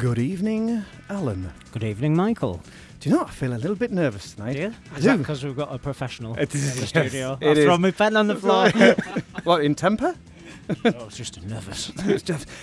Good 0.00 0.18
evening, 0.18 0.82
Alan. 1.10 1.52
Good 1.72 1.84
evening, 1.84 2.16
Michael. 2.16 2.62
Do 3.00 3.08
you 3.10 3.14
know 3.14 3.20
what? 3.22 3.28
I 3.28 3.32
feel 3.32 3.52
a 3.52 3.58
little 3.58 3.76
bit 3.76 3.90
nervous 3.92 4.32
tonight. 4.32 4.54
Do 4.54 4.60
you? 4.60 4.74
I 4.94 4.96
Is 4.98 5.04
that 5.04 5.12
do. 5.12 5.18
because 5.18 5.44
we've 5.44 5.54
got 5.56 5.74
a 5.74 5.78
professional 5.78 6.34
It 6.38 6.54
is, 6.54 6.62
in 6.70 6.74
the 6.76 6.80
yes, 6.80 6.88
studio? 6.88 7.38
it 7.40 7.50
I've 7.50 7.58
is. 7.58 7.64
thrown 7.66 7.82
my 7.82 7.90
pen 7.90 8.16
on 8.16 8.26
the 8.26 8.34
floor. 8.36 8.70
what 9.44 9.62
in 9.62 9.74
temper? 9.74 10.16
oh, 10.70 10.74
it's 10.84 11.18
just 11.18 11.42
nervous. 11.42 11.92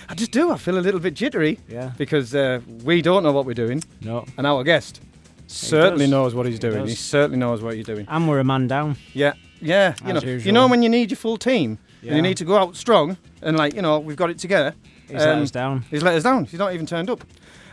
I 0.08 0.14
just 0.16 0.32
do. 0.32 0.50
I 0.50 0.56
feel 0.56 0.78
a 0.78 0.80
little 0.80 0.98
bit 0.98 1.14
jittery 1.14 1.60
Yeah. 1.68 1.92
because 1.96 2.34
uh, 2.34 2.60
we 2.82 3.02
don't 3.02 3.22
know 3.22 3.30
what 3.32 3.46
we're 3.46 3.54
doing, 3.54 3.84
No. 4.00 4.24
and 4.36 4.44
our 4.44 4.64
guest 4.64 5.00
certainly 5.46 6.06
does. 6.06 6.10
knows 6.10 6.34
what 6.34 6.44
he's 6.46 6.56
He 6.56 6.60
doing. 6.60 6.88
He 6.88 6.94
certainly 6.96 7.38
knows 7.38 7.62
what 7.62 7.76
you're 7.76 7.84
doing. 7.84 8.06
And 8.08 8.28
we're 8.28 8.40
a 8.40 8.44
man 8.44 8.66
down. 8.66 8.96
Yeah, 9.14 9.34
yeah. 9.60 9.94
You 10.04 10.14
As 10.16 10.24
know, 10.24 10.30
you 10.32 10.50
know 10.52 10.66
when 10.66 10.82
you 10.82 10.88
need 10.88 11.10
your 11.12 11.18
full 11.18 11.36
team 11.38 11.78
and 12.02 12.16
you 12.16 12.22
need 12.22 12.36
to 12.38 12.44
go 12.44 12.56
out 12.56 12.74
strong 12.76 13.16
and 13.42 13.56
like 13.56 13.74
you 13.74 13.82
know 13.82 14.00
we've 14.00 14.16
got 14.16 14.30
it 14.30 14.38
together. 14.38 14.74
He's 15.08 15.16
let 15.20 15.28
Um, 15.36 15.42
us 15.42 15.50
down. 15.50 15.84
He's 15.90 16.02
let 16.02 16.14
us 16.14 16.22
down. 16.22 16.44
He's 16.44 16.58
not 16.58 16.74
even 16.74 16.86
turned 16.86 17.10
up. 17.10 17.24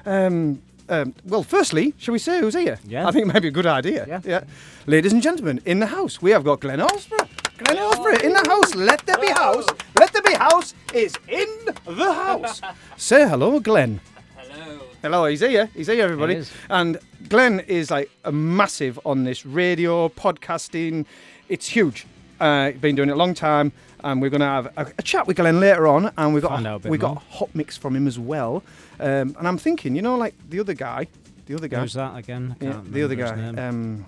Um, 0.05 0.61
um, 0.87 1.13
well, 1.25 1.43
firstly, 1.43 1.93
shall 1.97 2.11
we 2.13 2.19
say 2.19 2.39
who's 2.39 2.53
here? 2.55 2.77
Yeah. 2.87 3.07
I 3.07 3.11
think 3.11 3.25
it 3.27 3.33
might 3.33 3.41
be 3.41 3.47
a 3.47 3.51
good 3.51 3.65
idea. 3.65 4.05
Yeah. 4.07 4.21
yeah. 4.23 4.43
Ladies 4.85 5.13
and 5.13 5.21
gentlemen, 5.21 5.59
in 5.65 5.79
the 5.79 5.87
house, 5.87 6.21
we 6.21 6.31
have 6.31 6.43
got 6.43 6.59
Glen 6.59 6.79
Horsborough. 6.79 7.27
Glen 7.57 7.77
Horsborough 7.77 8.21
in 8.23 8.33
the 8.33 8.47
house. 8.47 8.75
Let 8.75 9.05
there 9.05 9.17
be 9.17 9.27
house. 9.27 9.65
Let 9.99 10.13
there 10.13 10.21
be 10.21 10.33
house 10.35 10.73
is 10.93 11.17
in 11.27 11.47
the 11.85 12.13
house. 12.13 12.61
say 12.97 13.27
hello, 13.27 13.59
Glen. 13.59 13.99
Hello. 14.37 14.79
Hello, 15.01 15.25
he's 15.25 15.39
here. 15.41 15.69
He's 15.75 15.87
here, 15.87 16.03
everybody. 16.03 16.35
He 16.35 16.39
is. 16.41 16.51
And 16.69 16.99
Glen 17.29 17.61
is 17.61 17.89
like 17.89 18.11
a 18.23 18.31
massive 18.31 18.99
on 19.05 19.23
this 19.23 19.45
radio, 19.45 20.09
podcasting. 20.09 21.05
It's 21.49 21.67
huge. 21.67 22.05
Uh, 22.39 22.71
been 22.71 22.95
doing 22.95 23.09
it 23.09 23.13
a 23.13 23.15
long 23.15 23.33
time, 23.33 23.71
and 24.05 24.21
we're 24.21 24.29
going 24.29 24.41
to 24.41 24.45
have 24.45 24.67
a, 24.77 24.87
a 24.97 25.01
chat 25.01 25.27
with 25.27 25.35
Glen 25.35 25.59
later 25.59 25.87
on. 25.87 26.11
And 26.17 26.33
we've 26.33 26.43
got 26.43 26.51
Find 26.51 26.67
a 26.67 26.77
we 26.89 26.97
got 26.97 27.17
a 27.17 27.19
hot 27.19 27.49
mix 27.53 27.75
from 27.75 27.95
him 27.95 28.07
as 28.07 28.17
well. 28.17 28.63
Um, 28.99 29.35
and 29.37 29.47
I'm 29.47 29.57
thinking, 29.57 29.95
you 29.95 30.01
know, 30.01 30.15
like 30.15 30.35
the 30.49 30.59
other 30.59 30.73
guy, 30.73 31.07
the 31.47 31.55
other 31.55 31.67
guy, 31.67 31.81
Who's 31.81 31.93
that 31.93 32.15
again? 32.15 32.55
I 32.61 32.65
yeah, 32.65 32.81
the 32.85 33.03
other 33.03 33.15
guy. 33.15 33.67
Um, 33.67 34.05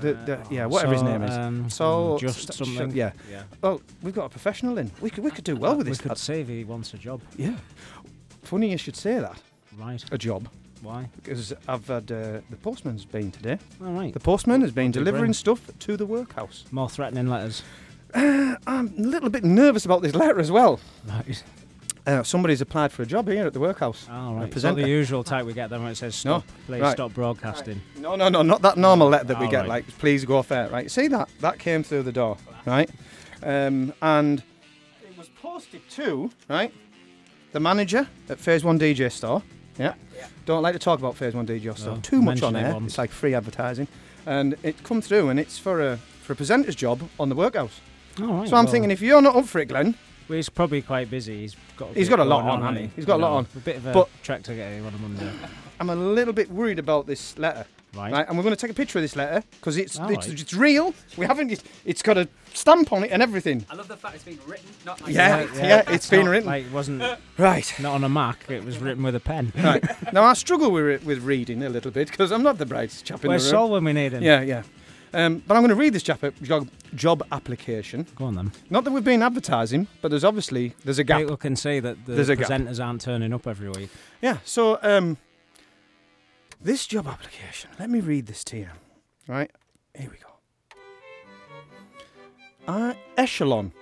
the, 0.00 0.14
the, 0.14 0.40
yeah, 0.50 0.66
whatever 0.66 0.94
his 0.94 1.02
name 1.02 1.22
is. 1.22 1.30
um, 1.36 1.70
so 1.70 2.18
just 2.18 2.50
s- 2.50 2.56
something. 2.56 2.90
Yeah. 2.90 3.12
Yeah. 3.30 3.44
Well, 3.60 3.80
we've 4.02 4.14
got 4.14 4.24
a 4.26 4.28
professional 4.28 4.78
in. 4.78 4.90
We 5.00 5.10
could 5.10 5.22
we 5.22 5.30
could 5.30 5.44
do 5.44 5.54
well 5.54 5.76
with 5.76 5.86
we 5.86 5.92
this. 5.92 6.00
could 6.00 6.10
lad. 6.10 6.38
if 6.40 6.48
he 6.48 6.64
wants 6.64 6.92
a 6.94 6.98
job. 6.98 7.20
Yeah. 7.36 7.54
Funny 8.42 8.70
you 8.72 8.78
should 8.78 8.96
say 8.96 9.18
that. 9.20 9.38
Right. 9.78 10.04
A 10.10 10.18
job 10.18 10.48
Why? 10.82 11.08
because 11.16 11.52
I've 11.68 11.86
had 11.86 12.10
uh, 12.10 12.40
the 12.50 12.56
postman's 12.62 13.04
been 13.04 13.30
today. 13.30 13.58
All 13.84 13.92
right. 13.92 14.12
The 14.12 14.20
postman 14.20 14.60
has 14.62 14.72
been 14.72 14.86
What 14.86 14.92
do 14.94 14.98
you 15.00 15.04
delivering 15.04 15.32
stuff 15.34 15.70
to 15.78 15.96
the 15.96 16.04
workhouse. 16.06 16.64
More 16.72 16.90
threatening 16.90 17.28
letters. 17.28 17.62
I'm 18.14 18.88
a 18.98 19.00
little 19.00 19.30
bit 19.30 19.44
nervous 19.44 19.84
about 19.84 20.02
this 20.02 20.14
letter 20.14 20.38
as 20.40 20.50
well. 20.50 20.80
Right. 21.06 21.42
Uh, 22.04 22.22
somebody's 22.24 22.60
applied 22.60 22.90
for 22.90 23.02
a 23.02 23.06
job 23.06 23.28
here 23.28 23.46
at 23.46 23.52
the 23.52 23.60
workhouse. 23.60 24.08
All 24.10 24.32
A 24.32 24.40
right. 24.40 24.52
It's 24.52 24.64
not 24.64 24.74
the 24.74 24.88
usual 24.88 25.22
type 25.22 25.46
we 25.46 25.52
get 25.52 25.70
then 25.70 25.82
when 25.82 25.92
it 25.92 25.96
says 25.96 26.24
No. 26.24 26.40
stop. 26.40 26.44
Please 26.66 26.80
Right. 26.80 26.92
stop 26.92 27.14
broadcasting. 27.14 27.80
No, 28.00 28.16
no, 28.16 28.28
no, 28.28 28.42
not 28.42 28.60
that 28.62 28.76
normal 28.76 29.08
letter 29.08 29.24
that 29.26 29.38
we 29.38 29.46
Oh, 29.46 29.50
get. 29.50 29.60
right. 29.60 29.68
Like, 29.68 29.98
please 29.98 30.24
go 30.24 30.42
fair. 30.42 30.68
Right. 30.68 30.90
See 30.90 31.06
that? 31.08 31.28
That 31.40 31.58
came 31.60 31.82
through 31.84 32.02
the 32.02 32.10
door. 32.12 32.38
Right. 32.66 32.90
Um, 33.42 33.92
and 34.02 34.42
it 35.08 35.16
was 35.16 35.28
posted 35.40 35.88
to 35.90 36.30
right 36.48 36.72
the 37.52 37.60
manager 37.60 38.08
at 38.28 38.38
Phase 38.40 38.64
One 38.64 38.78
DJ 38.78 39.08
Store. 39.10 39.42
Yeah. 39.78 39.94
yeah. 40.16 40.26
Don't 40.44 40.62
like 40.62 40.72
to 40.74 40.78
talk 40.80 40.98
about 40.98 41.16
Phase 41.16 41.34
One 41.34 41.46
DJ 41.46 41.72
Store 41.78 41.94
No, 41.94 42.00
too 42.00 42.20
much 42.20 42.42
on 42.42 42.52
mention 42.54 42.56
it 42.56 42.68
air. 42.68 42.74
once. 42.74 42.92
It's 42.92 42.98
like 42.98 43.10
free 43.12 43.34
advertising, 43.34 43.86
and 44.26 44.56
it 44.64 44.82
come 44.82 45.00
through, 45.00 45.28
and 45.28 45.38
it's 45.38 45.56
for 45.56 45.80
a 45.80 45.98
for 46.22 46.32
a 46.32 46.36
presenter's 46.36 46.74
job 46.76 47.08
on 47.20 47.28
the 47.28 47.34
workhouse. 47.36 47.80
All 48.20 48.26
right. 48.26 48.48
So 48.48 48.56
I'm 48.56 48.64
well, 48.64 48.72
thinking, 48.72 48.90
if 48.90 49.00
you're 49.00 49.22
not 49.22 49.36
up 49.36 49.46
for 49.46 49.60
it, 49.60 49.66
Glen, 49.66 49.94
well, 50.28 50.36
he's 50.36 50.48
probably 50.48 50.82
quite 50.82 51.10
busy. 51.10 51.40
He's 51.40 51.56
got. 51.76 51.94
He's 51.94 52.08
bit 52.08 52.16
got 52.16 52.22
a 52.22 52.28
lot 52.28 52.42
going 52.42 52.50
on, 52.50 52.60
hasn't 52.62 52.76
hasn't 52.76 52.90
he? 52.92 52.96
He's 52.96 53.06
got 53.06 53.16
a 53.16 53.22
lot 53.22 53.32
on. 53.32 53.46
A 53.56 53.58
bit 53.60 53.76
of 53.76 53.86
a 53.86 53.92
But- 53.92 54.08
track 54.22 54.42
to 54.44 54.54
get 54.54 54.72
here 54.72 54.86
on 54.86 54.94
a 54.94 54.98
Monday. 54.98 55.30
I'm 55.80 55.90
a 55.90 55.96
little 55.96 56.32
bit 56.34 56.50
worried 56.50 56.78
about 56.78 57.06
this 57.06 57.36
letter. 57.38 57.66
Right. 57.94 58.10
Right, 58.10 58.26
and 58.26 58.38
we're 58.38 58.42
going 58.42 58.54
to 58.56 58.60
take 58.60 58.70
a 58.70 58.74
picture 58.74 58.98
of 58.98 59.02
this 59.02 59.16
letter 59.16 59.44
because 59.50 59.76
it's 59.76 59.96
it's, 59.96 60.26
right. 60.26 60.28
it's 60.40 60.54
real. 60.54 60.94
We 61.18 61.26
haven't. 61.26 61.50
It's, 61.52 61.62
it's 61.84 62.00
got 62.00 62.16
a 62.16 62.26
stamp 62.54 62.90
on 62.90 63.04
it 63.04 63.10
and 63.10 63.20
everything. 63.20 63.66
I 63.68 63.74
love 63.74 63.86
the 63.86 63.98
fact 63.98 64.14
it's 64.14 64.24
been 64.24 64.38
written, 64.46 64.66
not 64.86 65.02
like 65.02 65.14
Yeah, 65.14 65.36
typed. 65.36 65.56
yeah, 65.56 65.82
it's 65.88 66.08
been 66.08 66.24
not 66.24 66.30
written. 66.30 66.46
Like 66.46 66.64
it 66.64 66.72
wasn't 66.72 67.02
Right, 67.38 67.74
not 67.80 67.94
on 67.94 68.04
a 68.04 68.08
Mac. 68.08 68.46
It 68.48 68.64
was 68.64 68.78
written 68.78 69.02
with 69.02 69.14
a 69.14 69.20
pen. 69.20 69.52
right. 69.62 69.84
now 70.14 70.24
I 70.24 70.32
struggle 70.32 70.70
with 70.70 71.04
with 71.04 71.22
reading 71.22 71.62
a 71.62 71.68
little 71.68 71.90
bit 71.90 72.10
because 72.10 72.32
I'm 72.32 72.42
not 72.42 72.56
the 72.56 72.64
brightest 72.64 73.04
chap 73.04 73.24
in 73.24 73.28
Where's 73.28 73.44
the 73.44 73.52
room. 73.52 73.60
Sol 73.60 73.70
when 73.72 73.84
we 73.84 73.92
need 73.92 74.12
him? 74.12 74.22
Yeah, 74.22 74.40
yeah. 74.40 74.62
Um, 75.14 75.42
but 75.46 75.54
I'm 75.56 75.60
going 75.62 75.68
to 75.70 75.74
read 75.74 75.92
this 75.92 76.02
job, 76.02 76.18
job 76.42 76.68
job 76.94 77.22
application. 77.32 78.06
Go 78.16 78.24
on 78.26 78.34
then. 78.34 78.52
Not 78.70 78.84
that 78.84 78.92
we've 78.92 79.04
been 79.04 79.22
advertising, 79.22 79.86
but 80.00 80.08
there's 80.10 80.24
obviously 80.24 80.74
there's 80.84 80.98
a 80.98 81.04
gap. 81.04 81.20
People 81.20 81.36
can 81.36 81.54
see 81.56 81.80
that 81.80 82.06
the 82.06 82.14
There's 82.14 82.28
presenters 82.30 82.84
aren't 82.84 83.02
turning 83.02 83.32
up 83.32 83.46
every 83.46 83.68
week. 83.68 83.90
Yeah. 84.22 84.38
So 84.44 84.78
um, 84.82 85.18
this 86.60 86.86
job 86.86 87.06
application. 87.06 87.70
Let 87.78 87.90
me 87.90 88.00
read 88.00 88.26
this 88.26 88.42
to 88.44 88.56
you. 88.58 88.68
Right. 89.28 89.50
Here 89.94 90.10
we 90.10 90.16
go. 90.16 90.28
Uh, 92.66 92.94
echelon. 93.16 93.72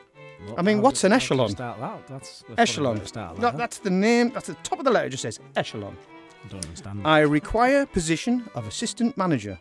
I 0.57 0.63
mean, 0.63 0.81
what's 0.81 1.05
an 1.05 1.13
how 1.13 1.19
do 1.19 1.23
you 1.23 1.27
echelon? 1.27 1.49
Start 1.51 1.81
that. 1.81 2.07
That's 2.07 2.43
the 2.49 2.59
Echelon. 2.61 3.05
Start 3.07 3.37
That, 3.37 3.43
that. 3.43 3.59
that's 3.59 3.79
the 3.79 3.91
name. 3.91 4.31
That's 4.31 4.47
the 4.47 4.55
top 4.63 4.79
of 4.79 4.85
the 4.87 4.91
letter. 4.91 5.07
It 5.07 5.11
just 5.11 5.23
says 5.23 5.39
echelon. 5.55 5.97
I 6.45 6.49
don't 6.49 6.65
understand. 6.65 7.07
I 7.07 7.21
require 7.21 7.85
position 7.85 8.49
of 8.55 8.67
assistant 8.67 9.17
manager. 9.19 9.59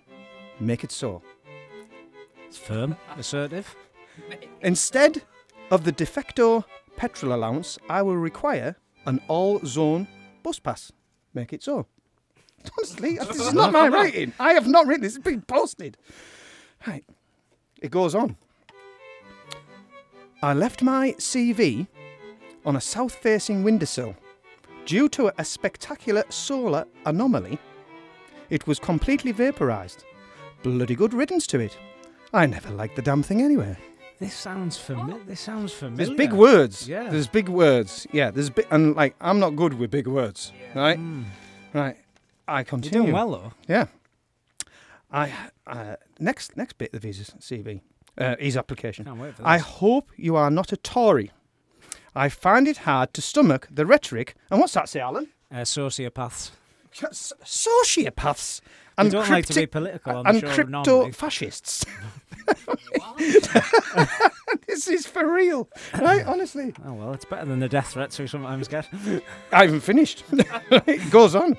Make 0.62 0.84
it 0.86 0.92
so. 0.92 1.22
It's 2.50 2.58
firm, 2.58 2.98
assertive. 3.16 3.76
Instead 4.62 5.22
of 5.70 5.84
the 5.84 5.92
de 5.92 6.06
facto 6.06 6.66
petrol 6.98 7.34
allowance, 7.34 7.78
I 7.88 8.02
will 8.02 8.18
require 8.18 8.76
an 9.06 9.22
all-zone 9.28 10.08
bus 10.42 10.58
pass. 10.58 10.92
Make 11.36 11.54
it 11.54 11.62
so. 11.62 11.86
Honestly, 12.78 13.18
this 13.18 13.40
is 13.40 13.54
not 13.54 13.72
my 13.72 13.88
writing. 13.88 14.34
I 14.40 14.54
have 14.54 14.68
not 14.68 14.88
written 14.88 15.04
this. 15.04 15.16
It's 15.16 15.24
been 15.24 15.44
posted. 15.44 15.96
Right. 16.88 17.06
It 17.82 17.92
goes 17.92 18.16
on. 18.16 18.36
I 20.42 20.54
left 20.54 20.82
my 20.82 21.12
CV 21.20 21.88
on 22.66 22.76
a 22.76 22.82
south-facing 22.82 23.64
windowsill. 23.64 24.16
Due 24.86 25.08
to 25.10 25.32
a 25.40 25.46
spectacular 25.46 26.24
solar 26.30 26.86
anomaly, 27.06 27.60
it 28.50 28.66
was 28.66 28.80
completely 28.80 29.32
vaporized. 29.32 30.04
Bloody 30.64 30.96
good 30.96 31.14
riddance 31.14 31.46
to 31.48 31.60
it. 31.60 31.78
I 32.34 32.46
never 32.46 32.70
liked 32.70 32.96
the 32.96 33.02
damn 33.02 33.24
thing 33.24 33.42
anyway. 33.42 33.78
This 34.20 34.34
sounds 34.34 34.78
familiar. 34.78 35.24
This 35.26 35.40
sounds 35.40 35.72
familiar. 35.72 36.06
There's 36.06 36.18
big 36.18 36.34
words. 36.34 36.88
Yeah. 36.88 37.10
There's 37.10 37.28
big 37.28 37.48
words. 37.50 38.06
Yeah. 38.12 38.32
There's 38.32 38.50
big, 38.50 38.68
and 38.70 38.96
like 38.96 39.16
I'm 39.22 39.40
not 39.40 39.56
good 39.56 39.74
with 39.76 39.92
big 39.92 40.08
words. 40.08 40.52
Right. 40.76 41.00
Mm. 41.00 41.24
Right. 41.74 41.98
I 42.48 42.64
continue. 42.64 42.98
You're 42.98 43.04
doing 43.06 43.14
well 43.14 43.32
though. 43.32 43.54
Yeah. 43.68 43.86
I 45.12 45.34
uh, 45.66 45.96
next 46.20 46.58
next 46.58 46.78
bit 46.78 46.94
of 46.94 47.04
his 47.04 47.32
CV, 47.40 47.82
uh, 48.18 48.36
his 48.40 48.58
application. 48.58 49.06
Can't 49.06 49.20
wait 49.20 49.36
for 49.36 49.42
this. 49.42 49.48
I 49.48 49.58
hope 49.58 50.12
you 50.18 50.36
are 50.36 50.52
not 50.52 50.72
a 50.72 50.78
Tory. 50.78 51.32
I 52.16 52.30
find 52.30 52.68
it 52.68 52.78
hard 52.80 53.14
to 53.14 53.22
stomach 53.22 53.68
the 53.72 53.86
rhetoric. 53.86 54.36
And 54.52 54.60
what's 54.60 54.74
that 54.74 54.90
say, 54.90 55.00
Alan? 55.00 55.30
uh, 55.52 55.58
sociopaths. 55.58 56.52
Sociopaths 56.94 58.62
and 59.00 59.12
don't 59.12 59.30
like 59.30 59.46
to 59.46 59.54
be 59.54 59.62
cryptic- 59.62 59.72
political 59.72 60.16
on 60.18 60.28
and 60.28 60.40
show 60.42 60.48
crypto 60.54 60.72
normally. 60.72 61.12
fascists. 61.12 61.86
this 64.68 64.88
is 64.88 65.06
for 65.06 65.32
real, 65.32 65.70
right? 66.00 66.26
Honestly. 66.26 66.74
Oh 66.86 66.94
well, 66.94 67.14
it's 67.14 67.26
better 67.26 67.46
than 67.46 67.60
the 67.60 67.70
death 67.70 67.90
threats 67.94 68.18
we 68.18 68.28
sometimes 68.28 68.68
get. 68.68 68.88
I 69.52 69.66
haven't 69.66 69.82
finished. 69.82 70.24
it 70.32 71.12
goes 71.12 71.36
on. 71.36 71.58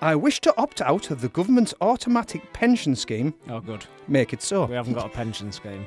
I 0.00 0.14
wish 0.14 0.40
to 0.42 0.54
opt 0.56 0.80
out 0.80 1.10
of 1.10 1.20
the 1.22 1.28
government's 1.28 1.74
automatic 1.80 2.52
pension 2.52 2.94
scheme. 2.94 3.34
Oh 3.48 3.60
good. 3.60 3.86
Make 4.06 4.32
it 4.32 4.42
so. 4.42 4.66
We 4.66 4.74
haven't 4.74 4.94
got 4.94 5.06
a 5.06 5.10
pension 5.10 5.50
scheme. 5.50 5.86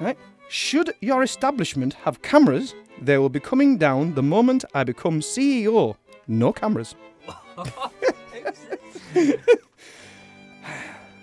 Right? 0.00 0.18
Should 0.48 0.92
your 1.00 1.22
establishment 1.22 1.94
have 1.94 2.20
cameras, 2.22 2.74
they 3.00 3.16
will 3.16 3.30
be 3.30 3.40
coming 3.40 3.78
down 3.78 4.14
the 4.14 4.22
moment 4.22 4.64
I 4.74 4.84
become 4.84 5.20
CEO. 5.20 5.96
No 6.28 6.52
cameras. 6.52 6.94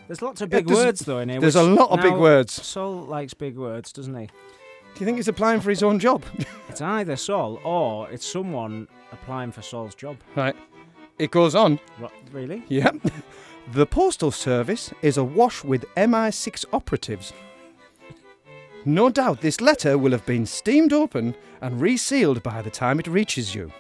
There's 0.10 0.22
lots 0.22 0.42
of 0.42 0.50
big 0.50 0.68
there's- 0.68 0.84
words 0.86 1.00
though 1.02 1.20
in 1.20 1.30
here. 1.30 1.40
there's 1.40 1.56
a 1.56 1.64
lot 1.64 1.92
of 1.92 2.02
big 2.02 2.16
words. 2.16 2.52
Sol 2.52 2.92
likes 2.92 3.34
big 3.34 3.56
words, 3.58 3.94
doesn't 3.94 4.14
he? 4.16 4.26
Do 4.26 5.00
you 5.00 5.06
think 5.06 5.18
he's 5.18 5.28
applying 5.30 5.62
for 5.62 5.70
his 5.70 5.84
own 5.84 6.00
job? 6.00 6.24
It's 6.70 6.82
either 6.82 7.16
Sol 7.16 7.60
or 7.64 8.10
it's 8.12 8.26
someone 8.26 8.88
applying 9.12 9.52
for 9.54 9.62
Sol's 9.62 9.96
job. 9.96 10.18
right. 10.36 10.56
It 11.18 11.32
goes 11.32 11.54
on. 11.56 11.80
What, 12.00 12.12
really? 12.34 12.64
Yep. 12.68 12.96
The 13.72 13.86
Postal 13.86 14.32
Service 14.32 14.92
is 15.04 15.16
awash 15.18 15.64
with 15.64 15.86
MI6 15.96 16.66
operatives. 16.74 17.34
No 18.86 19.10
doubt 19.12 19.42
this 19.42 19.62
letter 19.62 19.96
will 19.98 20.12
have 20.12 20.26
been 20.26 20.46
steamed 20.48 20.92
open 20.92 21.36
and 21.62 21.80
resealed 21.80 22.42
by 22.42 22.62
the 22.64 22.72
time 22.72 23.00
it 23.00 23.06
reaches 23.08 23.54
you. 23.54 23.72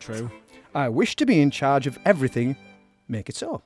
True. 0.00 0.30
I 0.74 0.88
wish 0.88 1.14
to 1.16 1.26
be 1.26 1.40
in 1.40 1.50
charge 1.52 1.86
of 1.86 1.96
everything. 2.04 2.56
Make 3.06 3.28
it 3.28 3.36
so. 3.36 3.62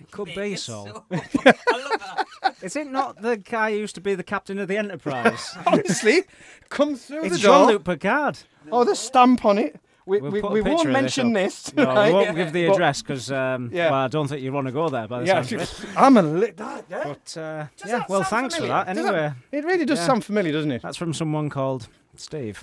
It 0.00 0.10
could 0.10 0.34
be 0.34 0.56
so. 0.56 1.04
I 1.10 1.16
love 1.16 2.00
that. 2.42 2.56
Is 2.62 2.76
it 2.76 2.86
not 2.90 3.20
the 3.22 3.36
guy 3.36 3.70
who 3.72 3.78
used 3.78 3.94
to 3.96 4.00
be 4.00 4.14
the 4.14 4.22
captain 4.22 4.58
of 4.58 4.68
the 4.68 4.76
Enterprise? 4.76 5.56
Honestly, 5.66 6.22
come 6.68 6.96
through 6.96 7.24
it's 7.24 7.36
the 7.36 7.42
door. 7.42 7.60
Jean-Luc 7.66 7.84
Picard. 7.84 8.38
Oh, 8.70 8.84
the 8.84 8.94
stamp 8.96 9.44
on 9.44 9.58
it. 9.58 9.80
We, 10.04 10.20
We'll 10.20 10.30
we, 10.30 10.40
put 10.40 10.48
a 10.48 10.52
we 10.52 10.60
picture 10.62 10.74
won't 10.76 10.86
of 10.86 10.92
mention 10.92 11.32
this. 11.32 11.62
this. 11.64 11.74
No, 11.74 11.86
right? 11.86 12.06
we 12.08 12.12
won't 12.14 12.36
give 12.36 12.52
the 12.52 12.66
But- 12.68 12.74
address 12.74 13.02
because 13.02 13.32
um, 13.32 13.70
Yeah. 13.72 13.90
well, 13.90 14.00
I 14.00 14.08
don't 14.08 14.28
think 14.28 14.40
you 14.42 14.52
want 14.52 14.68
to 14.68 14.72
go 14.72 14.88
there 14.88 15.08
by 15.08 15.20
the 15.20 15.26
Yeah, 15.26 15.42
sounds 15.42 15.52
of 15.52 15.60
it. 15.62 15.90
I'm 15.96 16.16
a 16.16 16.22
lit. 16.22 16.56
That, 16.58 16.84
yeah. 16.88 17.02
But 17.04 17.36
uh, 17.36 17.66
yeah, 17.84 17.98
that 17.98 18.08
well, 18.08 18.22
sound 18.22 18.52
thanks 18.52 18.56
for 18.56 18.66
that. 18.68 18.86
Does 18.86 19.04
that- 19.04 19.14
Anyway, 19.14 19.32
It 19.50 19.64
really 19.64 19.84
does 19.84 19.98
Yeah. 19.98 20.06
sound 20.06 20.24
familiar, 20.24 20.52
doesn't 20.52 20.70
it? 20.70 20.82
that's 20.82 20.96
from 20.96 21.12
someone 21.12 21.50
called 21.50 21.88
Steve. 22.14 22.62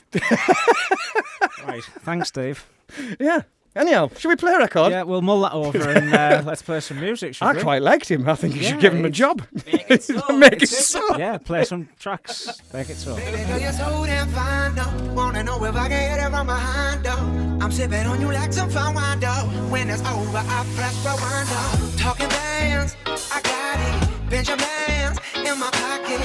right, 1.65 1.83
thanks, 2.01 2.29
Steve. 2.29 2.65
Yeah. 3.19 3.41
Anyhow, 3.75 4.09
should 4.17 4.29
we 4.29 4.35
play 4.35 4.53
a 4.53 4.59
record? 4.59 4.91
Yeah, 4.91 5.01
we'll 5.03 5.23
mull 5.23 5.41
that 5.41 5.53
over 5.53 5.89
and 5.89 6.13
uh, 6.13 6.43
let's 6.45 6.61
play 6.61 6.79
some 6.79 6.99
music. 6.99 7.33
Should 7.35 7.45
I 7.45 7.53
we? 7.53 7.61
quite 7.61 7.81
liked 7.81 8.09
him. 8.09 8.29
I 8.29 8.35
think 8.35 8.55
you 8.55 8.63
should 8.63 8.79
give 8.79 8.93
him 8.93 9.03
a 9.05 9.09
job. 9.09 9.41
Make 9.65 9.89
it 9.89 10.03
so. 10.09 10.21
Make 10.37 10.61
it 10.61 10.69
so. 10.69 11.17
Yeah, 11.17 11.37
play 11.39 11.63
some 11.65 11.89
tracks. 11.99 12.61
Make 12.71 12.89
it 12.91 12.97
so. 12.97 13.15
Baby 13.15 13.43
girl, 13.45 13.59
you're 13.59 13.71
so 13.71 14.05
damn 14.05 14.27
fine, 14.29 14.75
though. 14.75 15.13
Wanna 15.13 15.43
know 15.43 15.63
if 15.65 15.75
I 15.75 15.89
can 15.89 16.11
hit 16.17 16.23
it 16.25 16.29
from 16.29 16.45
behind, 16.45 17.03
though. 17.03 17.63
I'm 17.65 17.71
sipping 17.71 18.05
on 18.05 18.21
you 18.21 18.31
like 18.31 18.53
some 18.53 18.69
fine 18.69 18.93
wine, 18.93 19.19
though. 19.19 19.49
When 19.71 19.89
it's 19.89 20.01
over, 20.01 20.37
I 20.37 20.65
press 20.75 20.95
rewind, 21.05 21.47
though. 21.47 21.97
Talking 21.97 22.29
bands, 22.29 22.95
I 23.07 23.41
got 23.41 23.79
it. 23.79 24.29
Benjamins 24.29 25.19
in 25.35 25.59
my 25.59 25.69
pocket. 25.71 26.21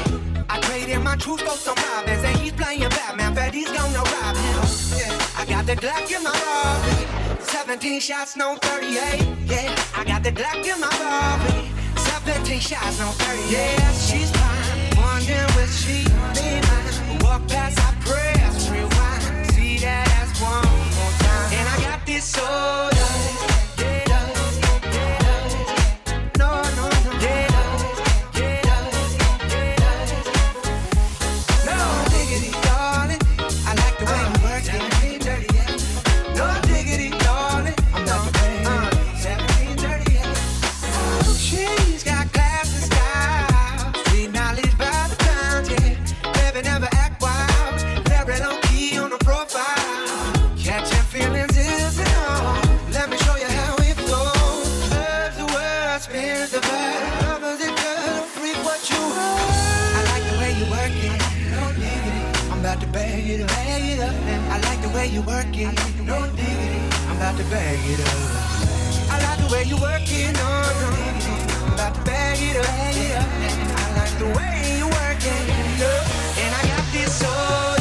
I 0.50 0.60
traded 0.60 1.02
my 1.02 1.16
truth 1.16 1.40
for 1.40 1.56
some 1.56 1.76
robins, 1.76 2.24
and 2.24 2.36
he's 2.38 2.52
playing 2.52 2.80
Batman, 2.90 3.34
but 3.34 3.54
he's 3.54 3.70
gonna 3.70 3.98
rob 3.98 4.36
him. 4.36 4.67
Yeah, 4.96 5.12
I 5.36 5.44
got 5.46 5.66
the 5.66 5.76
Glock 5.76 6.10
in 6.10 6.22
my 6.22 6.32
Rari. 6.32 7.40
17 7.40 8.00
shots, 8.00 8.36
no 8.36 8.56
38. 8.56 9.26
Yeah, 9.46 9.74
I 9.94 10.04
got 10.04 10.22
the 10.22 10.32
Glock 10.32 10.64
in 10.64 10.80
my 10.80 10.88
Rari. 11.02 11.68
17 11.96 12.60
shots, 12.60 12.98
no 12.98 13.06
38. 13.06 13.50
Yeah, 13.52 13.92
she's 13.92 14.30
fine. 14.30 14.96
Wondering 14.96 15.50
will 15.56 15.66
she 15.66 16.04
be 16.36 16.60
mine? 16.68 17.18
Walk 17.20 17.46
past, 17.48 17.78
I 17.78 17.94
press 18.00 18.70
rewind. 18.70 19.50
See 19.52 19.78
that 19.78 20.08
ass 20.18 20.40
one 20.40 20.64
more 20.96 21.14
time. 21.20 21.52
And 21.52 21.68
I 21.68 21.76
got 21.82 22.06
this 22.06 22.24
soda. 22.24 23.67
Like 65.28 65.52
the 65.52 65.60
way 65.60 65.68
you 65.68 65.68
work 65.68 65.68
it. 65.68 66.06
No. 66.06 66.14
I'm 67.08 67.16
about 67.16 67.36
to 67.36 67.44
bag 67.44 67.78
it 67.84 68.00
up. 68.00 68.16
I 69.10 69.18
like 69.22 69.38
the 69.46 69.52
way 69.52 69.64
you 69.64 69.76
work 69.76 70.02
it. 70.06 70.32
No, 70.36 70.48
no. 70.80 70.88
I'm 71.66 71.72
about 71.74 71.94
to 71.94 72.02
bag 72.02 72.38
it 72.40 72.56
up. 72.56 72.66
I 72.66 73.96
like 73.98 74.18
the 74.18 74.26
way 74.36 74.78
you 74.78 74.86
work 74.86 75.20
it. 75.20 75.44
Yeah. 75.80 76.42
And 76.42 76.54
I 76.54 76.62
got 76.66 76.92
this 76.92 77.18
soda. 77.20 77.77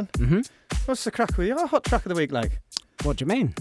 On 0.00 0.08
a 0.14 0.18
minute, 0.18 0.18
Alan. 0.18 0.42
Mhm. 0.42 0.50
What's 0.86 1.04
the 1.04 1.10
crack 1.10 1.36
with 1.36 1.48
your 1.48 1.66
hot 1.66 1.84
track 1.84 2.04
of 2.06 2.10
the 2.10 2.14
week 2.14 2.32
like? 2.32 2.60
What 3.02 3.16
do 3.16 3.24
you 3.24 3.28
mean? 3.28 3.54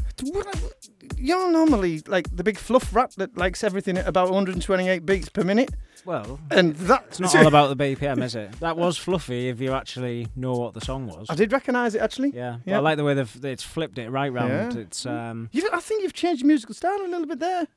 You're 1.17 1.51
normally 1.51 2.01
like 2.07 2.27
the 2.35 2.43
big 2.43 2.57
fluff 2.57 2.93
rat 2.95 3.13
that 3.17 3.37
likes 3.37 3.63
everything 3.63 3.97
at 3.97 4.07
about 4.07 4.29
128 4.31 5.05
beats 5.05 5.29
per 5.29 5.43
minute, 5.43 5.69
Well, 6.05 6.39
and 6.51 6.75
that's 6.75 7.19
not 7.19 7.35
all 7.35 7.47
about 7.53 7.75
the 7.75 7.95
BPM, 7.95 8.21
is 8.21 8.35
it? 8.35 8.51
That 8.59 8.77
was 8.77 8.97
fluffy 8.97 9.47
if 9.49 9.59
you 9.61 9.73
actually 9.73 10.27
know 10.35 10.53
what 10.53 10.73
the 10.73 10.81
song 10.81 11.07
was. 11.07 11.27
I 11.29 11.35
did 11.35 11.51
recognise 11.51 11.95
it 11.95 12.01
actually. 12.01 12.31
Yeah, 12.31 12.57
but 12.63 12.71
Yeah. 12.71 12.77
I 12.77 12.79
like 12.81 12.97
the 12.97 13.03
way 13.03 13.13
they've 13.13 13.39
it's 13.45 13.63
flipped 13.63 13.97
it 13.97 14.09
right 14.09 14.31
round. 14.31 14.75
Yeah. 14.75 14.81
It's 14.81 15.05
um. 15.05 15.49
You, 15.51 15.69
I 15.73 15.79
think 15.79 16.03
you've 16.03 16.13
changed 16.13 16.41
your 16.41 16.47
musical 16.47 16.75
style 16.75 16.99
a 17.01 17.07
little 17.07 17.25
bit 17.27 17.39
there. 17.39 17.67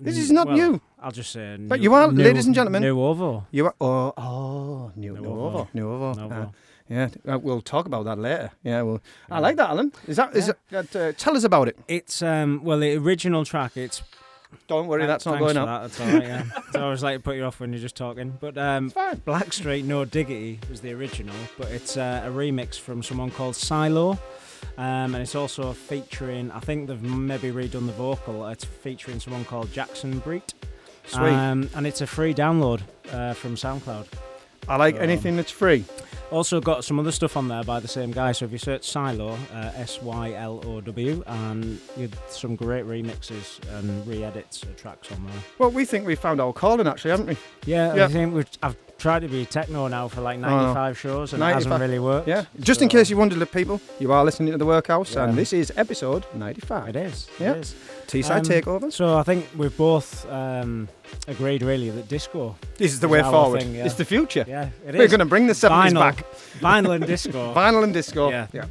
This 0.00 0.18
is 0.18 0.32
not 0.32 0.48
well, 0.48 0.56
you. 0.58 0.80
I'll 0.98 1.12
just 1.12 1.30
say. 1.30 1.56
But 1.60 1.78
new- 1.78 1.84
you 1.84 1.94
are, 1.94 2.10
new- 2.10 2.24
ladies 2.24 2.46
and 2.46 2.54
gentlemen. 2.54 2.82
New 2.82 3.00
Ovo. 3.00 3.46
You 3.52 3.66
are 3.66 3.74
oh 3.80 4.12
oh 4.16 4.92
new 4.96 5.14
Nuovo. 5.14 5.68
Nuovo 5.74 6.14
Nuovo. 6.14 6.14
Nuovo. 6.16 6.42
Uh, 6.42 6.50
yeah, 6.88 7.08
uh, 7.28 7.38
we'll 7.38 7.60
talk 7.60 7.86
about 7.86 8.04
that 8.04 8.18
later. 8.18 8.50
Yeah, 8.62 8.82
well, 8.82 9.00
I 9.30 9.40
like 9.40 9.56
that, 9.56 9.70
Alan. 9.70 9.92
Is 10.06 10.16
that 10.16 10.34
is 10.36 10.52
that, 10.70 10.96
uh, 10.96 11.12
tell 11.12 11.36
us 11.36 11.44
about 11.44 11.68
it? 11.68 11.78
It's 11.88 12.22
um. 12.22 12.62
Well, 12.62 12.78
the 12.78 12.96
original 12.96 13.44
track. 13.44 13.76
It's 13.76 14.02
Don't 14.68 14.86
worry, 14.86 15.06
that's 15.06 15.26
not 15.26 15.38
going 15.38 15.56
out. 15.56 15.66
That. 15.66 15.82
That's 15.82 16.00
all 16.00 16.06
right. 16.06 16.22
Yeah. 16.22 16.44
it's 16.68 16.76
always 16.76 17.02
like 17.02 17.16
to 17.18 17.22
put 17.22 17.36
you 17.36 17.44
off 17.44 17.60
when 17.60 17.72
you're 17.72 17.82
just 17.82 17.96
talking. 17.96 18.36
But 18.40 18.56
um. 18.56 18.90
Blackstreet 18.90 19.84
No 19.84 20.04
Diggity 20.04 20.60
was 20.70 20.80
the 20.80 20.92
original, 20.92 21.36
but 21.58 21.70
it's 21.70 21.96
uh, 21.96 22.22
a 22.24 22.30
remix 22.30 22.78
from 22.78 23.02
someone 23.02 23.30
called 23.30 23.56
Silo. 23.56 24.18
Um, 24.78 25.14
and 25.14 25.16
it's 25.16 25.34
also 25.34 25.72
featuring, 25.72 26.50
I 26.50 26.60
think 26.60 26.88
they've 26.88 27.02
maybe 27.02 27.50
redone 27.50 27.86
the 27.86 27.92
vocal. 27.92 28.46
It's 28.48 28.64
featuring 28.64 29.20
someone 29.20 29.44
called 29.44 29.72
Jackson 29.72 30.20
Breet. 30.20 30.52
Sweet. 31.06 31.22
Um, 31.22 31.70
and 31.74 31.86
it's 31.86 32.00
a 32.00 32.06
free 32.06 32.34
download 32.34 32.80
uh, 33.12 33.32
from 33.32 33.54
SoundCloud. 33.54 34.06
I 34.68 34.76
like 34.76 34.96
um, 34.96 35.02
anything 35.02 35.36
that's 35.36 35.50
free. 35.50 35.84
Also 36.32 36.60
got 36.60 36.84
some 36.84 36.98
other 36.98 37.12
stuff 37.12 37.36
on 37.36 37.46
there 37.46 37.62
by 37.62 37.78
the 37.78 37.86
same 37.86 38.10
guy. 38.10 38.32
So 38.32 38.46
if 38.46 38.52
you 38.52 38.58
search 38.58 38.82
Silo, 38.90 39.38
uh, 39.54 39.70
S 39.76 40.02
Y 40.02 40.32
L 40.32 40.60
O 40.66 40.80
W, 40.80 41.22
and 41.26 41.78
you 41.96 42.10
some 42.28 42.56
great 42.56 42.84
remixes 42.84 43.60
and 43.78 44.04
re-edits 44.08 44.64
of 44.64 44.76
tracks 44.76 45.12
on 45.12 45.24
there. 45.24 45.36
Well, 45.58 45.70
we 45.70 45.84
think 45.84 46.04
we 46.04 46.16
found 46.16 46.40
our 46.40 46.52
calling 46.52 46.88
actually, 46.88 47.12
haven't 47.12 47.26
we? 47.28 47.36
Yeah, 47.64 47.94
Yeah. 47.94 48.04
I 48.06 48.08
think 48.08 48.34
we've, 48.34 48.48
I've 48.60 48.76
tried 48.98 49.20
to 49.22 49.28
be 49.28 49.44
techno 49.46 49.86
now 49.86 50.08
for 50.08 50.20
like 50.20 50.40
no. 50.40 50.48
95 50.48 50.98
shows 50.98 51.32
and 51.32 51.40
it 51.42 51.46
95. 51.46 51.64
hasn't 51.70 51.80
really 51.82 51.98
worked. 52.00 52.26
Yeah. 52.26 52.46
Just 52.58 52.82
in 52.82 52.88
case 52.88 53.08
you 53.08 53.16
wondered, 53.16 53.52
people, 53.52 53.80
you 54.00 54.10
are 54.10 54.24
listening 54.24 54.50
to 54.50 54.58
the 54.58 54.66
Workhouse, 54.66 55.14
Yeah. 55.14 55.28
and 55.28 55.38
this 55.38 55.52
is 55.52 55.72
episode 55.76 56.26
95. 56.34 56.88
It 56.88 56.96
is. 56.96 57.28
Yeah. 57.38 57.52
It 57.52 57.56
is. 57.58 57.74
T-side 58.06 58.38
Um, 58.38 58.44
takeover. 58.44 58.92
So 58.92 59.16
I 59.18 59.22
think 59.22 59.46
we've 59.56 59.76
both 59.76 60.30
um, 60.30 60.88
agreed 61.28 61.62
really 61.62 61.90
that 61.90 62.08
disco. 62.08 62.56
This 62.76 62.92
is 62.92 63.00
the 63.00 63.06
is 63.08 63.12
way 63.12 63.22
forward. 63.22 63.60
thing, 63.62 63.74
yeah. 63.74 63.84
It's 63.86 63.94
the 63.94 64.04
future. 64.04 64.44
Yeah, 64.46 64.70
it 64.86 64.94
is. 64.94 64.98
We're 64.98 65.08
going 65.08 65.20
to 65.20 65.24
bring 65.26 65.46
the 65.46 65.52
70s 65.54 65.90
Vinyl. 65.90 65.94
back. 66.00 66.24
Vinyl 66.60 66.94
and 66.94 67.06
disco. 67.06 67.52
Vinyl 67.54 67.82
and 67.84 67.92
disco. 67.92 68.30
Yeah. 68.30 68.46
yeah. 68.52 68.66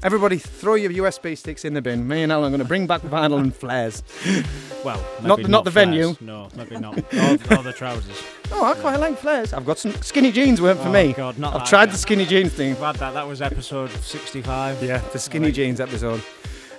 Everybody, 0.00 0.38
throw 0.38 0.74
your 0.76 0.92
USB 0.92 1.36
sticks 1.36 1.64
in 1.64 1.74
the 1.74 1.82
bin. 1.82 2.06
Me 2.06 2.22
and 2.22 2.30
Alan 2.30 2.46
are 2.46 2.50
going 2.50 2.60
to 2.60 2.64
bring 2.64 2.86
back 2.86 3.00
vinyl 3.02 3.38
and 3.40 3.54
flares. 3.54 4.02
Well, 4.84 5.04
Not- 5.24 5.38
maybe 5.40 5.50
not 5.50 5.64
the 5.64 5.72
flares. 5.72 5.88
venue. 5.88 6.16
No, 6.20 6.48
maybe 6.56 6.78
not. 6.78 6.96
Or, 7.12 7.32
or 7.58 7.62
the 7.64 7.74
trousers. 7.76 8.22
Oh, 8.52 8.64
I 8.64 8.74
quite 8.76 8.96
like 9.00 9.18
flares. 9.18 9.52
I've 9.52 9.66
got 9.66 9.76
some 9.78 9.92
skinny 10.02 10.30
jeans. 10.32 10.60
weren't 10.60 10.78
for 10.80 10.88
Oh, 10.88 10.92
me. 10.92 11.12
God, 11.14 11.36
not 11.36 11.54
I've 11.54 11.68
tried 11.68 11.82
again. 11.84 11.92
the 11.94 11.98
skinny 11.98 12.24
jeans 12.24 12.52
thing. 12.52 12.68
We've 12.70 12.78
had 12.78 12.94
that. 12.96 13.12
That 13.12 13.26
was 13.26 13.42
episode 13.42 13.90
65. 13.90 14.82
Yeah, 14.84 14.98
the 15.12 15.18
skinny 15.18 15.50
jeans 15.52 15.80
episode. 15.80 16.22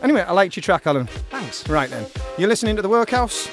Anyway, 0.01 0.21
I 0.21 0.31
liked 0.31 0.55
your 0.55 0.61
track, 0.61 0.87
Alan. 0.87 1.07
Thanks. 1.29 1.67
Right 1.67 1.89
then, 1.89 2.05
you're 2.37 2.49
listening 2.49 2.75
to 2.77 2.81
the 2.81 2.89
Workhouse. 2.89 3.49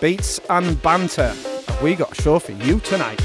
Beats 0.00 0.40
and 0.50 0.80
banter. 0.82 1.28
Have 1.68 1.82
we 1.82 1.94
got 1.94 2.18
a 2.18 2.22
show 2.22 2.38
for 2.38 2.52
you 2.52 2.80
tonight? 2.80 3.20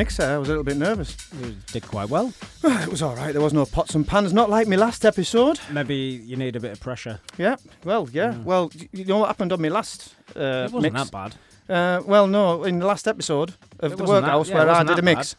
Had 0.00 0.08
to 0.08 0.16
do 0.16 0.22
a 0.22 0.24
little 0.24 0.30
mix 0.30 0.30
there. 0.30 0.34
I 0.34 0.38
was 0.38 0.48
a 0.48 0.52
little 0.52 0.64
bit 0.64 0.76
nervous. 0.76 1.16
You 1.40 1.56
did 1.72 1.86
quite 1.86 2.08
well. 2.08 2.32
It 2.64 2.88
was 2.88 3.02
all 3.02 3.14
right. 3.16 3.32
There 3.32 3.40
was 3.42 3.52
no 3.52 3.64
pots 3.66 3.94
and 3.94 4.06
pans, 4.06 4.32
not 4.32 4.50
like 4.50 4.66
my 4.68 4.76
last 4.76 5.04
episode. 5.04 5.60
Maybe 5.70 5.94
you 5.94 6.36
need 6.36 6.56
a 6.56 6.60
bit 6.60 6.72
of 6.72 6.80
pressure. 6.80 7.20
Yeah. 7.38 7.56
Well, 7.84 8.08
yeah. 8.12 8.36
Well, 8.44 8.70
you 8.92 9.04
know 9.04 9.18
what 9.18 9.26
happened 9.28 9.52
on 9.52 9.60
my 9.60 9.68
last 9.68 10.14
uh, 10.36 10.68
it 10.68 10.72
wasn't 10.72 10.94
mix? 10.94 11.10
that 11.10 11.10
bad. 11.12 11.34
Uh, 11.68 12.02
well, 12.04 12.26
no, 12.26 12.64
in 12.64 12.78
the 12.80 12.86
last 12.86 13.06
episode 13.06 13.54
of 13.78 13.92
It 13.92 13.96
the 13.98 14.04
that- 14.04 14.08
workhouse 14.08 14.48
yeah, 14.48 14.54
where 14.56 14.70
I 14.70 14.82
did 14.82 14.98
a 14.98 15.02
mix, 15.02 15.36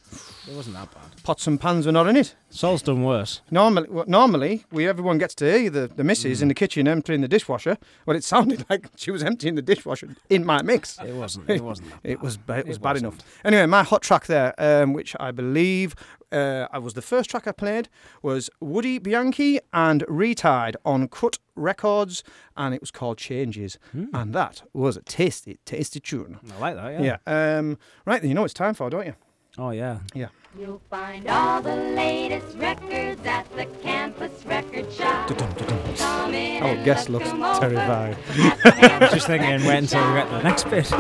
It 0.47 0.55
wasn't 0.55 0.75
that 0.75 0.89
bad. 0.93 1.20
Pots 1.31 1.47
and 1.47 1.61
pans 1.61 1.85
were 1.85 1.93
not 1.93 2.07
in 2.09 2.17
it. 2.17 2.35
Sol's 2.49 2.81
done 2.81 3.03
worse. 3.03 3.39
Normally, 3.49 3.87
well, 3.89 4.03
normally, 4.05 4.65
we 4.69 4.85
everyone 4.85 5.17
gets 5.17 5.33
to 5.35 5.45
hear 5.45 5.69
the 5.69 5.87
the 5.87 6.03
missus 6.03 6.39
Mm. 6.39 6.41
in 6.41 6.47
the 6.49 6.53
kitchen 6.53 6.87
emptying 6.89 7.21
the 7.21 7.27
dishwasher. 7.29 7.77
Well, 8.05 8.17
it 8.17 8.23
sounded 8.25 8.65
like 8.69 8.89
she 8.97 9.11
was 9.11 9.23
emptying 9.23 9.55
the 9.55 9.61
dishwasher 9.61 10.09
in 10.29 10.45
my 10.45 10.61
mix. 10.61 10.99
It 10.99 11.15
wasn't. 11.15 11.49
It 11.49 11.61
wasn't. 11.61 11.87
It 12.03 12.19
was 12.21 12.35
ba- 12.37 12.59
it 12.59 12.67
was 12.67 12.77
It 12.77 12.83
bad 12.83 12.93
wasn't. 12.95 13.13
enough. 13.13 13.45
Anyway, 13.45 13.65
my 13.65 13.83
hot 13.83 14.01
track 14.01 14.25
there, 14.25 14.53
um, 14.57 14.91
which 14.93 15.15
I 15.21 15.31
believe 15.31 15.95
uh, 16.33 16.67
I 16.75 16.79
was 16.79 16.93
the 16.95 17.01
first 17.01 17.29
track 17.29 17.47
I 17.47 17.53
played, 17.53 17.87
was 18.21 18.49
Woody 18.59 18.99
Bianchi 18.99 19.59
and 19.71 20.03
Retied 20.09 20.75
on 20.83 21.07
Cut 21.07 21.39
Records, 21.55 22.23
and 22.57 22.75
it 22.75 22.81
was 22.81 22.91
called 22.91 23.17
Changes, 23.17 23.77
Hmm. 23.93 24.05
and 24.13 24.33
that 24.33 24.63
was 24.73 24.97
a 24.97 25.01
tasty, 25.01 25.59
tasty 25.65 25.99
tune. 26.01 26.39
I 26.55 26.59
like 26.59 26.75
that. 26.75 26.91
Yeah. 26.93 27.17
Yeah. 27.25 27.57
Um, 27.57 27.77
right, 28.05 28.19
then 28.21 28.29
you 28.29 28.35
know 28.35 28.43
it's 28.45 28.53
time 28.65 28.73
for, 28.73 28.89
don't 28.89 29.05
you? 29.05 29.15
Oh 29.57 29.71
yeah. 29.71 29.99
Yeah. 30.13 30.29
You'll 30.59 30.81
find 30.89 31.27
all 31.27 31.61
the 31.61 31.75
latest 31.75 32.57
records 32.57 33.25
at 33.25 33.49
the 33.55 33.65
campus 33.81 34.45
record 34.45 34.91
shop. 34.91 35.29
Come 35.29 36.33
in 36.33 36.61
Our 36.61 36.69
and 36.69 36.85
guest 36.85 37.09
look 37.09 37.23
looks 37.23 37.33
'em 37.33 37.39
terrified. 37.59 38.17
at 38.65 38.99
the 38.99 39.07
Just 39.15 39.27
thinking, 39.27 39.65
wait 39.65 39.77
until 39.77 40.05
we 40.07 40.13
get 40.13 40.27
to 40.27 40.31
the 40.35 40.43
next 40.43 40.63
bit. 40.69 40.91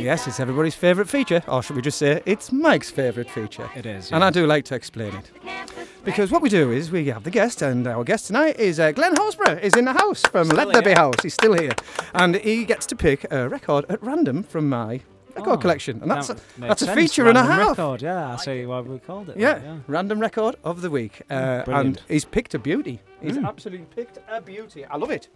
Yes, 0.00 0.26
it's 0.28 0.38
everybody's 0.38 0.76
favourite 0.76 1.10
feature, 1.10 1.42
or 1.48 1.62
should 1.64 1.74
we 1.74 1.82
just 1.82 1.98
say 1.98 2.22
it's 2.26 2.52
Mike's 2.52 2.90
favourite 2.92 3.28
feature? 3.30 3.68
It 3.74 3.86
is. 3.86 4.12
And. 4.12 4.22
I 4.22 4.30
do 4.30 4.46
like 4.46 4.64
to 4.66 4.74
explain 4.76 5.12
it. 5.14 5.30
Because 6.04 6.30
what 6.30 6.40
we 6.42 6.48
do 6.48 6.70
is 6.70 6.92
we 6.92 7.06
have 7.08 7.24
the 7.24 7.30
guest, 7.32 7.60
and 7.60 7.88
our 7.88 8.04
guest 8.04 8.28
tonight 8.28 8.60
is 8.60 8.78
uh, 8.78 8.92
Glen 8.92 9.14
Horsborough, 9.16 9.60
is 9.60 9.74
in 9.74 9.84
the 9.86 9.92
house 9.94 10.22
from 10.22 10.48
Let 10.48 10.72
There 10.72 10.82
Be 10.82 10.92
House. 10.92 11.16
He's 11.22 11.34
still 11.34 11.54
here, 11.54 11.72
and 12.14 12.36
he 12.36 12.64
gets 12.64 12.86
to 12.86 12.94
pick 12.96 13.26
a 13.32 13.48
record 13.48 13.84
at 13.88 14.00
random 14.00 14.44
from 14.44 14.68
my 14.68 15.00
record 15.36 15.54
Oh, 15.54 15.56
collection, 15.58 16.00
and 16.02 16.10
that's 16.10 16.28
that 16.28 16.38
a, 16.38 16.60
makes 16.60 16.68
that's 16.68 16.82
a 16.82 16.84
sense. 16.86 17.00
feature 17.00 17.28
and 17.28 17.38
a 17.38 17.42
Random 17.42 17.58
half. 17.58 17.78
Record, 17.78 18.02
yeah, 18.02 18.32
I 18.32 18.36
see 18.36 18.66
why 18.66 18.80
we 18.80 18.98
called 18.98 19.28
it. 19.30 19.36
Yeah, 19.36 19.54
that, 19.54 19.64
yeah. 19.64 19.78
random 19.86 20.18
record 20.20 20.56
of 20.64 20.80
the 20.82 20.90
week, 20.90 21.22
uh, 21.30 21.62
and 21.66 22.00
he's 22.08 22.24
picked 22.24 22.54
a 22.54 22.58
beauty. 22.58 23.00
He's 23.22 23.36
Mm. 23.38 23.46
absolutely 23.46 23.86
picked 23.94 24.18
a 24.28 24.40
beauty. 24.40 24.84
I 24.84 24.96
love 24.96 25.10
it. 25.10 25.28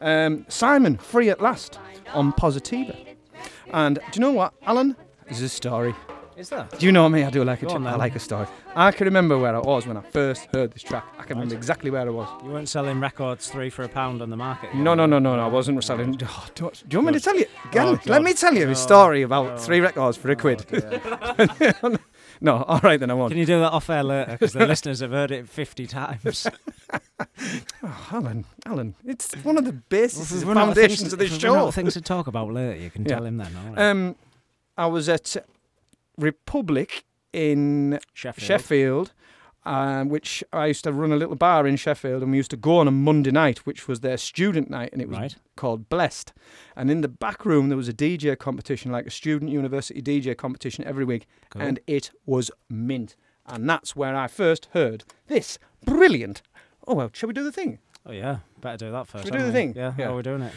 Um, 0.00 0.44
Simon, 0.48 0.96
free 0.96 1.28
at 1.30 1.40
last 1.40 1.78
on 2.14 2.32
Positiva, 2.32 2.96
and 3.72 3.96
do 3.96 4.02
you 4.14 4.20
know 4.20 4.32
what, 4.32 4.54
Alan? 4.66 4.96
This 5.28 5.38
is 5.38 5.44
a 5.44 5.48
story. 5.48 5.94
Is 6.36 6.50
that? 6.50 6.78
Do 6.78 6.84
you 6.84 6.92
know 6.92 7.08
me? 7.08 7.24
I 7.24 7.30
do 7.30 7.42
like 7.44 7.62
a 7.62 7.68
on 7.70 7.86
I 7.86 7.94
like 7.96 8.14
a 8.14 8.18
story. 8.18 8.46
I 8.74 8.92
can 8.92 9.06
remember 9.06 9.38
where 9.38 9.56
I 9.56 9.58
was 9.58 9.86
when 9.86 9.96
I 9.96 10.02
first 10.02 10.46
heard 10.52 10.70
this 10.72 10.82
track. 10.82 11.06
I 11.18 11.22
can 11.22 11.36
remember 11.38 11.54
exactly 11.54 11.90
where 11.90 12.02
I 12.06 12.10
was. 12.10 12.28
You 12.44 12.50
weren't 12.50 12.68
selling 12.68 13.00
records 13.00 13.48
three 13.48 13.70
for 13.70 13.84
a 13.84 13.88
pound 13.88 14.20
on 14.20 14.28
the 14.28 14.36
market. 14.36 14.74
No, 14.74 14.92
no, 14.94 15.06
no, 15.06 15.18
no, 15.18 15.34
no. 15.36 15.42
I 15.42 15.48
wasn't 15.48 15.82
selling. 15.82 16.18
Oh, 16.22 16.46
do, 16.54 16.70
do 16.88 16.94
you 16.94 17.02
want 17.02 17.14
me 17.14 17.18
to 17.18 17.24
tell 17.24 17.36
you? 17.38 17.46
Again, 17.70 17.86
Oh, 17.86 17.98
let 18.04 18.22
me 18.22 18.34
tell 18.34 18.54
you 18.54 18.68
a 18.68 18.74
story 18.74 19.22
about 19.22 19.58
three 19.58 19.80
records 19.80 20.18
for 20.18 20.30
a 20.30 20.36
quid. 20.36 20.66
dear. 20.68 21.74
no, 22.42 22.62
all 22.64 22.80
right 22.82 23.00
then, 23.00 23.10
I 23.10 23.14
won't. 23.14 23.30
Can 23.30 23.38
you 23.38 23.46
do 23.46 23.58
that 23.60 23.72
off 23.72 23.88
air 23.88 24.02
later? 24.02 24.32
Because 24.32 24.52
the 24.52 24.66
listeners 24.66 25.00
have 25.00 25.12
heard 25.12 25.30
it 25.30 25.48
50 25.48 25.86
times. 25.86 26.46
Oh, 27.82 28.08
Alan, 28.12 28.44
Alan, 28.66 28.94
it's 29.04 29.32
one 29.42 29.56
of 29.56 29.64
the 29.64 29.72
bases, 29.72 30.44
we've 30.44 30.54
foundations 30.54 31.00
things- 31.00 31.12
of 31.14 31.18
this 31.18 31.28
if 31.32 31.42
we've 31.42 31.44
run 31.50 31.60
show. 31.62 31.68
of 31.68 31.74
things 31.74 31.94
to 31.94 32.00
talk 32.02 32.26
about 32.26 32.52
later, 32.52 32.76
you 32.76 32.90
can 32.90 33.04
Yeah. 33.04 33.14
tell 33.16 33.24
him 33.24 33.38
then. 33.38 33.52
right. 33.74 33.78
Um, 33.90 34.16
I 34.76 34.86
was 34.86 35.08
at 35.08 35.36
Republic 36.18 37.04
in 37.32 37.98
Sheffield. 38.14 38.46
Sheffield, 38.46 39.12
um, 39.64 40.08
which 40.08 40.42
I 40.52 40.66
used 40.66 40.84
to 40.84 40.92
run 40.92 41.12
a 41.12 41.16
little 41.16 41.34
bar 41.36 41.66
in 41.66 41.76
Sheffield, 41.76 42.22
and 42.22 42.30
we 42.30 42.36
used 42.38 42.50
to 42.52 42.56
go 42.56 42.78
on 42.78 42.88
a 42.88 42.92
Monday 42.92 43.30
night, 43.30 43.66
which 43.66 43.88
was 43.88 44.00
their 44.00 44.16
student 44.16 44.70
night, 44.70 44.90
and 44.92 45.02
it 45.02 45.08
was 45.08 45.18
Right. 45.18 45.36
called 45.56 45.88
Blessed. 45.88 46.32
And 46.76 46.90
in 46.90 47.00
the 47.00 47.08
back 47.08 47.44
room, 47.44 47.68
there 47.68 47.76
was 47.76 47.88
a 47.88 47.92
DJ 47.92 48.36
competition, 48.36 48.92
like 48.92 49.06
a 49.06 49.10
student 49.10 49.50
university 49.50 50.00
DJ 50.00 50.34
competition 50.36 50.84
every 50.84 51.04
week, 51.04 51.26
Cool. 51.50 51.62
and 51.62 51.78
it 51.86 52.10
was 52.24 52.50
mint. 52.70 53.16
And 53.44 53.68
that's 53.68 53.94
where 53.94 54.14
I 54.16 54.26
first 54.28 54.68
heard 54.72 55.04
this 55.28 55.58
brilliant. 55.84 56.42
Oh 56.86 56.94
well, 56.94 57.10
shall 57.12 57.26
we 57.28 57.32
do 57.34 57.44
the 57.44 57.52
thing? 57.52 57.78
Oh, 58.08 58.12
yeah. 58.12 58.38
Better 58.60 58.86
do 58.86 58.92
that 58.92 59.08
first. 59.08 59.24
we 59.24 59.30
do 59.32 59.38
haven't 59.38 59.52
the 59.52 59.58
thing? 59.58 59.74
Yeah, 59.76 59.92
Yeah. 59.98 60.06
how 60.06 60.16
are 60.16 60.22
doing 60.22 60.42
it? 60.42 60.52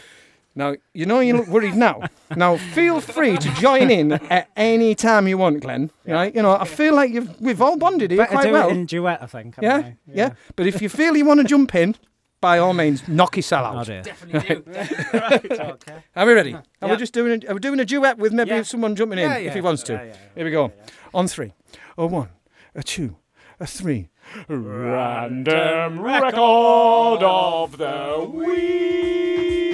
Now 0.54 0.74
you 0.92 1.06
know 1.06 1.20
you 1.20 1.36
look 1.36 1.46
worried 1.46 1.74
now. 1.76 2.02
Now 2.36 2.56
feel 2.56 3.00
free 3.00 3.36
to 3.38 3.48
join 3.54 3.90
in 3.90 4.12
at 4.12 4.50
any 4.56 4.94
time 4.94 5.28
you 5.28 5.38
want, 5.38 5.60
Glen. 5.60 5.90
Right? 6.06 6.34
You 6.34 6.42
know 6.42 6.56
I 6.56 6.64
feel 6.64 6.94
like 6.94 7.12
you've 7.12 7.40
we've 7.40 7.62
all 7.62 7.76
bonded 7.76 8.10
here 8.10 8.18
Better 8.18 8.32
quite 8.32 8.44
do 8.46 8.52
well. 8.52 8.68
it 8.68 8.72
in 8.72 8.86
duet, 8.86 9.22
I 9.22 9.26
think. 9.26 9.56
yeah? 9.62 9.76
haven't 9.76 9.98
yeah, 10.12 10.30
But 10.56 10.66
if 10.66 10.82
you 10.82 10.88
feel 10.88 11.16
you 11.16 11.24
want 11.24 11.40
to 11.40 11.44
jump 11.46 11.74
in, 11.74 11.94
by 12.40 12.58
all 12.58 12.72
means, 12.74 13.06
knock 13.06 13.36
yourself 13.36 13.66
out. 13.66 13.74
Oh, 13.88 13.94
out. 13.94 14.04
dear. 14.04 14.62
okay. 15.74 15.94
Are 16.16 16.26
we 16.26 16.32
ready? 16.32 16.54
Are 16.54 16.62
Yeah. 16.82 16.90
we 16.90 16.96
just 16.96 17.12
doing 17.12 17.42
a, 17.44 17.50
are 17.50 17.54
we 17.54 17.60
doing 17.60 17.78
a 17.80 17.84
duet 17.84 18.18
with 18.18 18.32
maybe 18.32 18.50
Yeah. 18.50 18.62
someone 18.62 18.96
jumping 18.96 19.18
in 19.18 19.30
Yeah, 19.30 19.36
if 19.38 19.54
he 19.54 19.60
wants 19.60 19.82
to? 19.84 19.92
Yeah, 19.92 20.04
yeah, 20.04 20.14
Here 20.34 20.44
we 20.46 20.50
go. 20.50 20.72
On 21.14 21.28
three. 21.28 21.52
A 21.98 22.06
one, 22.06 22.30
a 22.74 22.82
two, 22.82 23.16
a 23.60 23.66
three. 23.66 24.08
Random 24.48 26.00
record 26.00 27.22
of 27.22 27.76
the 27.78 28.26
week. 28.32 29.69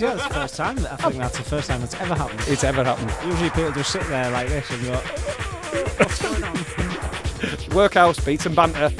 You 0.00 0.06
joined 0.06 0.12
in. 0.12 0.18
Yeah, 0.18 0.28
that's 0.28 0.28
the 0.28 0.40
first 0.40 0.56
time. 0.56 0.78
I 0.78 0.96
think 0.96 1.16
that's 1.16 1.38
the 1.38 1.44
first 1.44 1.68
time 1.68 1.80
that's 1.80 1.94
ever 1.94 2.14
happened. 2.14 2.40
It's 2.46 2.64
ever 2.64 2.84
happened. 2.84 3.12
Usually 3.24 3.50
people 3.50 3.72
just 3.72 3.90
sit 3.90 4.06
there 4.08 4.30
like 4.30 4.48
this 4.48 4.70
and 4.70 4.82
go, 4.84 4.96
what's 5.96 6.22
going 6.22 6.44
on? 6.44 7.76
Workhouse, 7.76 8.20
beats 8.20 8.46
and 8.46 8.56
banter. 8.56 8.90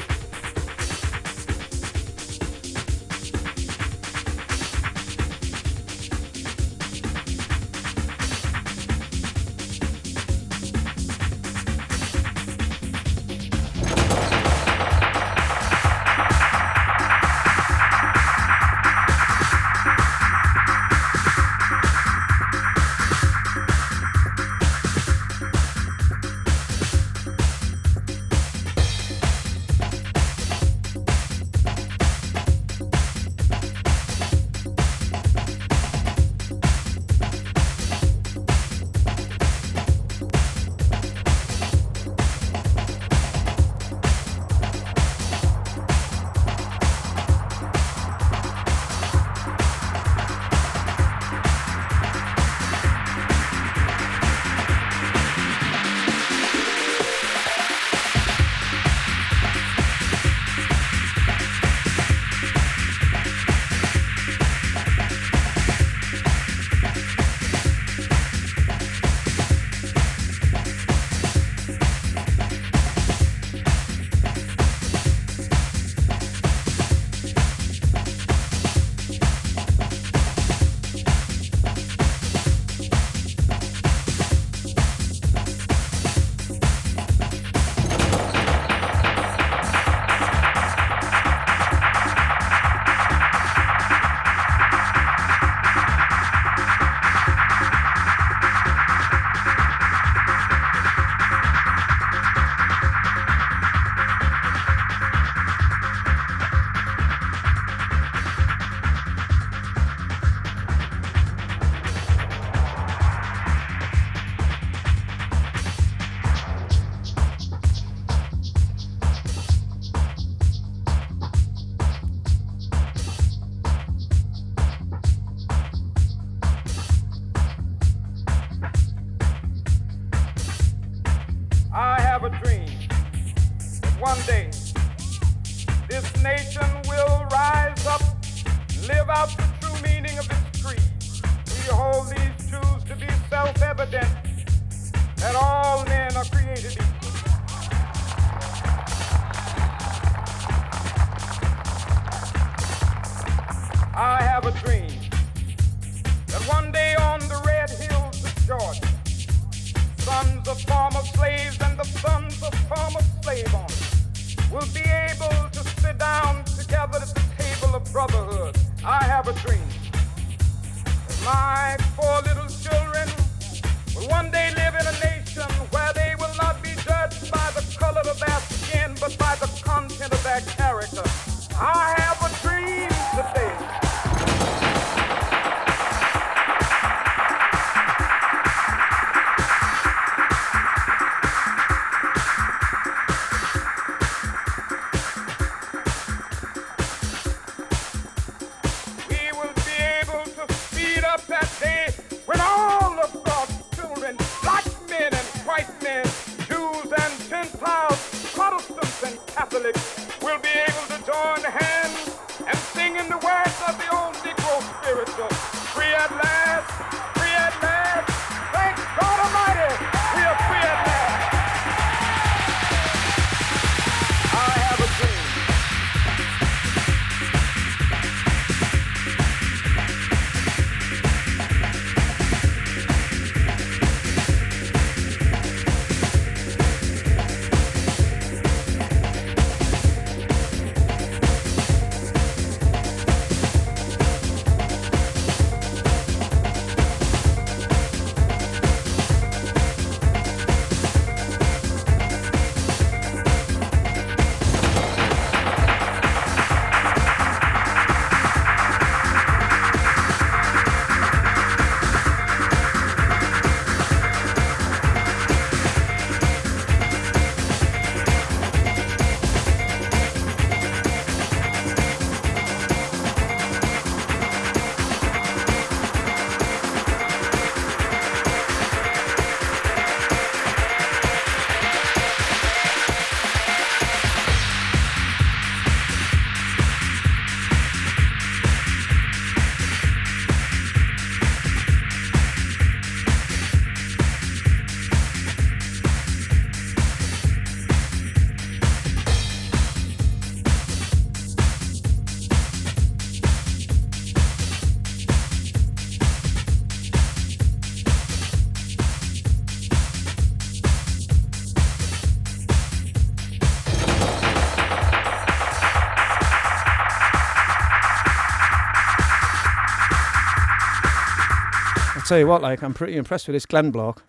Tell 322.09 322.18
you 322.18 322.27
what, 322.27 322.42
like, 322.42 322.62
I'm 322.62 322.75
pretty 322.75 322.97
impressed 322.97 323.27
with 323.29 323.35
this 323.35 323.47
Glen 323.47 323.71
block. 323.71 324.03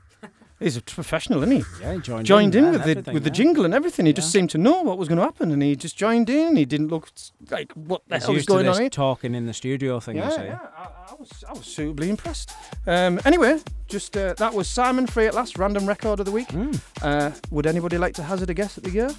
He's 0.60 0.76
a 0.76 0.82
professional, 0.82 1.42
isn't 1.44 1.56
he? 1.56 1.64
Yeah, 1.82 1.94
he 1.94 2.00
joined, 2.02 2.26
Joined 2.26 2.54
in, 2.54 2.64
there 2.64 2.72
with 2.74 2.84
the 2.84 2.90
everything, 2.92 3.14
with 3.14 3.24
the 3.24 3.30
jingle 3.30 3.64
and 3.64 3.74
everything. 3.74 4.06
He 4.06 4.12
just 4.12 4.30
seemed 4.30 4.50
to 4.50 4.58
know 4.58 4.82
what 4.82 4.98
was 4.98 5.08
going 5.08 5.18
to 5.18 5.24
happen, 5.24 5.52
and 5.52 5.62
he 5.62 5.74
just 5.78 5.96
joined 5.98 6.30
in. 6.30 6.58
He 6.58 6.66
didn't 6.66 6.90
look 6.90 7.08
like 7.50 7.72
what 7.74 8.02
the 8.10 8.16
He's 8.16 8.24
hell 8.26 8.32
is 8.32 8.36
used 8.40 8.48
to 8.50 8.54
going 8.56 8.66
this 8.66 8.76
on 8.76 8.82
here. 8.82 8.90
talking 8.90 9.36
in 9.36 9.46
the 9.46 9.54
studio 9.54 10.02
thing. 10.02 10.18
you 10.18 10.24
Yeah, 10.24 10.30
see. 10.32 10.44
yeah, 10.44 10.60
I, 10.78 10.84
I 11.12 11.16
was 11.18 11.44
I 11.48 11.54
was 11.54 11.66
suitably 11.66 12.10
impressed. 12.10 12.52
Um, 12.86 13.22
anyway, 13.24 13.60
just 13.88 14.18
uh, 14.18 14.34
that 14.34 14.54
was 14.54 14.68
Simon 14.68 15.08
Free 15.08 15.28
at 15.28 15.34
last, 15.34 15.58
random 15.58 15.86
record 15.86 16.20
of 16.20 16.26
the 16.26 16.32
week. 16.34 16.52
Hmm. 16.52 16.72
Uh, 17.02 17.32
would 17.52 17.66
anybody 17.66 17.98
like 17.98 18.16
to 18.16 18.24
hazard 18.24 18.50
a 18.50 18.54
guess 18.54 18.78
at 18.78 18.84
the 18.84 18.92
year? 18.92 19.10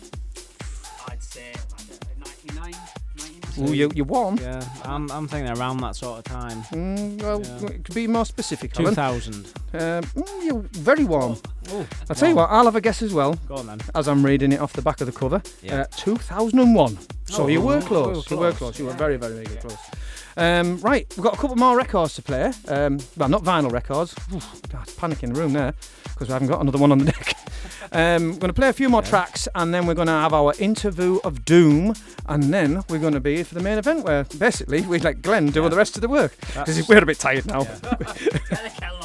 I'd 1.09 1.23
say 1.23 1.53
like, 1.55 1.70
99, 1.70 1.70
99. 3.61 3.68
Ooh, 3.68 3.75
you 3.75 3.90
you 3.94 4.05
warm. 4.05 4.37
Yeah, 4.38 4.62
I'm, 4.85 5.11
I'm 5.11 5.29
thinking 5.29 5.57
around 5.57 5.79
that 5.79 5.96
sort 5.96 6.18
of 6.18 6.25
time. 6.25 6.62
Mm, 6.73 7.23
well, 7.23 7.40
Yeah. 7.42 7.70
it 7.77 7.85
could 7.85 7.94
be 7.94 8.07
more 8.07 8.25
specific. 8.25 8.79
Alan. 8.79 8.90
2000. 8.94 9.35
Um, 9.35 9.81
mm, 10.03 10.44
you're 10.44 10.61
very 10.73 11.05
warm. 11.05 11.37
Oh, 11.73 11.87
I'll 12.09 12.16
tell 12.16 12.29
you 12.29 12.35
what, 12.35 12.51
I'll 12.51 12.64
have 12.64 12.77
a 12.77 12.81
guess 12.81 13.03
as 13.03 13.12
well. 13.14 13.35
Go 13.49 13.57
on 13.57 13.66
then. 13.66 13.81
As 13.94 14.09
I'm 14.09 14.25
reading 14.25 14.53
it 14.53 14.61
off 14.61 14.73
the 14.73 14.83
back 14.83 15.01
of 15.01 15.07
the 15.07 15.12
cover, 15.12 15.42
Yeah. 15.62 15.83
uh, 15.83 15.85
2001. 15.96 16.99
So 17.27 17.44
Oh, 17.44 17.46
you 17.46 17.61
were 17.61 17.79
we 17.79 17.83
close. 17.85 18.29
You 18.31 18.37
were 18.38 18.53
close. 18.53 18.79
You 18.79 18.87
were 18.87 18.92
very, 18.92 19.16
very, 19.16 19.44
very 19.44 19.57
close. 19.57 19.77
Um, 20.37 20.79
right, 20.81 21.07
we've 21.16 21.25
got 21.25 21.35
a 21.35 21.37
couple 21.37 21.57
more 21.57 21.77
records 21.77 22.14
to 22.14 22.23
play. 22.23 22.53
Um, 22.68 22.99
well, 23.16 23.29
not 23.29 23.42
vinyl 23.44 23.70
records. 23.70 24.14
Oof, 24.35 24.62
God, 24.68 24.88
panic 24.96 25.23
in 25.23 25.33
the 25.33 25.40
room 25.40 25.53
there 25.53 25.75
because 26.05 26.29
we 26.29 26.33
haven't 26.33 26.49
got 26.49 26.61
another 26.61 26.79
one 26.79 26.92
on 26.92 26.99
the 26.99 27.05
deck. 27.07 27.37
Um, 27.92 28.35
we're 28.35 28.38
going 28.38 28.49
to 28.51 28.53
play 28.53 28.68
a 28.68 28.73
few 28.73 28.88
more 28.88 29.03
tracks 29.03 29.49
and 29.57 29.75
then 29.75 29.85
we're 29.85 29.94
going 29.94 30.07
to 30.07 30.12
have 30.12 30.33
our 30.33 30.55
interview 30.61 31.18
of 31.25 31.44
doom 31.44 31.92
and 32.27 32.43
then 32.45 32.83
we're 32.89 32.99
going 32.99 33.15
to 33.15 33.21
be 33.21 33.43
for 33.43 33.55
the 33.55 33.61
main 33.63 33.79
event 33.79 34.05
where 34.05 34.25
basically 34.39 34.83
we 34.83 34.99
let 34.99 35.23
Glen 35.23 35.47
do 35.51 35.63
all 35.63 35.71
the 35.71 35.77
rest 35.77 35.97
of 35.97 36.01
the 36.03 36.09
work 36.09 36.37
because 36.55 36.89
we're 36.89 37.03
a 37.03 37.07
bit 37.07 37.19
tired 37.19 37.47
now. 37.47 37.67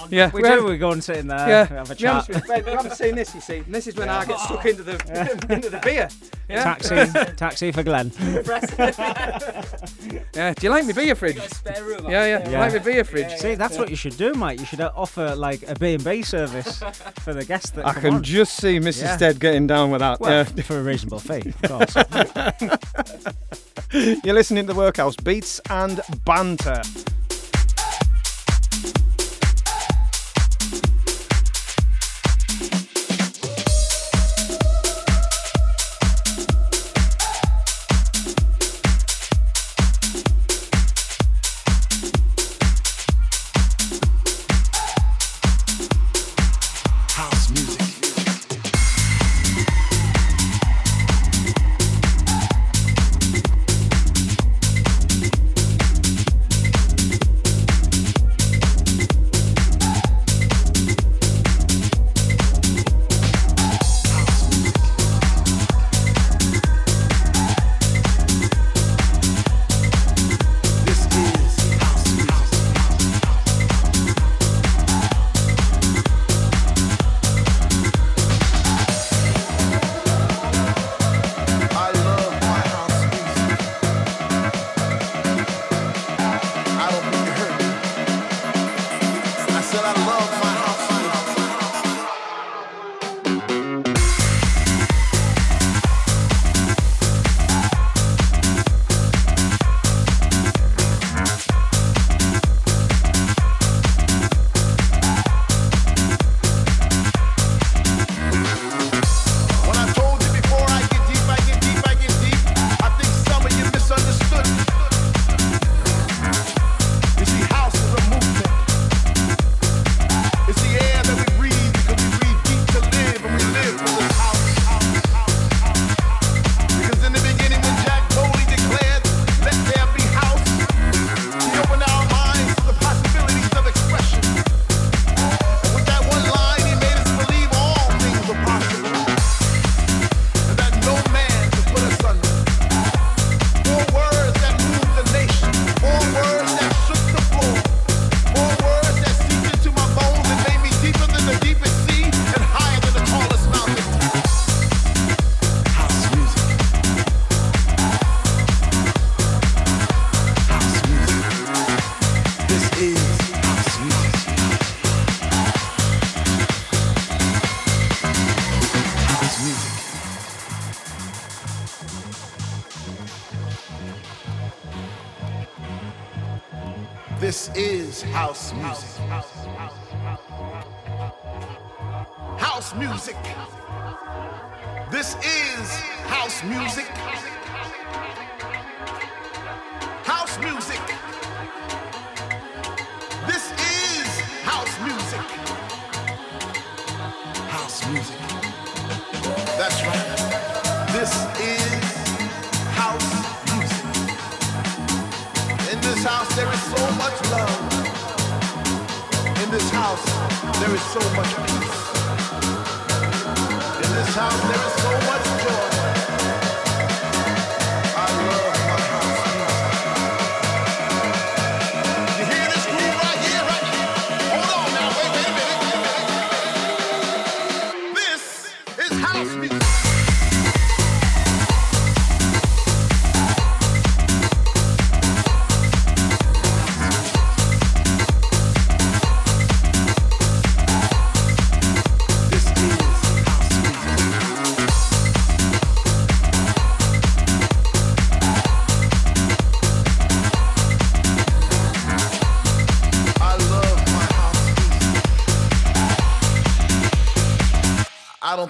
Yeah, 0.09 0.29
we 0.33 0.41
we're- 0.41 0.57
do. 0.57 0.65
We 0.65 0.77
go 0.77 0.91
and 0.91 1.03
sit 1.03 1.17
in 1.17 1.27
there. 1.27 1.47
yeah, 1.47 1.65
Have 1.65 1.91
a 1.91 1.95
to 1.95 2.01
be 2.01 2.07
honest 2.07 2.27
chat. 2.27 2.35
with 2.35 2.43
you, 2.43 2.47
Fred, 2.47 2.65
you 2.67 2.71
haven't 2.77 2.93
seen 2.95 3.15
this, 3.15 3.33
you 3.35 3.41
see. 3.41 3.57
And 3.57 3.73
this 3.73 3.87
is 3.87 3.95
when 3.95 4.09
I 4.09 4.25
get 4.25 4.39
stuck 4.39 4.65
into 4.65 4.83
the 4.83 4.93
into 5.53 5.69
the 5.69 5.79
beer. 5.79 6.09
Yeah? 6.47 6.63
Taxi, 6.63 7.35
taxi 7.37 7.71
for 7.71 7.81
Glen. 7.83 8.11
Yeah, 10.35 10.53
do 10.53 10.65
you 10.65 10.69
like 10.69 10.85
me 10.85 10.93
beer 10.93 11.15
fridge? 11.15 11.39
spare 11.49 11.83
room. 11.83 12.05
Yeah, 12.09 12.25
yeah, 12.25 12.49
Yeah. 12.49 12.59
like 12.59 12.73
me 12.73 12.79
beer 12.79 13.03
fridge. 13.03 13.31
See, 13.39 13.55
that's 13.55 13.77
what 13.77 13.89
you 13.89 13.95
should 13.95 14.15
do, 14.17 14.33
mate. 14.33 14.59
You 14.59 14.65
should 14.65 14.81
uh, 14.81 14.91
offer 14.95 15.35
like 15.35 15.67
a 15.67 15.73
B 15.75 15.95
and 15.95 16.03
B 16.03 16.21
service 16.21 16.83
for 17.23 17.33
the 17.33 17.43
guests 17.45 17.71
that 17.71 17.85
I 17.87 17.93
can 17.93 18.15
on. 18.15 18.23
just 18.23 18.57
see 18.57 18.79
Mrs. 18.79 19.01
Yeah. 19.03 19.15
Stead 19.17 19.39
getting 19.39 19.65
down 19.67 19.89
with 19.91 19.99
that. 19.99 20.19
Well, 20.19 20.45
yeah. 20.55 20.63
for 20.63 20.79
a 20.79 20.83
reasonable 20.83 21.19
fee, 21.19 21.41
of 21.49 21.61
course. 21.63 21.95
You're 24.23 24.35
listening 24.35 24.67
to 24.67 24.73
the 24.73 24.79
Workhouse 24.79 25.15
Beats 25.15 25.61
and 25.69 26.01
Banter. 26.25 26.81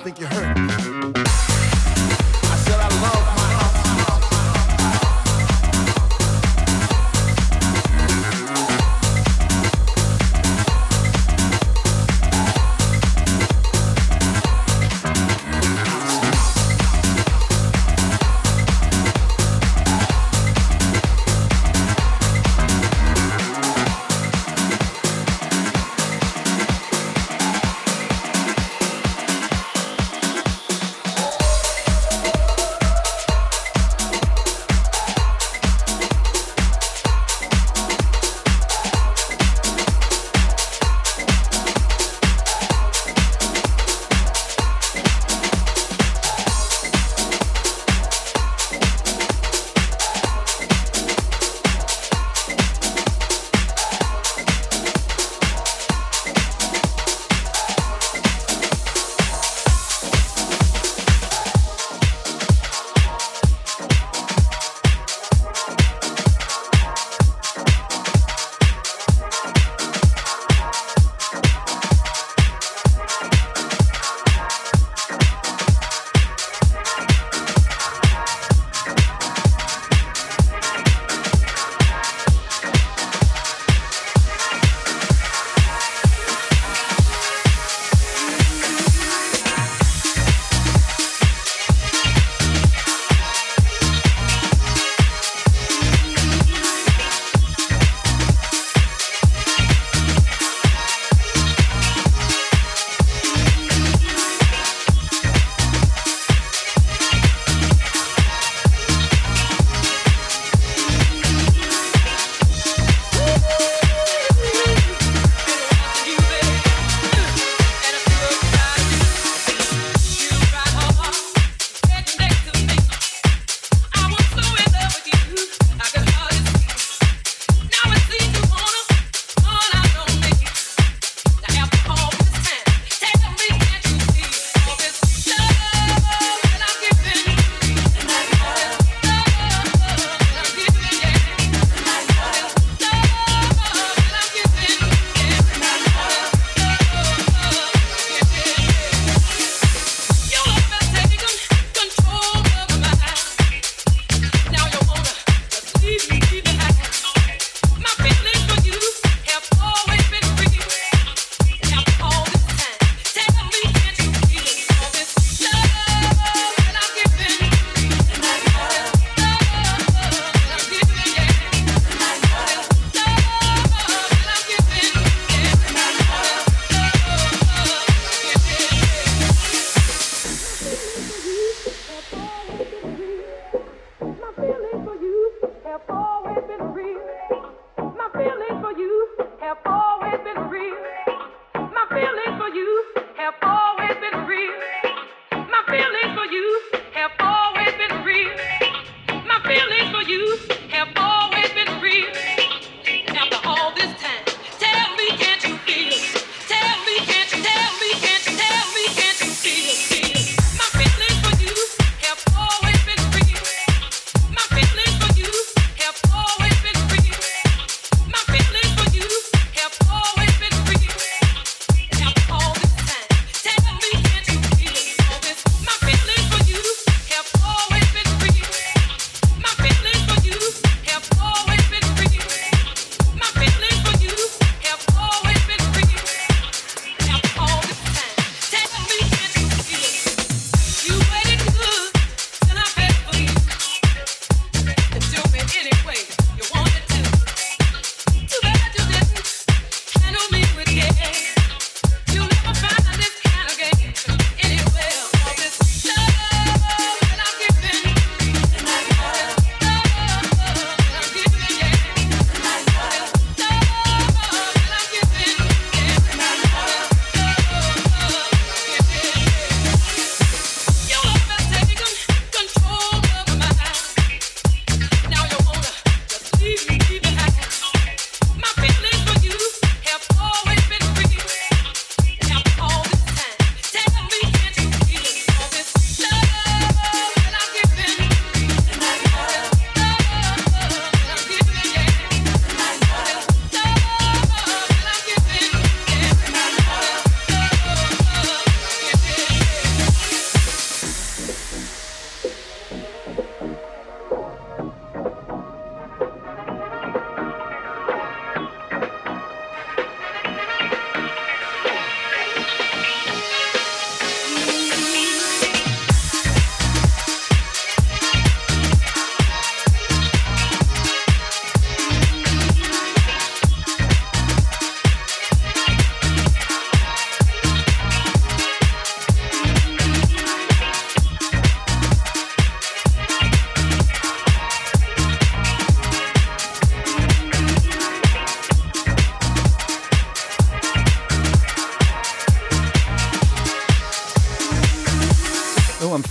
Think 0.05 0.19
you 0.19 0.27
heard 0.27 0.64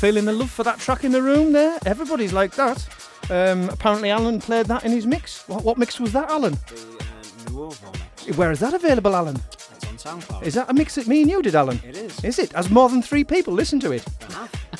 feeling 0.04 0.26
the 0.26 0.32
love 0.34 0.50
for 0.50 0.62
that 0.64 0.78
track 0.78 1.02
in 1.02 1.12
the 1.12 1.22
room 1.22 1.52
there? 1.52 1.78
Everybody's 1.86 2.34
like 2.34 2.54
that. 2.56 2.86
Um, 3.30 3.70
apparently, 3.70 4.10
Alan 4.10 4.38
played 4.38 4.66
that 4.66 4.84
in 4.84 4.92
his 4.92 5.06
mix. 5.06 5.48
What, 5.48 5.64
what 5.64 5.78
mix 5.78 5.98
was 5.98 6.12
that, 6.12 6.28
Alan? 6.28 6.52
The 6.52 6.74
uh, 6.74 7.50
Nuovo 7.50 7.90
mix. 8.26 8.36
Where 8.36 8.50
is 8.50 8.60
that 8.60 8.74
available, 8.74 9.16
Alan? 9.16 9.36
It's 9.36 10.06
on 10.06 10.20
SoundCloud. 10.20 10.42
Is 10.42 10.52
that 10.54 10.68
a 10.68 10.74
mix 10.74 10.96
that 10.96 11.06
me 11.06 11.22
and 11.22 11.30
you 11.30 11.40
did, 11.40 11.54
Alan? 11.54 11.80
It 11.82 11.96
is. 11.96 12.22
Is 12.22 12.38
it? 12.38 12.52
Has 12.52 12.68
more 12.68 12.90
than 12.90 13.00
three 13.00 13.24
people 13.24 13.54
listened 13.54 13.80
to 13.80 13.92
it? 13.92 14.04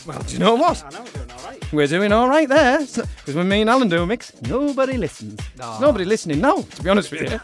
Well, 0.07 0.23
do 0.25 0.35
you 0.35 0.39
know 0.41 0.57
what? 0.57 0.85
I 0.85 0.91
know 0.91 1.03
we're 1.03 1.11
doing 1.13 1.31
all 1.31 1.34
right. 1.45 1.73
We're 1.73 1.87
doing 1.87 2.13
all 2.13 2.29
right 2.29 2.49
there. 2.49 2.81
Because 2.81 3.35
when 3.35 3.49
me 3.49 3.61
and 3.61 3.71
Alan 3.71 3.89
do 3.89 4.03
a 4.03 4.07
mix, 4.07 4.33
nobody 4.43 4.97
listens. 4.97 5.41
There's 5.57 5.81
nobody 5.81 6.05
listening 6.05 6.41
now, 6.41 6.63
to 6.63 6.83
be 6.83 6.91
honest 6.91 7.11
with 7.11 7.23
you. 7.23 7.39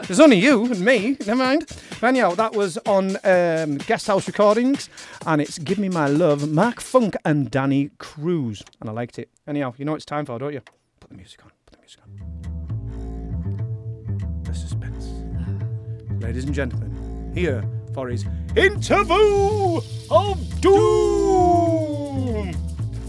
There's 0.06 0.20
only 0.20 0.38
you 0.38 0.64
and 0.66 0.80
me. 0.80 1.16
Never 1.26 1.36
mind. 1.36 1.70
Anyhow, 2.02 2.34
that 2.34 2.54
was 2.54 2.78
on 2.86 3.16
um, 3.24 3.78
Guest 3.78 4.06
House 4.06 4.26
Recordings, 4.26 4.88
and 5.26 5.40
it's 5.40 5.58
Give 5.58 5.78
Me 5.78 5.88
My 5.88 6.06
Love, 6.06 6.48
Mark 6.50 6.80
Funk 6.80 7.16
and 7.24 7.50
Danny 7.50 7.90
Cruz. 7.98 8.62
And 8.80 8.90
I 8.90 8.92
liked 8.92 9.18
it. 9.18 9.30
Anyhow, 9.46 9.74
you 9.76 9.84
know 9.84 9.92
what 9.92 9.96
it's 9.96 10.04
time 10.04 10.26
for, 10.26 10.38
don't 10.38 10.52
you? 10.52 10.60
Put 11.00 11.10
the 11.10 11.16
music 11.16 11.44
on. 11.44 11.50
Put 11.66 11.74
the 11.74 11.80
music 11.80 12.00
on. 12.02 12.10
The 14.44 14.54
suspense. 14.54 15.08
Ladies 16.22 16.44
and 16.44 16.54
gentlemen, 16.54 17.32
here 17.34 17.64
for 17.94 18.08
his 18.08 18.24
interview 18.56 19.80
of 20.10 20.60
doom. 20.60 22.52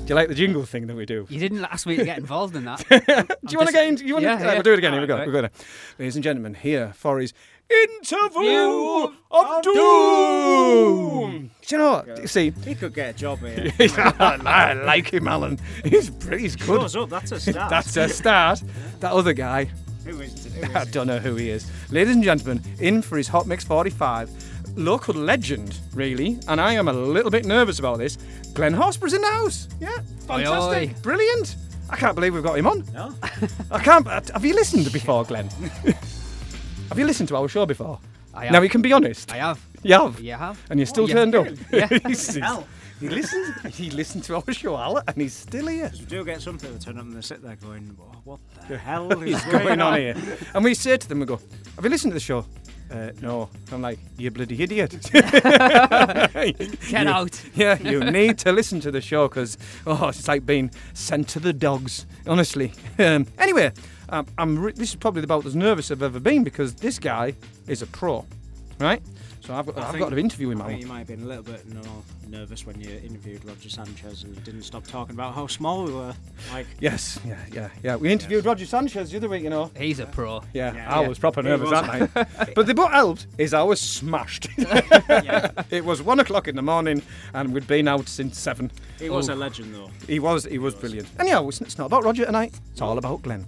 Do 0.08 0.12
you 0.12 0.16
like 0.16 0.30
the 0.30 0.36
jingle 0.36 0.64
thing 0.64 0.88
that 0.88 0.96
we 0.96 1.06
do? 1.06 1.28
You 1.30 1.38
didn't 1.38 1.66
ask 1.66 1.86
me 1.86 1.98
to 1.98 2.06
get 2.06 2.18
involved 2.18 2.56
in 2.56 2.64
that. 2.64 2.80
do 2.88 3.52
you 3.52 3.58
want 3.58 3.68
to 3.68 3.74
get 3.74 3.88
into? 3.88 4.06
You 4.06 4.14
want 4.14 4.24
yeah, 4.24 4.38
to? 4.38 4.46
yeah. 4.46 4.54
We'll 4.54 4.64
do 4.64 4.72
it 4.72 4.80
again. 4.80 4.94
Here 4.94 5.02
we 5.02 5.08
go. 5.08 5.16
Alright, 5.16 5.28
We're 5.28 5.34
gonna. 5.34 5.52
Ladies 6.00 6.16
and 6.16 6.24
gentlemen, 6.24 6.54
here 6.54 6.94
for 6.96 7.20
his 7.20 7.34
interview 7.70 9.12
of 9.30 9.64
doom. 9.64 11.52
Do 11.62 11.76
you 11.76 11.78
know 11.78 11.92
what? 12.08 12.30
See, 12.30 12.54
He 12.64 12.74
could 12.74 12.94
get 12.94 13.16
a 13.16 13.18
job 13.18 13.40
here. 13.40 13.74
I 13.80 14.82
like 14.86 15.14
him, 15.14 15.28
Alan. 15.28 15.60
He's 15.84 16.10
pretty 16.10 16.44
he's 16.44 16.56
good. 16.56 16.84
Shows 16.84 16.96
up, 16.96 17.10
that's 17.10 17.34
a 17.34 17.40
start. 17.52 17.70
That's 17.70 17.98
a 17.98 18.08
start. 18.08 18.64
That 19.02 19.12
other 19.12 19.34
guy, 19.34 19.66
Who 20.06 20.22
is, 20.22 20.56
who 20.56 20.62
is 20.62 20.74
I 20.74 20.86
don't 20.86 21.08
know 21.08 21.20
who 21.20 21.36
he 21.36 21.50
is. 21.50 21.70
Ladies 21.92 22.16
and 22.16 22.24
gentlemen, 22.24 22.64
in 22.80 23.02
for 23.02 23.18
his 23.18 23.28
Hot 23.28 23.46
Mix 23.46 23.66
45, 23.66 24.30
local 24.78 25.16
legend, 25.16 25.80
really, 25.94 26.40
and 26.48 26.62
I 26.62 26.74
am 26.74 26.88
a 26.88 26.94
little 26.94 27.32
bit 27.32 27.46
nervous 27.46 27.80
about 27.80 27.98
this. 27.98 28.18
Glen 28.58 28.74
Horsborough's 28.74 29.14
in 29.14 29.22
the 29.22 29.28
house. 29.28 29.68
Yeah, 29.80 29.90
fantastic, 30.26 30.90
oi. 30.90 31.02
brilliant. 31.04 31.56
I 31.92 31.96
can't 31.96 32.16
believe 32.16 32.34
we've 32.34 32.44
got 32.44 32.58
him 32.58 32.66
on. 32.66 32.84
No? 32.92 33.14
I 33.72 33.78
can't. 33.80 34.08
uh, 34.08 34.20
Have 34.34 34.44
you 34.44 34.56
listened 34.56 34.92
before, 34.92 35.24
Glen? 35.26 35.48
have 36.90 36.98
you 36.98 37.06
listened 37.06 37.30
to 37.30 37.36
our 37.38 37.48
show 37.48 37.68
before? 37.68 38.00
I 38.34 38.46
have. 38.46 38.54
Now 38.54 38.62
we 38.62 38.68
can 38.68 38.82
be 38.82 38.92
honest. 38.94 39.32
I 39.32 39.38
have. 39.38 39.64
You 39.84 39.94
have. 39.94 40.20
You 40.20 40.34
have. 40.34 40.60
And 40.72 40.80
you're 40.80 40.88
still 40.88 41.08
Yeah. 41.08 41.14
turned 41.16 41.36
up. 41.36 41.48
Yeah. 41.72 41.88
He's- 42.08 42.36
Hell. 42.36 42.68
he 43.00 43.10
listened. 43.10 43.54
He 43.74 43.92
listened 43.92 44.24
to 44.24 44.36
our 44.38 44.52
show, 44.52 44.76
Al, 44.76 44.98
and 45.08 45.16
he's 45.22 45.34
still 45.36 45.68
here. 45.68 45.92
We 45.94 46.06
do 46.06 46.26
get 46.26 46.42
some 46.42 46.58
people 46.58 46.80
turn 46.80 46.98
up 46.98 47.06
and 47.06 47.16
they 47.16 47.22
sit 47.22 47.44
there 47.44 47.56
going, 47.58 47.96
"Wha- 47.96 48.16
what 48.24 48.40
the 48.68 48.78
hell 48.80 49.12
is 49.24 49.34
What's 49.34 49.46
going 49.46 49.80
on 49.82 50.00
here? 50.00 50.16
And 50.56 50.64
we 50.64 50.74
say 50.74 50.98
to 50.98 51.08
them, 51.08 51.20
we 51.20 51.28
go, 51.28 51.40
"Have 51.76 51.84
you 51.84 51.92
listened 51.92 52.10
to 52.12 52.16
the 52.16 52.20
show?" 52.20 52.44
Uh, 52.92 53.12
no. 53.22 53.50
I'm 53.72 53.82
like, 53.82 54.00
"You 54.18 54.32
bloody 54.32 54.62
idiot!" 54.62 55.10
Get 55.12 57.08
out. 57.08 57.42
Yeah, 57.56 57.78
you 57.80 58.04
need 58.04 58.38
to 58.40 58.52
listen 58.52 58.80
to 58.82 58.92
the 58.92 59.02
show 59.02 59.28
because 59.28 59.58
oh, 59.86 60.08
it's 60.08 60.28
like 60.28 60.46
being 60.46 60.72
sent 60.94 61.28
to 61.30 61.40
the 61.40 61.54
dogs. 61.54 62.06
Honestly. 62.26 62.74
Um, 63.00 63.28
anyway, 63.38 63.72
um, 64.10 64.26
I'm. 64.38 64.58
Re- 64.58 64.72
this 64.72 64.90
is 64.90 64.96
probably 64.96 65.24
about 65.24 65.46
as 65.46 65.56
nervous 65.56 65.92
I've 65.92 66.04
ever 66.04 66.20
been 66.20 66.44
because 66.44 66.76
this 66.76 66.98
guy 67.00 67.34
is 67.68 67.82
a 67.82 67.88
pro, 67.88 68.26
right? 68.80 69.02
So 69.48 69.54
I've 69.56 69.66
got, 69.66 69.78
I 69.78 69.82
I've 69.84 69.92
think- 69.92 70.00
got 70.04 70.10
to 70.10 70.18
interview 70.18 70.50
him. 70.50 70.62
I 70.62 70.68
think 70.68 70.82
you 70.82 70.88
might 70.88 70.98
have 71.00 71.08
been 71.08 71.22
a 71.22 71.26
little 71.26 71.42
bit 71.44 71.66
no, 71.74 71.82
nervous 72.28 72.66
when 72.66 72.82
you 72.82 72.90
interviewed 72.90 73.46
Roger 73.46 73.70
Sanchez 73.70 74.24
and 74.26 74.44
didn't 74.44 74.64
stop 74.64 74.86
talking 74.86 75.16
about 75.16 75.36
how 75.36 75.48
small 75.48 75.86
we 75.86 75.94
were. 75.94 76.14
Like, 76.52 76.68
Yes, 76.82 77.18
yeah, 77.26 77.38
yeah, 77.54 77.70
yeah. 77.82 77.96
We 77.96 78.12
interviewed 78.12 78.44
Roger 78.44 78.66
Sanchez 78.66 79.10
the 79.10 79.16
other 79.16 79.30
week, 79.30 79.44
you 79.44 79.50
know. 79.50 79.72
He's 79.78 80.00
a 80.02 80.06
pro. 80.06 80.44
Yeah, 80.52 80.74
Yeah. 80.74 80.94
I 80.94 81.08
was 81.08 81.18
proper 81.18 81.42
nervous 81.42 81.70
was. 81.72 81.82
that 81.82 82.14
night. 82.14 82.54
but 82.56 82.68
the 82.68 82.74
what 82.74 82.92
helped 82.92 83.28
is 83.38 83.54
I 83.54 83.64
was 83.64 83.80
smashed. 83.80 84.50
it 84.58 85.86
was 85.86 86.02
one 86.02 86.20
o'clock 86.20 86.50
in 86.50 86.58
the 86.58 86.62
morning, 86.62 87.02
and 87.34 87.54
we'd 87.54 87.68
been 87.68 87.88
out 87.88 88.10
since 88.10 88.38
seven. 88.38 88.70
he 89.00 89.10
was 89.10 89.30
Oh. 89.30 89.34
a 89.34 89.36
legend 89.36 89.74
though. 89.74 89.90
He 90.08 90.20
was, 90.20 90.44
he 90.44 90.58
was 90.58 90.76
brilliant. 90.76 91.08
Anyhow, 91.22 91.48
it's, 91.48 91.62
it's 91.62 91.78
not 91.78 91.86
about 91.86 92.04
Roger 92.04 92.26
tonight. 92.26 92.54
It's 92.74 92.82
all 92.82 92.98
about 92.98 93.22
Glen. 93.22 93.46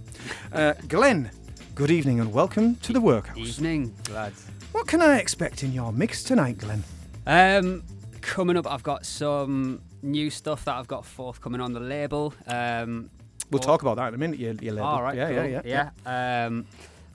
Uh, 0.50 0.72
Glen, 0.88 1.30
good 1.74 1.90
evening 1.90 2.20
and 2.20 2.32
welcome 2.32 2.76
to 2.76 2.94
the 2.94 3.02
workhouse. 3.02 3.36
Evening, 3.36 3.94
lads. 4.10 4.46
What 4.72 4.86
can 4.86 5.02
I 5.02 5.18
expect 5.18 5.62
in 5.62 5.72
your 5.72 5.92
mix 5.92 6.22
tonight, 6.22 6.58
Glen? 6.58 6.84
Um, 7.26 7.82
coming 8.20 8.56
up, 8.56 8.70
I've 8.70 8.82
got 8.82 9.04
some 9.04 9.80
new 10.02 10.30
stuff 10.30 10.64
that 10.64 10.76
I've 10.76 10.88
got 10.88 11.04
forthcoming 11.04 11.60
on 11.60 11.72
the 11.72 11.80
label. 11.80 12.34
Um, 12.46 13.10
We'll 13.50 13.60
Oh. 13.60 13.66
talk 13.66 13.82
about 13.82 13.96
that 13.96 14.08
in 14.08 14.14
a 14.14 14.18
minute. 14.18 14.38
You, 14.38 14.56
you 14.62 14.70
label. 14.70 14.86
all 14.86 15.02
right, 15.02 15.16
yeah, 15.16 15.26
cool. 15.26 15.44
yeah, 15.44 15.60
yeah, 15.64 15.90
yeah. 16.04 16.46
Um, 16.46 16.66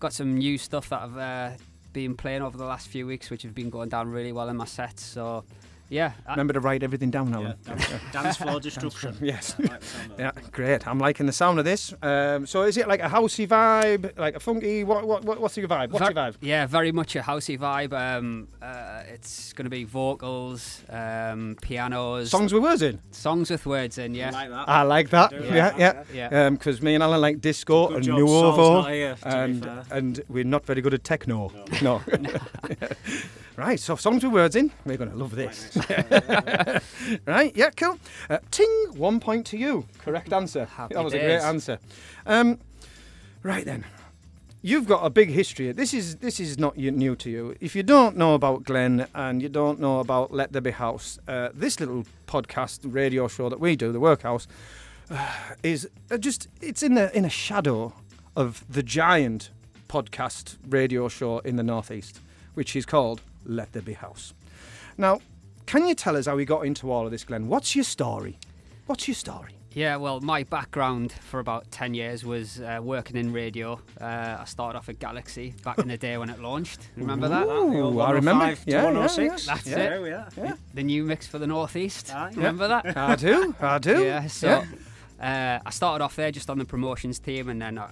got 0.02 0.12
some 0.12 0.38
new 0.38 0.58
stuff 0.58 0.90
that 0.90 1.02
I've 1.04 1.18
uh, 1.18 1.52
been 1.94 2.18
playing 2.18 2.42
over 2.42 2.58
the 2.58 2.66
last 2.66 2.90
few 2.90 3.08
weeks, 3.08 3.30
which 3.30 3.44
have 3.44 3.56
been 3.56 3.70
going 3.70 3.88
down 3.88 4.10
really 4.12 4.34
well 4.34 4.50
in 4.50 4.58
my 4.58 4.66
sets. 4.66 5.02
So, 5.02 5.46
yeah. 5.90 6.14
I- 6.28 6.32
Remember 6.32 6.54
to 6.54 6.60
write 6.60 6.84
everything 6.84 7.12
down, 7.12 7.30
Yeah, 7.30 7.38
Alan. 7.38 7.56
dance, 7.66 7.88
dance 8.12 8.38
floor 8.38 8.60
destruction. 8.60 9.16
Yes. 9.22 9.56
I 9.60 9.64
like 9.64 9.80
the 9.82 9.86
sound 9.88 10.12
of 10.12 10.18
that. 10.18 10.36
Yeah, 10.36 10.42
great. 10.52 10.88
I'm 10.88 11.00
liking 11.00 11.26
the 11.26 11.32
sound 11.32 11.60
of 11.60 11.66
this. 11.66 11.94
Um, 12.02 12.46
so 12.46 12.64
is 12.64 12.78
it 12.78 12.88
like 12.88 13.00
a 13.02 13.08
housey 13.10 13.48
vibe, 13.48 14.18
like 14.18 14.36
a 14.36 14.40
funky? 14.40 14.84
What, 14.84 15.06
what, 15.08 15.24
what 15.26 15.40
what's 15.40 15.56
your 15.58 15.68
vibe? 15.68 15.90
What's 15.92 16.06
Ver- 16.06 16.12
your 16.14 16.32
vibe? 16.32 16.36
Yeah, 16.42 16.66
very 16.68 16.92
much 16.92 17.16
a 17.16 17.22
housey 17.22 17.58
vibe. 17.60 17.94
Um, 17.94 18.48
uh, 18.62 19.04
it's 19.08 19.54
going 19.54 19.66
to 19.66 19.70
be 19.70 19.84
vocals, 19.84 20.82
um, 20.90 21.56
pianos, 21.62 22.30
Songs 22.30 22.54
with 22.54 22.64
words 22.64 22.82
in. 22.82 23.00
songs 23.12 23.50
with 23.50 23.66
words 23.66 23.98
in. 23.98 24.14
I 24.14 24.18
Yeah, 24.18 24.32
like 24.32 24.50
that. 24.50 24.70
I 24.70 24.82
like 24.84 25.10
that. 25.12 25.30
do 25.32 25.38
Yeah, 25.44 25.68
like 25.68 25.78
yeah. 25.80 26.04
yeah. 26.14 26.50
Because 26.50 26.82
me 26.82 26.96
and 26.96 27.04
Alan 27.04 27.22
like 27.22 27.42
disco 27.42 27.88
Good 27.88 27.98
and 27.98 28.06
job 28.06 28.18
new 28.18 28.28
Saul's 28.28 28.58
ovo, 28.60 28.82
not 28.82 28.92
here, 28.92 29.16
and 29.24 29.66
and 29.92 30.22
we're 30.30 30.44
not 30.44 30.66
very 30.66 30.82
good 30.82 30.94
at 30.94 31.04
techno. 31.04 31.52
No. 31.82 32.02
right. 33.58 33.80
So 33.80 33.96
songs 33.96 34.24
with 34.24 34.34
words 34.34 34.56
in. 34.56 34.72
We're 34.86 34.98
gonna 34.98 35.16
love 35.16 35.36
this. 35.36 35.76
right. 37.26 37.56
Yeah. 37.56 37.70
Cool. 37.72 38.00
Uh, 38.30 38.40
ting. 38.52 38.88
One 38.96 39.20
point 39.20 39.46
to 39.48 39.58
you. 39.58 39.86
Correct 40.00 40.32
answer. 40.32 40.66
Happy 40.66 40.96
that 40.96 41.04
was 41.04 41.14
a 41.14 41.20
great 41.20 41.42
answer. 41.42 41.80
Um, 42.26 42.60
right 43.44 43.66
then. 43.66 43.86
You've 44.62 44.88
got 44.88 45.06
a 45.06 45.12
big 45.12 45.30
history. 45.30 45.72
This 45.74 45.94
is 45.94 46.16
this 46.16 46.40
is 46.40 46.58
not 46.58 46.76
new 46.76 47.16
to 47.18 47.30
you. 47.30 47.56
If 47.62 47.76
you 47.76 47.84
don't 47.84 48.18
know 48.18 48.34
about 48.34 48.64
Glen 48.64 49.06
and 49.14 49.40
you 49.40 49.48
don't 49.48 49.80
know 49.80 50.00
about 50.00 50.34
Let 50.34 50.54
There 50.54 50.62
Be 50.62 50.72
House, 50.72 51.20
uh, 51.28 51.50
this 51.54 51.80
little 51.80 52.04
podcast 52.26 52.80
radio 52.84 53.28
show 53.28 53.48
that 53.48 53.60
we 53.60 53.76
do, 53.76 53.92
the 53.92 54.00
Workhouse, 54.00 54.48
uh, 55.12 55.34
is 55.62 55.88
uh, 56.10 56.18
just 56.18 56.48
it's 56.62 56.82
in 56.82 56.96
the 56.96 57.16
in 57.16 57.26
a 57.26 57.30
shadow 57.30 57.94
of 58.36 58.66
the 58.68 58.82
giant 58.82 59.52
podcast 59.88 60.58
radio 60.68 61.08
show 61.10 61.38
in 61.40 61.58
the 61.58 61.64
northeast, 61.64 62.20
which 62.56 62.76
is 62.76 62.88
called 62.88 63.22
Let 63.46 63.72
There 63.74 63.82
Be 63.82 63.94
House. 63.94 64.34
Now, 64.98 65.20
can 65.66 65.88
you 65.88 65.96
tell 65.96 66.16
us 66.16 66.26
how 66.28 66.36
we 66.36 66.46
got 66.46 66.66
into 66.66 66.92
all 66.92 67.06
of 67.06 67.12
this, 67.12 67.24
Glen? 67.24 67.48
What's 67.48 67.76
your 67.76 67.84
story? 67.86 68.38
What's 68.86 69.08
your 69.08 69.16
story? 69.16 69.52
Yeah, 69.72 69.98
well, 69.98 70.22
my 70.22 70.44
background 70.44 71.12
for 71.12 71.42
about 71.42 71.70
10 71.72 71.96
years 71.96 72.24
was 72.24 72.62
uh, 72.62 72.80
working 72.82 73.18
in 73.18 73.34
radio. 73.34 73.74
Uh, 74.00 74.38
I 74.40 74.46
started 74.46 74.78
off 74.78 74.88
at 74.88 75.00
Galaxy 75.00 75.54
back 75.66 75.80
in 75.80 75.90
the 75.90 75.98
day 75.98 76.18
when 76.18 76.30
it 76.30 76.40
launched. 76.40 76.88
Remember 76.96 77.28
that? 77.28 77.46
Ooh, 77.46 78.00
I 78.00 78.12
remember. 78.12 78.46
105 78.46 78.66
to 78.66 78.72
Yeah, 78.72 78.84
yeah, 78.92 79.38
That's 79.46 79.68
yeah. 79.68 79.74
it. 79.74 79.76
There 79.76 80.02
we 80.02 80.12
are. 80.12 80.30
The 80.74 80.84
new 80.84 81.04
mix 81.04 81.28
for 81.28 81.40
the 81.40 81.48
Northeast. 81.48 82.10
Ah, 82.14 82.30
yeah. 82.30 82.38
Remember 82.38 82.70
that? 82.70 82.96
I 82.96 83.16
do, 83.18 83.54
I 83.60 83.78
do. 83.80 84.02
Yeah, 84.06 84.28
so 84.28 84.64
Uh, 85.20 85.60
I 85.66 85.70
started 85.72 86.04
off 86.04 86.16
there 86.16 86.32
just 86.32 86.50
on 86.50 86.58
the 86.58 86.66
promotions 86.66 87.20
team, 87.20 87.50
and 87.50 87.62
then 87.62 87.78
I, 87.78 87.86
I 87.86 87.90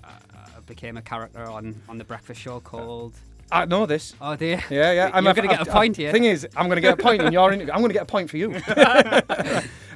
I 0.58 0.60
became 0.66 0.96
a 0.96 1.02
character 1.02 1.44
on, 1.50 1.82
on 1.90 1.98
the 1.98 2.04
breakfast 2.06 2.40
show 2.40 2.60
called. 2.62 3.14
I 3.54 3.66
know 3.66 3.86
this. 3.86 4.14
Oh 4.20 4.36
dear. 4.36 4.64
Yeah, 4.70 4.92
yeah. 4.92 5.12
I'm 5.14 5.24
going 5.24 5.36
to 5.36 5.42
get 5.48 5.62
a 5.62 5.72
point 5.72 5.96
here. 5.98 6.12
Thing 6.12 6.26
is, 6.26 6.48
I'm 6.58 6.66
going 6.68 6.78
to 6.78 6.82
get 6.82 6.94
a 6.94 6.98
point 7.02 7.22
in 7.22 7.32
your 7.32 7.52
interview. 7.54 7.72
I'm 7.74 7.80
going 7.80 7.90
to 7.90 7.94
get 7.94 8.04
a 8.04 8.06
point 8.06 8.30
for 8.30 8.38
you. 8.38 8.50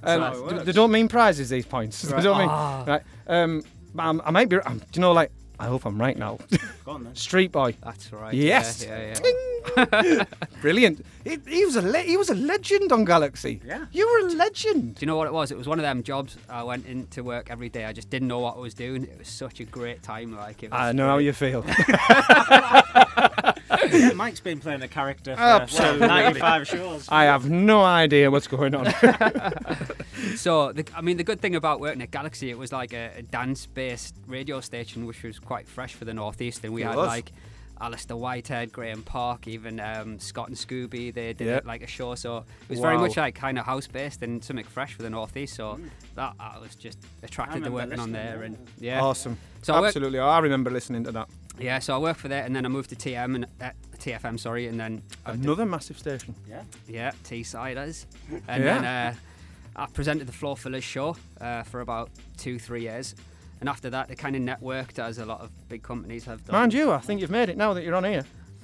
Um, 0.03 0.47
d- 0.49 0.63
they 0.63 0.71
don't 0.71 0.91
mean 0.91 1.07
prizes. 1.07 1.49
These 1.49 1.65
points. 1.65 2.01
They 2.15 2.21
don't 2.21 2.37
mean. 2.37 2.47
Ah. 2.49 2.83
Right. 2.87 3.01
Um, 3.27 3.63
I'm- 3.97 4.21
I 4.23 4.31
might 4.31 4.47
be. 4.47 4.57
Um, 4.57 4.77
do 4.77 4.85
you 4.93 5.01
know? 5.01 5.11
Like, 5.11 5.31
I 5.59 5.65
hope 5.65 5.85
I'm 5.85 5.99
right 5.99 6.15
now. 6.17 6.37
Go 6.85 6.91
on 6.91 7.03
then. 7.03 7.15
Street 7.15 7.51
boy. 7.51 7.75
That's 7.83 8.13
right. 8.13 8.33
Yes. 8.33 8.85
Yeah, 8.87 8.97
yeah, 8.99 9.07
yeah. 9.07 9.56
Brilliant. 10.61 11.05
He, 11.23 11.37
he 11.47 11.65
was 11.65 11.75
a 11.75 11.81
le- 11.81 11.99
he 11.99 12.17
was 12.17 12.29
a 12.29 12.35
legend 12.35 12.91
on 12.91 13.05
Galaxy. 13.05 13.61
Yeah. 13.65 13.85
You 13.91 14.07
were 14.07 14.27
a 14.27 14.31
legend. 14.31 14.95
Do 14.95 15.01
you 15.01 15.07
know 15.07 15.15
what 15.17 15.27
it 15.27 15.33
was? 15.33 15.51
It 15.51 15.57
was 15.57 15.67
one 15.67 15.79
of 15.79 15.83
them 15.83 16.03
jobs. 16.03 16.37
I 16.49 16.63
went 16.63 16.85
into 16.87 17.23
work 17.23 17.49
every 17.49 17.69
day. 17.69 17.85
I 17.85 17.93
just 17.93 18.09
didn't 18.09 18.27
know 18.27 18.39
what 18.39 18.55
I 18.55 18.59
was 18.59 18.73
doing. 18.73 19.03
It 19.03 19.17
was 19.19 19.27
such 19.27 19.59
a 19.59 19.63
great 19.65 20.01
time. 20.03 20.35
Like 20.35 20.63
it 20.63 20.71
was 20.71 20.79
I 20.79 20.91
know 20.93 21.07
how 21.07 21.17
you 21.17 21.33
feel. 21.33 21.63
Yeah, 23.89 24.11
Mike's 24.15 24.39
been 24.39 24.59
playing 24.59 24.81
a 24.81 24.87
character 24.87 25.35
for 25.35 25.41
Absolutely. 25.41 25.99
well, 26.01 26.09
95 26.09 26.67
shows. 26.67 27.07
I 27.09 27.25
have 27.25 27.49
no 27.49 27.83
idea 27.83 28.31
what's 28.31 28.47
going 28.47 28.73
on. 28.75 28.87
So, 30.35 30.71
the, 30.71 30.83
I 30.95 31.01
mean, 31.01 31.17
the 31.17 31.23
good 31.23 31.39
thing 31.39 31.55
about 31.55 31.79
working 31.79 32.01
at 32.01 32.11
Galaxy, 32.11 32.49
it 32.49 32.57
was 32.57 32.71
like 32.71 32.91
a, 32.93 33.11
a 33.17 33.21
dance-based 33.21 34.15
radio 34.27 34.59
station, 34.61 35.05
which 35.05 35.21
was 35.23 35.39
quite 35.39 35.67
fresh 35.67 35.93
for 35.93 36.05
the 36.05 36.13
northeast, 36.13 36.63
and 36.63 36.73
we 36.73 36.81
It 36.83 36.87
had 36.87 36.95
was. 36.95 37.07
like 37.07 37.31
Alistair 37.79 38.17
Whitehead, 38.17 38.71
Graeme 38.71 39.03
Park, 39.03 39.47
even 39.47 39.79
um, 39.79 40.19
Scott 40.19 40.47
and 40.47 40.57
Scooby. 40.57 41.13
They 41.13 41.33
did 41.33 41.47
Yeah. 41.47 41.59
like 41.65 41.81
a 41.83 41.87
show, 41.87 42.15
so 42.15 42.37
it 42.37 42.69
was 42.69 42.79
very 42.79 42.97
much 42.97 43.17
like 43.17 43.35
kind 43.35 43.57
of 43.59 43.65
house 43.65 43.87
based 43.87 44.21
and 44.23 44.43
something 44.43 44.65
fresh 44.65 44.93
for 44.93 45.03
the 45.03 45.09
northeast. 45.09 45.55
So 45.55 45.79
that 46.15 46.33
I 46.39 46.57
was 46.59 46.75
just 46.75 46.97
attracted 47.23 47.63
to 47.63 47.69
remember 47.69 47.75
working 47.87 47.99
on 47.99 48.11
there, 48.11 48.43
and 48.43 48.57
yeah, 48.79 49.01
Awesome. 49.01 49.37
So 49.61 49.73
I 49.73 49.79
work- 49.81 49.87
Absolutely. 49.89 50.19
I 50.19 50.39
remember 50.39 50.71
listening 50.71 51.03
to 51.05 51.11
that. 51.13 51.29
yeah. 51.59 51.79
So 51.79 51.95
I 51.95 51.97
worked 51.99 52.19
for 52.19 52.27
that, 52.29 52.45
and 52.45 52.55
then 52.55 52.65
I 52.65 52.69
moved 52.69 52.89
to 52.89 52.95
TM 52.95 53.35
and 53.35 53.45
uh, 53.61 53.69
TFM, 53.99 54.39
sorry, 54.39 54.67
and 54.67 54.79
then 54.79 55.01
I 55.25 55.31
did- 55.33 55.43
Another 55.43 55.65
massive 55.65 55.97
station. 55.97 56.35
Yeah. 56.49 56.63
yeah, 56.87 57.11
T 57.23 57.43
Siders. 57.43 58.05
And 58.47 58.63
Yeah. 58.63 58.79
then 58.81 58.85
uh, 58.85 59.13
I 59.75 59.85
presented 59.87 60.27
the 60.27 60.33
Floor 60.33 60.55
Fillers 60.57 60.83
show 60.83 61.15
uh, 61.41 61.63
for 61.63 61.81
about 61.81 62.09
two, 62.37 62.57
three 62.59 62.81
years. 62.83 63.13
And 63.59 63.69
after 63.69 63.89
that, 63.89 64.07
they 64.07 64.15
kind 64.15 64.35
of 64.35 64.41
networked 64.41 64.99
as 64.99 65.17
a 65.17 65.25
lot 65.25 65.41
of 65.41 65.49
big 65.69 65.83
companies 65.83 66.25
have 66.25 66.45
done. 66.45 66.53
Mind 66.53 66.73
you, 66.73 66.91
I 66.91 66.99
think 66.99 67.21
you've 67.21 67.31
made 67.31 67.49
it 67.49 67.57
now 67.57 67.73
that 67.73 67.83
you're 67.83 67.95
on 67.95 68.03
here. 68.03 68.23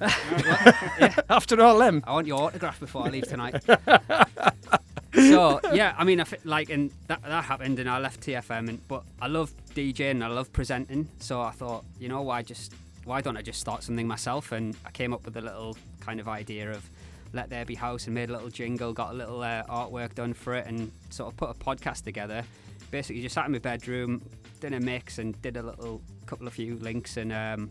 After 1.30 1.60
all 1.62 1.78
them. 1.78 2.02
I 2.06 2.12
want 2.12 2.26
your 2.26 2.40
autograph 2.40 2.80
before 2.80 3.06
I 3.06 3.10
leave 3.10 3.28
tonight. 3.28 3.62
so 5.14 5.60
yeah, 5.72 5.94
I 5.96 6.04
mean, 6.04 6.20
I 6.20 6.24
fi- 6.24 6.38
like, 6.44 6.70
and 6.70 6.90
that 7.06 7.22
that 7.22 7.44
happened, 7.44 7.78
and 7.78 7.88
I 7.88 7.98
left 7.98 8.20
TFM, 8.20 8.68
and 8.68 8.88
but 8.88 9.02
I 9.20 9.28
love 9.28 9.52
DJing, 9.74 10.12
and 10.12 10.24
I 10.24 10.28
love 10.28 10.52
presenting, 10.52 11.08
so 11.18 11.40
I 11.40 11.50
thought, 11.52 11.84
you 11.98 12.08
know, 12.08 12.22
why 12.22 12.42
just 12.42 12.72
why 13.04 13.20
don't 13.20 13.36
I 13.36 13.42
just 13.42 13.60
start 13.60 13.82
something 13.82 14.06
myself? 14.06 14.52
And 14.52 14.76
I 14.84 14.90
came 14.90 15.12
up 15.12 15.24
with 15.24 15.36
a 15.36 15.42
little 15.42 15.76
kind 16.00 16.20
of 16.20 16.28
idea 16.28 16.70
of 16.70 16.88
let 17.32 17.50
there 17.50 17.64
be 17.64 17.74
house, 17.74 18.06
and 18.06 18.14
made 18.14 18.30
a 18.30 18.32
little 18.32 18.50
jingle, 18.50 18.92
got 18.92 19.10
a 19.10 19.14
little 19.14 19.42
uh, 19.42 19.62
artwork 19.64 20.14
done 20.14 20.34
for 20.34 20.54
it, 20.54 20.66
and 20.66 20.90
sort 21.10 21.32
of 21.32 21.36
put 21.36 21.50
a 21.50 21.54
podcast 21.54 22.02
together. 22.04 22.44
Basically, 22.90 23.22
just 23.22 23.34
sat 23.34 23.46
in 23.46 23.52
my 23.52 23.58
bedroom, 23.58 24.22
did 24.70 24.72
a 24.74 24.80
mix, 24.84 25.18
and 25.18 25.40
did 25.42 25.56
a 25.58 25.62
little 25.62 26.00
couple 26.26 26.46
of 26.46 26.54
few 26.54 26.76
links, 26.76 27.16
and 27.18 27.32
um, 27.32 27.70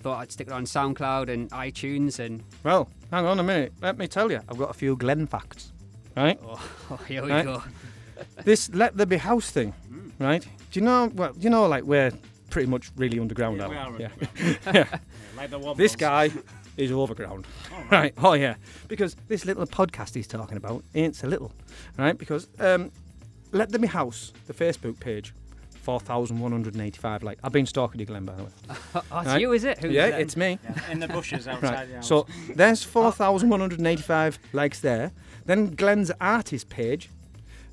thought 0.00 0.18
I'd 0.20 0.30
stick 0.32 0.48
it 0.48 0.52
on 0.52 0.64
SoundCloud 0.64 1.28
and 1.30 1.50
iTunes, 1.50 2.18
and 2.18 2.42
Well, 2.62 2.88
hang 3.10 3.24
on 3.24 3.38
a 3.40 3.42
minute. 3.42 3.72
Let 3.80 3.96
me 3.96 4.06
tell 4.08 4.30
you, 4.30 4.40
I've 4.48 4.58
got 4.58 4.70
a 4.70 4.74
few 4.74 4.94
Glen 4.96 5.26
facts. 5.26 5.72
Right? 6.16 6.38
oh, 6.44 6.96
here 7.08 7.22
we 7.24 7.30
Right. 7.30 7.44
go. 7.44 7.62
this 8.44 8.68
Let 8.74 8.96
There 8.96 9.06
Be 9.06 9.16
House 9.16 9.50
thing, 9.50 9.72
right? 10.18 10.46
Do 10.70 10.80
you 10.80 10.84
know, 10.84 11.10
well, 11.14 11.32
you 11.38 11.48
know, 11.48 11.66
like 11.66 11.84
we're 11.84 12.12
pretty 12.50 12.68
much 12.68 12.90
really 12.96 13.18
underground 13.18 13.56
Yeah, 13.58 13.66
now. 13.68 13.70
we 13.70 13.76
are 13.76 14.00
yeah. 14.00 14.08
underground. 14.20 14.58
yeah. 14.92 14.98
Like 15.36 15.50
the 15.50 15.74
This 15.74 15.96
guy 15.96 16.30
is 16.76 16.92
overground. 16.92 17.46
right. 17.90 18.12
Oh, 18.18 18.34
yeah. 18.34 18.56
Because 18.88 19.16
this 19.28 19.44
little 19.46 19.66
podcast 19.66 20.14
he's 20.14 20.26
talking 20.26 20.56
about 20.58 20.84
ain't 20.94 21.16
so 21.16 21.26
little, 21.28 21.52
right? 21.96 22.16
Because 22.18 22.48
um, 22.60 22.90
Let 23.52 23.70
There 23.70 23.78
Be 23.80 23.86
House, 23.88 24.32
the 24.46 24.52
Facebook 24.54 24.98
page, 25.00 25.32
4,185. 25.88 27.22
Like, 27.22 27.38
I've 27.42 27.50
been 27.52 27.64
stalking 27.64 27.98
you, 27.98 28.04
Glen, 28.04 28.26
by 28.26 28.34
the 28.34 28.42
way. 28.44 28.50
Oh, 28.94 29.00
it's 29.20 29.26
Right? 29.26 29.40
you, 29.40 29.52
is 29.52 29.64
it? 29.64 29.78
Who's 29.78 29.90
yeah, 29.92 30.10
them? 30.10 30.20
it's 30.20 30.36
me. 30.36 30.58
Yeah, 30.62 30.90
in 30.92 31.00
the 31.00 31.08
bushes 31.08 31.48
outside 31.48 31.72
Right. 31.72 31.88
the 31.88 31.94
house. 31.94 32.06
So 32.06 32.26
there's 32.54 32.82
4,185 32.84 34.38
likes 34.52 34.80
there. 34.80 35.12
Then 35.46 35.74
Glen's 35.74 36.10
artist 36.20 36.68
page, 36.68 37.08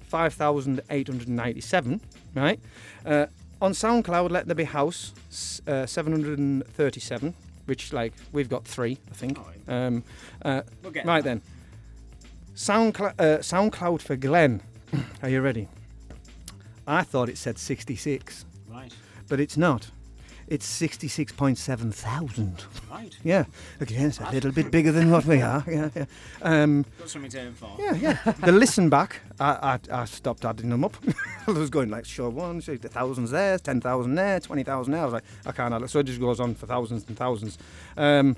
5,897. 0.04 2.00
Right. 2.34 2.60
Uh, 3.06 3.26
on 3.62 3.74
SoundCloud, 3.74 4.32
Let 4.32 4.46
There 4.46 4.56
Be 4.56 4.64
House, 4.64 5.12
uh, 5.68 5.86
737. 5.86 7.34
Which 7.66 7.92
like 7.92 8.14
we've 8.32 8.48
got 8.48 8.64
three, 8.64 8.98
I 9.12 9.14
think. 9.14 9.38
Um, 9.68 10.04
uh, 10.42 10.62
We'll 10.84 10.94
right 11.04 11.22
there. 11.22 11.22
then. 11.22 11.42
SoundCloud, 12.56 13.14
uh, 13.20 13.40
SoundCloud 13.40 14.02
for 14.02 14.16
Glen. 14.16 14.62
Are 15.22 15.28
you 15.28 15.42
ready? 15.42 15.68
I 16.88 17.04
thought 17.04 17.30
it 17.30 17.38
said 17.38 17.58
66, 17.58 18.46
Right. 18.70 18.94
but 19.28 19.40
it's 19.40 19.58
not. 19.58 19.90
It's 20.48 20.68
66.7 20.80 21.92
thousand. 21.92 22.66
Right. 22.92 23.18
Yeah, 23.24 23.46
again, 23.82 24.06
it's 24.06 24.20
a 24.20 24.30
little 24.30 24.52
bit 24.52 24.70
bigger 24.70 24.92
than 24.92 25.10
what 25.10 25.26
we 25.26 25.42
are. 25.42 25.64
Yeah, 25.68 25.90
yeah. 25.96 26.06
Um, 26.44 26.86
Got 27.00 27.10
something 27.10 27.32
to 27.32 27.40
aim 27.40 27.54
for. 27.56 27.76
yeah, 27.80 27.96
yeah. 27.96 28.18
the 28.44 28.52
listen 28.52 28.88
back, 28.90 29.22
I, 29.40 29.80
I, 29.92 30.02
I 30.02 30.06
stopped 30.06 30.46
adding 30.46 30.70
them 30.70 30.86
up. 30.86 30.98
I 31.48 31.52
was 31.52 31.72
going 31.72 31.90
like, 31.90 32.06
sure, 32.06 32.30
one, 32.30 32.62
sure, 32.62 32.78
the 32.78 32.90
thousands 32.90 33.32
there, 33.32 33.58
10,000 33.58 34.14
there, 34.14 34.40
20,000 34.40 34.92
there. 34.94 35.02
I 35.02 35.06
was 35.06 35.14
like, 35.14 35.24
I 35.48 35.52
can't 35.52 35.74
add 35.74 35.82
it. 35.82 35.90
So 35.90 35.98
it 36.00 36.04
just 36.04 36.20
goes 36.20 36.40
on 36.40 36.54
for 36.54 36.68
thousands 36.68 37.06
and 37.08 37.18
thousands. 37.18 37.58
Um, 37.98 38.36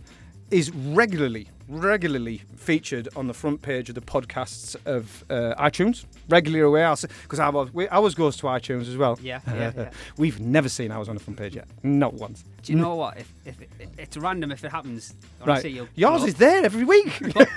is 0.50 0.72
regularly, 0.72 1.50
regularly 1.68 2.41
featured 2.55 3.07
on 3.15 3.28
the 3.28 3.34
front 3.34 3.61
page 3.61 3.89
of 3.89 3.95
the 3.95 4.01
podcasts 4.01 4.76
of 4.86 5.24
uh, 5.30 5.53
iTunes. 5.59 6.05
Regularly 6.30 6.61
aware, 6.63 6.95
because 7.24 7.39
ours, 7.39 7.70
ours 7.91 8.15
goes 8.15 8.38
to 8.38 8.43
iTunes 8.47 8.88
as 8.89 8.97
well. 8.97 9.18
Yeah, 9.22 9.39
yeah, 9.47 9.72
yeah. 9.76 9.89
We've 10.18 10.39
never 10.39 10.70
seen 10.70 10.91
ours 10.91 11.07
on 11.09 11.15
the 11.15 11.22
front 11.22 11.38
page 11.39 11.55
yet. 11.55 11.68
Not 11.84 12.13
once. 12.13 12.43
Do 12.63 12.74
you 12.74 12.80
know 12.80 12.95
what? 12.95 13.18
If, 13.18 13.34
if 13.45 13.61
it, 13.61 13.70
it- 13.80 13.89
it's 13.97 14.18
random, 14.18 14.51
if 14.51 14.63
it 14.63 14.72
happens, 14.72 15.13
Right. 15.39 15.49
honestly. 15.63 15.88
Yours 15.95 16.24
is 16.24 16.36
there 16.36 16.63
every 16.65 16.84
week. 16.84 17.22
But 17.34 17.49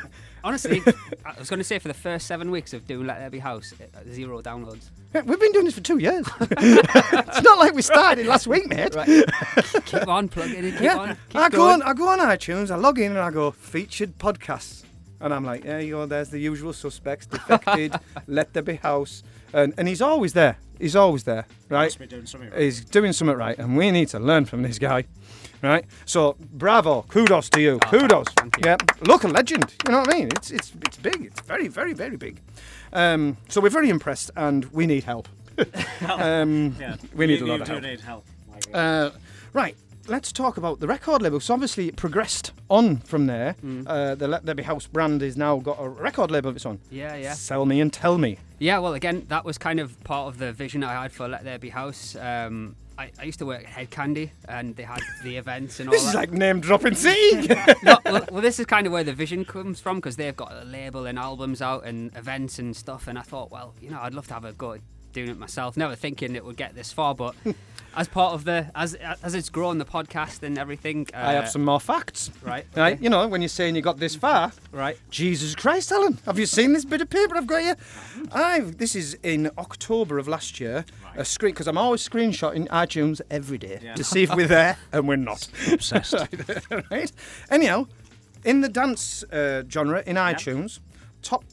honestly, 0.44 0.82
I 1.24 1.38
was 1.38 1.48
going 1.48 1.58
to 1.58 1.64
say 1.64 1.78
for 1.78 1.88
the 1.88 1.94
first 1.94 2.26
seven 2.26 2.50
weeks 2.50 2.72
of 2.72 2.86
doing 2.86 3.06
Let 3.06 3.18
There 3.18 3.30
Be 3.30 3.38
House, 3.38 3.72
uh, 3.80 4.00
zero 4.10 4.40
downloads. 4.42 4.90
Yeah, 5.14 5.22
We've 5.22 5.40
been 5.40 5.52
doing 5.52 5.64
this 5.64 5.74
for 5.74 5.80
two 5.80 5.98
years. 5.98 6.26
it's 6.40 7.42
not 7.42 7.58
like 7.58 7.74
we 7.74 7.82
started 7.82 8.26
last 8.26 8.46
week, 8.46 8.68
mate. 8.68 8.94
keep 9.84 10.06
on 10.08 10.28
plugging 10.28 10.64
it. 10.64 10.72
Keep 10.72 10.80
yeah, 10.80 10.96
on. 10.98 11.16
Keep 11.28 11.40
I 11.40 11.48
go 11.48 11.56
going. 11.58 11.82
on. 11.82 11.88
I 11.88 11.92
go 11.94 12.08
on 12.08 12.18
iTunes. 12.18 12.70
I 12.70 12.76
log 12.76 12.98
in 12.98 13.12
and 13.12 13.20
I 13.20 13.30
go 13.30 13.50
featured 13.50 14.18
podcasts, 14.18 14.84
and 15.20 15.34
I'm 15.34 15.44
like, 15.44 15.62
there 15.64 15.80
you 15.80 15.92
go. 15.92 16.06
There's 16.06 16.30
the 16.30 16.38
usual 16.38 16.72
suspects: 16.72 17.26
defected, 17.26 17.94
let 18.26 18.52
there 18.52 18.62
be 18.62 18.76
house, 18.76 19.22
and 19.52 19.74
and 19.76 19.88
he's 19.88 20.02
always 20.02 20.32
there. 20.32 20.58
He's 20.78 20.96
always 20.96 21.24
there, 21.24 21.46
right? 21.68 21.86
Must 21.86 21.98
be 21.98 22.06
doing 22.06 22.26
something 22.26 22.50
right. 22.50 22.60
He's 22.60 22.84
doing 22.84 23.12
something 23.12 23.36
right, 23.36 23.58
and 23.58 23.76
we 23.76 23.90
need 23.90 24.08
to 24.08 24.18
learn 24.18 24.46
from 24.46 24.62
this 24.62 24.78
guy, 24.78 25.04
right? 25.62 25.84
So 26.04 26.36
bravo, 26.52 27.02
kudos 27.08 27.48
to 27.50 27.60
you, 27.60 27.78
kudos. 27.80 28.26
Yeah, 28.64 28.76
local 29.06 29.30
legend. 29.30 29.74
You 29.86 29.92
know 29.92 30.00
what 30.00 30.14
I 30.14 30.18
mean? 30.18 30.28
It's 30.36 30.50
it's 30.50 30.72
it's 30.82 30.96
big. 30.96 31.22
It's 31.26 31.40
very 31.42 31.68
very 31.68 31.92
very 31.94 32.16
big. 32.16 32.40
Um, 32.92 33.36
so 33.48 33.60
we're 33.60 33.70
very 33.70 33.88
impressed, 33.90 34.30
and 34.36 34.64
we 34.72 34.86
need 34.86 35.04
help. 35.04 35.28
um, 36.08 36.76
Yeah. 36.80 36.96
we 37.14 37.26
need 37.26 37.40
you, 37.40 37.46
a 37.46 37.48
lot 37.48 37.56
you 37.56 37.62
of 37.62 37.66
do 37.68 37.72
help. 37.74 37.82
need 37.84 38.00
help. 38.00 38.24
Uh, 38.74 39.10
right, 39.52 39.76
let's 40.08 40.32
talk 40.32 40.56
about 40.56 40.80
the 40.80 40.86
record 40.86 41.22
label. 41.22 41.40
So 41.40 41.54
obviously 41.54 41.88
it 41.88 41.96
progressed 41.96 42.52
on 42.68 42.98
from 42.98 43.26
there. 43.26 43.54
Uh, 43.86 44.14
the 44.14 44.28
Let 44.28 44.44
There 44.46 44.54
Be 44.54 44.62
House 44.62 44.86
brand 44.86 45.20
has 45.22 45.36
now 45.36 45.58
got 45.58 45.76
a 45.80 45.88
record 45.88 46.30
label 46.30 46.50
of 46.50 46.56
its 46.56 46.66
own. 46.66 46.78
Yeah, 46.90 47.14
yeah. 47.16 47.34
Sell 47.34 47.64
me 47.66 47.80
and 47.80 47.92
tell 47.92 48.18
me. 48.18 48.38
Yeah, 48.58 48.78
well, 48.78 48.94
again, 48.94 49.24
that 49.28 49.44
was 49.44 49.56
kind 49.58 49.80
of 49.80 50.02
part 50.04 50.28
of 50.28 50.38
the 50.38 50.52
vision 50.52 50.82
I 50.84 51.02
had 51.02 51.12
for 51.12 51.28
Let 51.28 51.44
There 51.44 51.58
Be 51.58 51.70
House. 51.70 52.16
Um, 52.16 52.76
I, 53.00 53.10
I 53.18 53.24
used 53.24 53.38
to 53.38 53.46
work 53.46 53.60
at 53.60 53.66
Hed 53.66 53.90
Kandi, 53.90 54.30
and 54.48 54.76
they 54.76 54.82
had 54.82 55.00
the 55.24 55.36
events 55.36 55.80
and 55.80 55.88
all 55.88 55.92
This 55.92 56.02
that. 56.04 56.08
is 56.10 56.14
like 56.14 56.32
name 56.32 56.60
dropping 56.60 56.94
city. 56.94 57.48
no, 57.82 57.98
well, 58.04 58.24
well, 58.30 58.42
this 58.42 58.60
is 58.60 58.66
kind 58.66 58.86
of 58.86 58.92
where 58.92 59.04
the 59.04 59.12
vision 59.14 59.44
comes 59.44 59.80
from 59.80 59.96
because 59.96 60.16
they've 60.16 60.36
got 60.36 60.52
a 60.52 60.64
label 60.64 61.06
and 61.06 61.18
albums 61.18 61.62
out 61.62 61.84
and 61.84 62.14
events 62.16 62.58
and 62.58 62.76
stuff. 62.76 63.08
And 63.08 63.18
I 63.18 63.22
thought, 63.22 63.50
well, 63.50 63.74
you 63.80 63.90
know, 63.90 64.00
I'd 64.00 64.14
love 64.14 64.26
to 64.28 64.34
have 64.34 64.44
a 64.44 64.52
go 64.52 64.72
at 64.72 64.80
doing 65.12 65.30
it 65.30 65.38
myself. 65.38 65.76
Never 65.76 65.96
thinking 65.96 66.36
it 66.36 66.44
would 66.44 66.56
get 66.56 66.74
this 66.74 66.92
far, 66.92 67.14
but 67.14 67.34
as 67.96 68.08
part 68.08 68.34
of 68.34 68.44
the 68.44 68.70
as 68.74 68.94
as 68.94 69.34
it's 69.34 69.48
grown 69.50 69.78
the 69.78 69.84
podcast 69.84 70.42
and 70.42 70.58
everything, 70.58 71.06
uh, 71.14 71.18
I 71.18 71.32
have 71.32 71.48
some 71.48 71.64
more 71.64 71.80
facts. 71.80 72.30
right. 72.42 72.64
Right, 72.76 72.94
okay, 72.94 73.02
you 73.02 73.10
know, 73.10 73.26
when 73.28 73.40
you're 73.42 73.48
saying 73.48 73.76
you 73.76 73.82
got 73.82 73.98
this 73.98 74.14
far, 74.14 74.52
right. 74.72 74.96
Jesus 75.10 75.54
Christ, 75.54 75.90
Alan, 75.92 76.18
have 76.26 76.38
you 76.38 76.46
seen 76.46 76.72
this 76.72 76.84
bit 76.84 77.00
of 77.00 77.10
paper 77.10 77.36
I've 77.36 77.46
got 77.46 77.62
here? 77.62 77.76
I've 78.32 78.78
this 78.78 78.94
is 78.94 79.14
in 79.22 79.50
October 79.58 80.18
of 80.18 80.28
last 80.28 80.60
year. 80.60 80.84
A 81.16 81.24
screen 81.24 81.52
because 81.52 81.66
I'm 81.66 81.76
always 81.78 82.08
screenshotting 82.08 82.68
iTunes 82.68 83.20
every 83.30 83.58
day 83.58 83.80
Yeah. 83.82 83.94
to 83.94 84.04
see 84.04 84.22
if 84.22 84.34
we're 84.34 84.46
there, 84.46 84.76
and 84.92 85.08
we're 85.08 85.16
not. 85.16 85.48
Obsessed. 85.72 86.14
right? 86.90 87.10
Anyhow, 87.50 87.86
in 88.44 88.60
the 88.60 88.68
dance 88.68 89.24
uh, 89.24 89.64
genre 89.68 90.02
in 90.06 90.14
iTunes, 90.16 90.78
top 91.22 91.44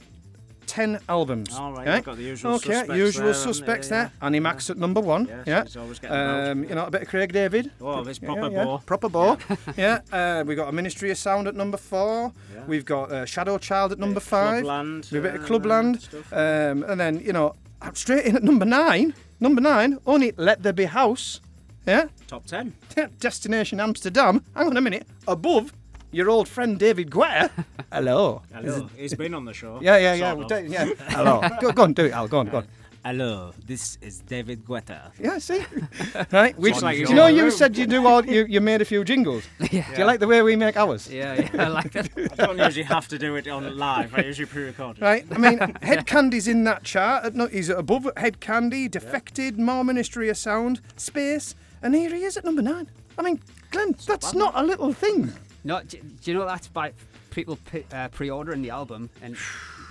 10 0.68 1.00
albums. 1.10 1.56
All 1.56 1.74
right, 1.74 1.88
okay? 1.88 2.02
got 2.02 2.18
the 2.18 2.24
usual 2.24 2.56
okay, 2.56 2.74
suspects 2.74 2.98
usual 2.98 3.26
there, 3.26 3.34
suspects 3.34 3.90
there. 3.90 4.12
Animax 4.22 4.70
at 4.70 4.78
number 4.78 5.02
one. 5.02 5.26
Yes, 5.26 5.44
yeah. 5.48 5.64
he's 5.64 5.78
always 5.78 6.00
getting. 6.00 6.18
Um, 6.18 6.64
you 6.64 6.76
know, 6.76 6.86
a 6.86 6.92
bit 6.92 7.04
of 7.04 7.08
Craig 7.08 7.34
David. 7.34 7.72
Oh, 7.82 8.04
this 8.04 8.20
proper 8.20 8.52
yeah, 8.52 8.64
bore. 8.64 8.80
Proper 8.86 9.10
bore. 9.10 9.38
yeah. 9.78 10.02
Uh, 10.12 10.44
we 10.46 10.56
got 10.56 10.70
a 10.70 10.72
Ministry 10.72 11.10
of 11.12 11.18
Sound 11.18 11.48
at 11.48 11.56
number 11.56 11.78
four. 11.78 12.34
Yeah. 12.54 12.66
We've 12.68 12.86
got 12.86 13.12
uh, 13.12 13.26
Shadow 13.26 13.58
Child 13.58 13.94
at 13.94 14.00
number 14.00 14.20
five. 14.20 14.64
Clubland, 14.64 15.12
We've 15.12 15.26
a 15.26 15.28
bit 15.30 15.36
of 15.36 15.44
uh, 15.44 15.48
Clubland. 15.48 16.02
stuff. 16.02 16.34
Um, 16.34 16.84
and 16.84 17.00
then, 17.00 17.20
you 17.22 17.34
know, 17.34 17.56
straight 17.94 18.26
in 18.26 18.36
at 18.36 18.44
number 18.44 18.66
nine. 18.66 19.14
Number 19.40 19.62
nine, 19.62 20.00
only 20.06 20.34
Let 20.36 20.64
There 20.64 20.74
Be 20.74 20.86
House. 20.86 21.42
Yeah. 21.86 22.08
Top 22.28 22.46
10. 22.46 22.74
Destination 23.20 23.80
Amsterdam. 23.80 24.44
Hang 24.56 24.68
on 24.68 24.78
a 24.78 24.82
minute. 24.82 25.08
Above 25.28 25.72
your 26.12 26.30
old 26.30 26.48
friend 26.48 26.78
David 26.80 27.10
Guetta. 27.10 27.50
Hello. 27.92 28.42
Hello. 28.54 28.90
He's 28.96 29.14
been 29.14 29.34
on 29.34 29.46
the 29.46 29.54
show. 29.54 29.80
Yeah, 29.82 29.98
yeah, 29.98 30.14
yeah. 30.14 30.34
Sort 30.34 30.50
well, 30.50 30.60
of. 30.60 30.72
da- 30.72 30.72
yeah. 30.72 30.86
Hello. 31.10 31.42
go, 31.62 31.72
go 31.72 31.84
on, 31.84 31.94
do 31.94 32.06
it, 32.06 32.12
Al. 32.12 32.28
Go 32.28 32.40
on, 32.40 32.48
go 32.48 32.58
on. 32.58 32.68
Hello, 33.06 33.54
this 33.66 33.98
is 34.02 34.20
David 34.20 34.66
Guetta. 34.66 35.12
Yeah, 35.18 35.38
see? 35.38 35.64
right? 36.34 36.58
Which, 36.60 36.82
like 36.82 36.96
do 36.98 37.02
you're 37.04 37.14
know 37.14 37.28
you 37.28 37.52
said 37.52 37.78
you 37.78 37.88
do 37.88 38.06
all, 38.06 38.26
you, 38.26 38.46
you 38.50 38.60
made 38.60 38.82
a 38.82 38.86
few 38.86 39.06
jingles? 39.06 39.46
Yeah. 39.72 39.90
Do 39.94 40.02
you 40.02 40.06
like 40.06 40.20
the 40.20 40.28
way 40.28 40.42
we 40.42 40.58
make 40.58 40.76
ours? 40.76 41.10
Yeah, 41.10 41.36
yeah, 41.36 41.64
I 41.66 41.68
like 41.70 41.92
that. 41.94 42.10
I 42.18 42.46
don't 42.46 42.58
usually 42.58 42.84
have 42.84 43.08
to 43.10 43.18
do 43.18 43.36
it 43.38 43.48
on 43.48 43.78
live. 43.78 44.14
I 44.14 44.24
usually 44.24 44.48
pre-record 44.48 44.98
it. 44.98 45.02
Right, 45.02 45.26
I 45.32 45.38
mean, 45.38 45.58
Hed 45.82 46.06
Kandi's 46.06 46.50
in 46.50 46.66
that 46.66 46.84
chart. 46.84 47.34
no- 47.34 47.48
He's 47.48 47.70
above 47.70 48.10
Head 48.18 48.42
Candy, 48.42 48.90
Defected, 48.90 49.58
More 49.58 49.86
Ministry 49.86 50.28
of 50.28 50.36
Sound, 50.36 50.82
Space, 50.98 51.56
and 51.82 51.96
here 51.96 52.14
he 52.14 52.24
is 52.24 52.36
at 52.36 52.44
number 52.44 52.62
nine. 52.62 52.90
I 53.18 53.22
mean, 53.22 53.40
Glen, 53.72 53.96
that's 54.06 54.34
not 54.34 54.54
a 54.56 54.64
little 54.64 54.92
thing. 54.92 55.32
No, 55.64 55.82
do, 55.82 55.98
do 55.98 56.32
you 56.32 56.38
know 56.38 56.46
that's 56.46 56.68
by 56.68 56.94
people 57.32 57.58
uh, 57.92 58.08
pre-ordering 58.10 58.62
the 58.62 58.70
album 58.70 59.10
and 59.22 59.36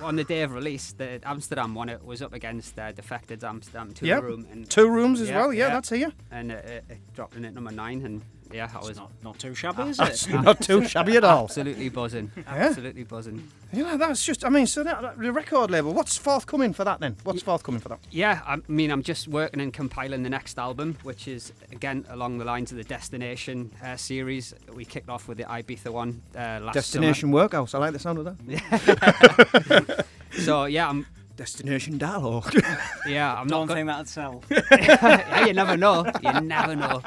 on 0.00 0.16
the 0.16 0.24
day 0.24 0.42
of 0.42 0.52
release, 0.52 0.92
the 0.92 1.20
Amsterdam 1.24 1.74
one 1.74 1.88
it 1.88 2.04
was 2.04 2.20
up 2.20 2.32
against 2.34 2.78
uh, 2.78 2.92
Defected 2.92 3.42
Amsterdam 3.42 3.92
two 3.94 4.06
Yep. 4.06 4.22
room 4.22 4.46
and 4.52 4.68
Two 4.68 4.88
rooms 4.90 5.20
as 5.20 5.30
well, 5.30 5.52
yeah, 5.52 5.68
that's 5.68 5.88
here. 5.90 6.12
And 6.30 6.52
it, 6.52 6.64
it, 6.64 6.84
it 6.90 6.98
dropped 7.14 7.34
in 7.36 7.44
at 7.44 7.54
number 7.54 7.70
nine, 7.70 8.04
and 8.04 8.20
yeah, 8.56 8.70
I 8.74 8.78
was 8.78 8.96
not, 8.96 9.10
not 9.22 9.38
too 9.38 9.54
shabby, 9.54 9.82
is 9.84 10.00
it? 10.00 10.28
not 10.42 10.60
too 10.60 10.86
shabby 10.86 11.16
at 11.16 11.24
all. 11.24 11.44
Absolutely 11.44 11.88
buzzing. 11.88 12.30
Yeah. 12.36 12.42
Absolutely 12.46 13.04
buzzing. 13.04 13.48
Yeah, 13.72 13.96
that's 13.96 14.24
just. 14.24 14.44
I 14.44 14.48
mean, 14.48 14.66
so 14.66 14.82
that, 14.82 15.02
that- 15.02 15.18
the 15.18 15.32
record 15.32 15.70
label. 15.70 15.92
What's 15.92 16.16
forthcoming 16.16 16.72
for 16.72 16.84
that 16.84 17.00
then? 17.00 17.16
What's 17.24 17.42
forthcoming 17.42 17.80
for 17.80 17.88
that? 17.90 17.98
Yeah, 18.10 18.40
I 18.46 18.58
mean, 18.68 18.90
I'm 18.90 19.02
just 19.02 19.28
working 19.28 19.60
and 19.60 19.72
compiling 19.72 20.22
the 20.22 20.30
next 20.30 20.58
album, 20.58 20.96
which 21.02 21.28
is 21.28 21.52
again 21.72 22.04
along 22.08 22.38
the 22.38 22.44
lines 22.44 22.70
of 22.72 22.78
the 22.78 22.84
Destination 22.84 23.70
uh, 23.84 23.96
series. 23.96 24.54
We 24.74 24.84
kicked 24.84 25.08
off 25.08 25.28
with 25.28 25.38
the 25.38 25.44
Ibiza 25.44 25.90
one 25.90 26.22
uh, 26.34 26.60
last 26.62 26.74
Destination 26.74 27.30
Workhouse. 27.30 27.74
I 27.74 27.78
like 27.78 27.92
the 27.92 27.98
sound 27.98 28.18
of 28.18 28.24
that. 28.24 29.86
summer. 29.86 30.04
so 30.42 30.64
yeah, 30.64 30.88
I'm 30.88 31.06
Destination 31.36 31.98
Dialogue. 31.98 32.52
yeah, 33.06 33.34
I'm 33.34 33.46
Don't 33.46 33.68
not. 33.68 33.74
think 33.74 33.86
that'd 33.86 34.08
sell. 34.08 34.42
yeah, 34.50 35.44
you 35.46 35.52
never 35.52 35.76
know. 35.76 36.10
You 36.22 36.40
never 36.40 36.74
know. 36.74 37.02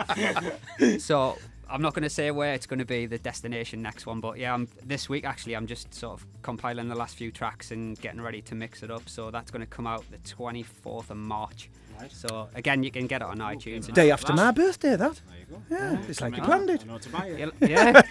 so 0.99 1.37
I'm 1.69 1.81
not 1.81 1.93
going 1.93 2.03
to 2.03 2.09
say 2.09 2.31
where 2.31 2.53
it's 2.53 2.65
going 2.65 2.79
to 2.79 2.85
be 2.85 3.05
the 3.05 3.17
destination 3.19 3.81
next 3.81 4.05
one, 4.05 4.19
but 4.19 4.37
yeah, 4.37 4.53
I'm, 4.53 4.67
this 4.83 5.09
week 5.09 5.25
actually 5.25 5.55
I'm 5.55 5.67
just 5.67 5.93
sort 5.93 6.19
of 6.19 6.27
compiling 6.41 6.87
the 6.89 6.95
last 6.95 7.15
few 7.15 7.31
tracks 7.31 7.71
and 7.71 7.99
getting 7.99 8.21
ready 8.21 8.41
to 8.43 8.55
mix 8.55 8.83
it 8.83 8.91
up. 8.91 9.09
So 9.09 9.31
that's 9.31 9.51
going 9.51 9.61
to 9.61 9.67
come 9.67 9.85
out 9.87 10.03
the 10.11 10.17
24th 10.17 11.09
of 11.09 11.17
March. 11.17 11.69
Right. 11.99 12.11
So 12.11 12.47
again, 12.55 12.83
you 12.83 12.91
can 12.91 13.07
get 13.07 13.21
it 13.21 13.27
on 13.27 13.37
iTunes. 13.39 13.91
Day 13.93 14.11
after 14.11 14.33
my 14.33 14.51
birthday, 14.51 14.95
that. 14.95 15.21
There 15.27 15.37
you 15.39 15.45
go. 15.49 15.61
Yeah, 15.69 16.01
it's 16.07 16.21
like 16.21 16.35
you 16.37 16.43
planned 16.43 16.69
it. 16.69 16.83
I 16.83 16.85
know 16.85 16.97
to 16.97 17.09
buy 17.09 17.27
it. 17.27 17.39
Yeah, 17.61 17.67
yeah. 17.67 18.01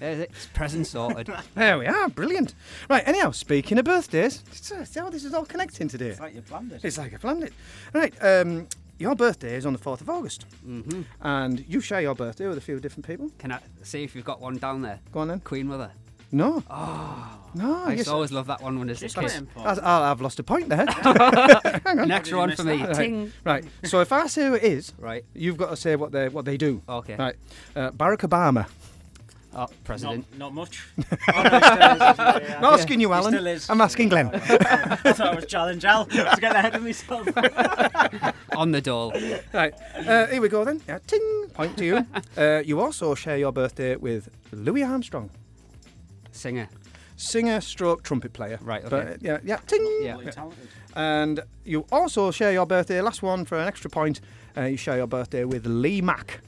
Yeah, 0.00 0.08
it's 0.26 0.46
present 0.46 0.86
sorted. 0.86 1.30
There 1.54 1.78
we 1.78 1.86
are, 1.86 2.08
brilliant. 2.08 2.54
Right, 2.88 3.02
anyhow, 3.06 3.30
speaking 3.32 3.78
of 3.78 3.84
birthdays, 3.84 4.42
so- 4.52 4.84
see 4.84 5.00
how 5.00 5.10
this 5.10 5.24
is 5.24 5.34
all 5.34 5.44
connecting 5.44 5.88
today. 5.88 6.10
It's 6.10 6.20
like 6.20 6.34
you 6.34 6.42
planned 6.42 6.72
it. 6.72 6.84
It's 6.84 6.98
like 6.98 7.14
I 7.14 7.16
planned 7.16 7.42
it. 7.44 7.52
Right, 7.92 8.14
um, 8.22 8.68
your 8.98 9.14
birthday 9.16 9.56
is 9.56 9.66
on 9.66 9.72
the 9.72 9.78
4th 9.78 10.00
of 10.00 10.08
August. 10.08 10.44
hmm 10.64 11.02
And 11.20 11.64
you 11.68 11.80
share 11.80 12.00
your 12.00 12.14
birthday 12.14 12.46
with 12.46 12.58
a 12.58 12.60
few 12.60 12.78
different 12.80 13.06
people. 13.06 13.30
Can 13.38 13.50
I 13.52 13.58
see 13.82 14.04
if 14.04 14.14
you've 14.14 14.24
got 14.24 14.40
one 14.40 14.56
down 14.58 14.82
there? 14.82 15.00
Go 15.12 15.20
on 15.20 15.28
then. 15.28 15.40
Queen 15.40 15.66
Mother. 15.66 15.90
No. 16.34 16.62
Oh, 16.68 17.38
No, 17.54 17.84
I 17.84 17.90
used 17.90 17.98
yes. 17.98 18.06
to 18.06 18.12
always 18.12 18.32
love 18.32 18.46
that 18.48 18.60
one 18.60 18.78
when 18.80 18.90
it's 18.90 19.00
was 19.02 19.12
a 19.16 19.20
Just 19.22 19.36
kid. 19.36 19.46
That's- 19.56 19.78
I'll- 19.78 20.02
I've 20.02 20.20
lost 20.20 20.40
a 20.40 20.42
point 20.42 20.68
there. 20.68 20.84
Next 22.06 22.30
you 22.30 22.36
one 22.38 22.56
for 22.56 22.64
me. 22.64 22.78
that? 22.78 22.96
Ting. 22.96 23.32
right, 23.44 23.64
so 23.84 24.00
if 24.00 24.10
I 24.10 24.26
say 24.26 24.46
who 24.48 24.54
it 24.54 24.64
is, 24.64 24.92
Right. 24.98 25.24
you've 25.34 25.56
got 25.56 25.70
to 25.70 25.76
say 25.76 25.94
what 25.94 26.10
they 26.10 26.28
what 26.28 26.44
they 26.44 26.56
do. 26.56 26.82
Okay. 26.88 27.14
Right, 27.16 27.36
uh, 27.76 27.90
Barack 27.92 28.22
Obama. 28.28 28.66
Oh, 29.56 29.68
President. 29.84 30.26
not 30.36 30.52
much. 30.52 30.84
Oh, 31.32 31.42
no, 31.44 31.50
he 31.50 31.60
still 31.60 31.92
isn't 31.92 32.42
he? 32.42 32.48
Yeah. 32.48 32.70
Asking 32.74 33.00
you, 33.00 33.12
Alan. 33.12 33.32
still 33.32 33.46
is. 33.46 33.70
I'm 33.70 33.80
asking 33.80 34.08
Glen. 34.08 34.30
I 34.34 35.12
thought 35.12 35.20
I 35.20 35.34
was 35.36 35.46
challenge 35.46 35.84
Al 35.84 36.06
to 36.06 36.36
get 36.40 36.56
ahead 36.56 36.74
of 36.74 36.82
myself. 36.82 37.28
on 38.56 38.72
the 38.72 38.80
dole. 38.80 39.12
right, 39.52 39.72
uh, 39.94 40.26
here 40.26 40.40
we 40.42 40.48
go 40.48 40.64
then. 40.64 40.80
Yeah, 40.88 40.98
ting, 41.06 41.46
point 41.54 41.76
to 41.78 41.84
you. 41.84 42.04
Uh, 42.36 42.62
you 42.66 42.80
also 42.80 43.14
share 43.14 43.36
your 43.38 43.52
birthday 43.52 43.94
with 43.94 44.28
Louis 44.50 44.82
Armstrong, 44.82 45.30
Singer. 46.34 46.68
singer, 47.16 47.60
stroke, 47.60 48.02
trumpet 48.02 48.32
player. 48.32 48.58
Right, 48.62 48.84
okay. 48.84 49.12
uh, 49.12 49.16
yeah, 49.20 49.38
yeah, 49.44 49.56
ting. 49.66 49.86
Yeah. 50.02 50.16
Really 50.18 50.32
talented. 50.32 50.68
And 50.96 51.40
you 51.64 51.86
also 51.92 52.30
share 52.30 52.52
your 52.52 52.66
birthday. 52.66 53.00
Last 53.00 53.22
one 53.22 53.44
for 53.44 53.56
an 53.58 53.68
extra 53.68 53.88
point. 53.90 54.20
Uh, 54.56 54.62
you 54.62 54.76
share 54.76 54.96
your 54.96 55.06
birthday 55.06 55.44
with 55.44 55.64
Lee 55.66 56.00
Mack, 56.00 56.40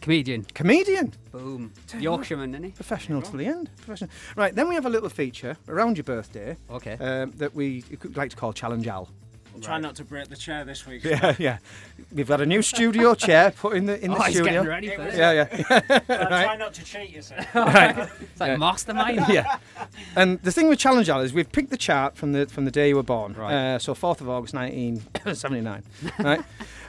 Comedian. 0.00 0.44
comedian, 0.52 1.12
Boom. 1.32 1.72
Tell 1.86 2.00
you 2.00 2.10
what. 2.10 2.16
Yorkshireman, 2.16 2.54
isn't 2.54 2.64
he? 2.64 2.70
professional 2.72 3.22
to 3.22 3.36
the 3.36 3.46
end. 3.46 3.70
Professional. 3.76 4.10
Right, 4.36 4.54
then 4.54 4.68
we 4.68 4.74
have 4.74 4.86
a 4.86 4.90
little 4.90 5.08
feature 5.08 5.56
around 5.68 5.96
your 5.96 6.04
birthday 6.04 6.56
Okay. 6.70 6.94
um, 7.00 7.30
that 7.36 7.54
we 7.54 7.84
like 8.14 8.30
to 8.30 8.36
call 8.36 8.52
Challenge 8.52 8.86
Al. 8.88 9.08
I'll 9.54 9.60
try 9.60 9.78
not 9.78 9.94
to 9.96 10.04
break 10.04 10.28
the 10.28 10.36
chair 10.36 10.64
this 10.64 10.84
week. 10.86 11.04
Yeah, 11.04 11.34
yeah. 11.38 11.58
We've 12.12 12.26
got 12.26 12.40
a 12.40 12.46
new 12.46 12.60
studio 12.60 13.14
chair 13.14 13.52
put 13.52 13.76
in 13.76 13.86
the 13.86 14.04
in 14.04 14.10
oh, 14.12 14.16
the 14.16 14.22
he's 14.24 14.34
studio. 14.34 14.52
getting 14.64 14.68
ready 14.68 14.88
for 14.90 15.02
this. 15.04 15.16
Yeah, 15.16 15.32
yeah, 15.32 15.64
I'll 16.08 16.18
Right. 16.28 16.44
try 16.44 16.56
not 16.56 16.74
to 16.74 16.84
cheat 16.84 17.10
you, 17.10 17.22
sir. 17.22 17.36
right. 17.54 17.96
It's 18.20 18.40
like 18.40 18.48
Yeah. 18.48 18.56
mastermind. 18.56 19.24
yeah. 19.28 19.58
And 20.16 20.40
the 20.42 20.50
thing 20.50 20.68
with 20.68 20.78
Challenge 20.80 21.08
Al 21.08 21.20
is 21.20 21.32
we've 21.32 21.50
picked 21.52 21.70
the 21.70 21.76
chart 21.76 22.16
from 22.16 22.32
the 22.32 22.46
from 22.46 22.64
the 22.64 22.70
day 22.72 22.88
you 22.88 22.96
were 22.96 23.02
born. 23.04 23.34
Right. 23.34 23.54
Uh, 23.74 23.78
so 23.78 23.94
4th 23.94 24.20
of 24.20 24.28
August 24.28 24.54
1979. 24.54 25.82
right. 26.18 26.42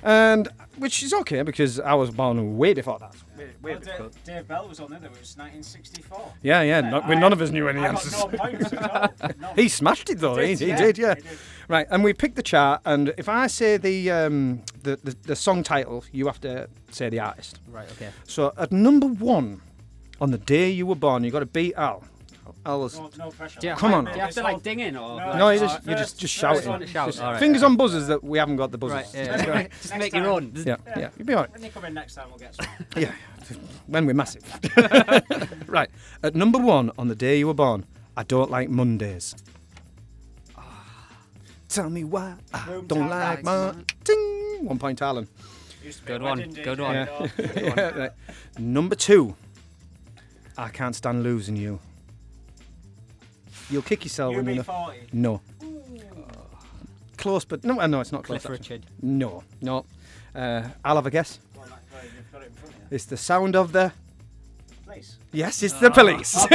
And 0.04 0.50
which 0.78 1.02
is 1.04 1.14
okay 1.14 1.42
because 1.44 1.80
I 1.80 1.94
was 1.94 2.12
born 2.12 2.58
way 2.58 2.74
before 2.74 3.00
that. 3.00 3.16
Way, 3.38 3.46
way 3.46 3.52
Well, 3.72 3.80
before. 3.80 3.98
Dave, 4.10 4.24
Dave 4.24 4.48
Bell 4.48 4.68
was 4.68 4.80
on 4.80 4.90
there. 4.90 4.98
It 5.04 5.10
was 5.12 5.36
1964. 5.38 6.34
Yeah, 6.42 6.62
yeah. 6.62 6.82
Yeah, 6.82 6.90
Not, 6.90 7.08
when 7.08 7.18
I- 7.18 7.22
none 7.22 7.34
of 7.34 7.42
us 7.42 7.50
knew 7.52 7.68
any 7.68 7.80
I 7.80 7.88
answers. 7.90 8.14
got 8.14 8.32
no 8.32 8.38
points 8.38 8.74
at 8.74 8.92
all. 8.92 9.30
No. 9.40 9.54
He 9.56 9.70
smashed 9.70 10.10
it 10.10 10.20
though. 10.20 10.38
He, 10.38 10.50
he 10.50 10.56
did, 10.56 10.98
yeah. 10.98 11.16
he 11.16 11.22
did. 11.22 11.38
Right, 11.68 11.88
and 11.90 12.04
we 12.04 12.14
picked 12.14 12.36
the 12.36 12.44
chart, 12.44 12.82
and 12.86 13.14
if 13.18 13.28
I 13.28 13.48
say 13.48 13.78
the 13.78 14.12
um, 14.12 14.62
the, 14.84 14.98
the 15.04 15.16
the 15.24 15.36
song 15.36 15.64
title, 15.64 16.04
you 16.12 16.28
have 16.28 16.40
to 16.42 16.68
say 16.92 17.10
the 17.10 17.20
artist. 17.20 17.60
Right. 17.72 17.90
Okay. 17.94 18.10
So 18.28 18.54
at 18.58 18.72
number 18.72 19.08
one, 19.08 19.62
on 20.22 20.30
the 20.32 20.38
day 20.38 20.70
you 20.70 20.86
were 20.86 20.96
born, 20.96 21.24
you 21.24 21.32
got 21.32 21.40
to 21.40 21.46
beat 21.48 21.74
Al. 21.76 22.04
Al 22.68 22.80
was 22.82 22.98
No, 23.00 23.10
no 23.18 23.30
pressure. 23.30 23.60
Do 23.60 23.68
you 23.68 23.72
have, 23.72 23.80
Come 23.80 23.92
to- 23.92 23.98
on. 23.98 24.06
Do 24.06 24.12
you 24.12 24.20
have 24.22 24.32
to 24.32 24.42
like 24.44 24.62
ding 24.64 24.80
in 24.80 24.96
or? 24.96 25.20
No, 25.20 25.26
like- 25.28 25.38
no, 25.38 25.50
you 25.50 25.60
just 25.60 25.86
you 25.86 25.92
just 25.96 26.02
first- 26.14 26.20
just 26.20 26.34
first 26.40 26.56
shouting. 26.64 26.70
one 26.70 26.80
to 26.82 26.88
shout. 26.88 27.08
Just 27.10 27.22
All 27.22 27.32
right, 27.32 27.40
fingers 27.40 27.64
all 27.64 27.70
on 27.72 27.78
buzzers 27.78 28.08
that 28.08 28.24
we 28.24 28.38
haven't 28.38 28.56
got 28.58 28.72
the 28.72 28.78
buzzers. 28.78 29.14
Right. 29.14 29.28
Yeah. 29.28 29.68
Just 29.82 29.90
Next 29.92 29.98
make 30.00 30.14
your 30.14 30.24
time. 30.24 30.32
own. 30.32 30.52
Yeah, 30.66 30.76
yeah, 30.98 31.10
you'll 31.18 31.28
be 31.28 31.34
all 31.34 31.42
right. 31.42 31.52
When 31.54 31.64
you 31.64 31.70
come 31.70 31.86
in 31.86 31.94
next 31.96 32.16
time, 32.16 32.28
we'll 32.30 32.40
get 32.40 32.56
some. 32.56 32.66
Yeah, 32.96 33.12
when 33.88 34.06
we're 34.06 34.14
massive. 34.14 34.44
right, 35.68 35.90
at 36.24 36.36
number 36.36 36.60
one, 36.60 36.92
on 36.98 37.08
the 37.08 37.16
day 37.16 37.38
you 37.40 37.48
were 37.48 37.54
born, 37.54 37.86
I 38.18 38.24
don't 38.24 38.50
like 38.52 38.70
Mondays. 38.70 39.36
Tell 41.76 41.90
me 41.90 42.06
why 42.06 42.36
I 42.54 42.66
Boom, 42.68 42.88
don't 42.88 43.10
like 43.10 43.44
right. 43.44 43.44
my 43.44 43.74
ting. 44.06 44.60
One 44.66 44.80
point, 44.80 45.02
Alan. 45.02 45.28
Used 45.84 46.00
to 46.00 46.06
be 46.06 46.14
a 46.14 46.16
Good 46.16 46.24
one, 46.24 46.38
wedding 46.38 46.54
good 46.64 46.78
DJ, 46.80 46.82
one. 46.82 46.96
no. 47.06 47.28
Yeah, 47.62 47.90
right. 48.00 48.12
Number 48.58 48.96
two, 48.96 49.36
I 50.58 50.70
can't 50.70 50.96
stand 50.96 51.22
losing 51.24 51.58
you. 51.58 51.80
You'll 53.70 53.82
kick 53.82 54.06
yourself 54.06 54.34
when 54.38 54.48
you 54.48 54.56
know. 54.56 54.64
UB40. 54.64 54.94
No. 55.14 55.42
Close, 57.18 57.44
but 57.44 57.66
no, 57.66 57.78
uh, 57.82 57.88
no, 57.88 58.00
it's 58.00 58.14
not 58.14 58.24
close. 58.24 58.42
Cliff 58.46 58.58
actually. 58.62 58.78
Richard. 58.78 58.90
No, 59.02 59.44
no. 59.62 59.86
Uh, 60.34 60.70
I'll 60.86 60.96
have 60.96 61.08
a 61.08 61.12
guess. 61.12 61.40
Go 61.56 61.62
on, 61.62 61.68
that- 61.70 61.80
You've 62.06 62.32
got 62.32 62.42
it 62.42 62.48
in 62.48 62.54
front 62.54 62.74
of 62.76 62.80
you. 62.80 62.88
It's 62.96 63.06
the 63.06 63.18
sound 63.18 63.58
of 63.58 63.74
the. 63.74 63.92
Please. 64.86 65.18
Yes, 65.34 65.62
it's 65.62 65.74
the 65.74 65.92
police. 65.92 66.36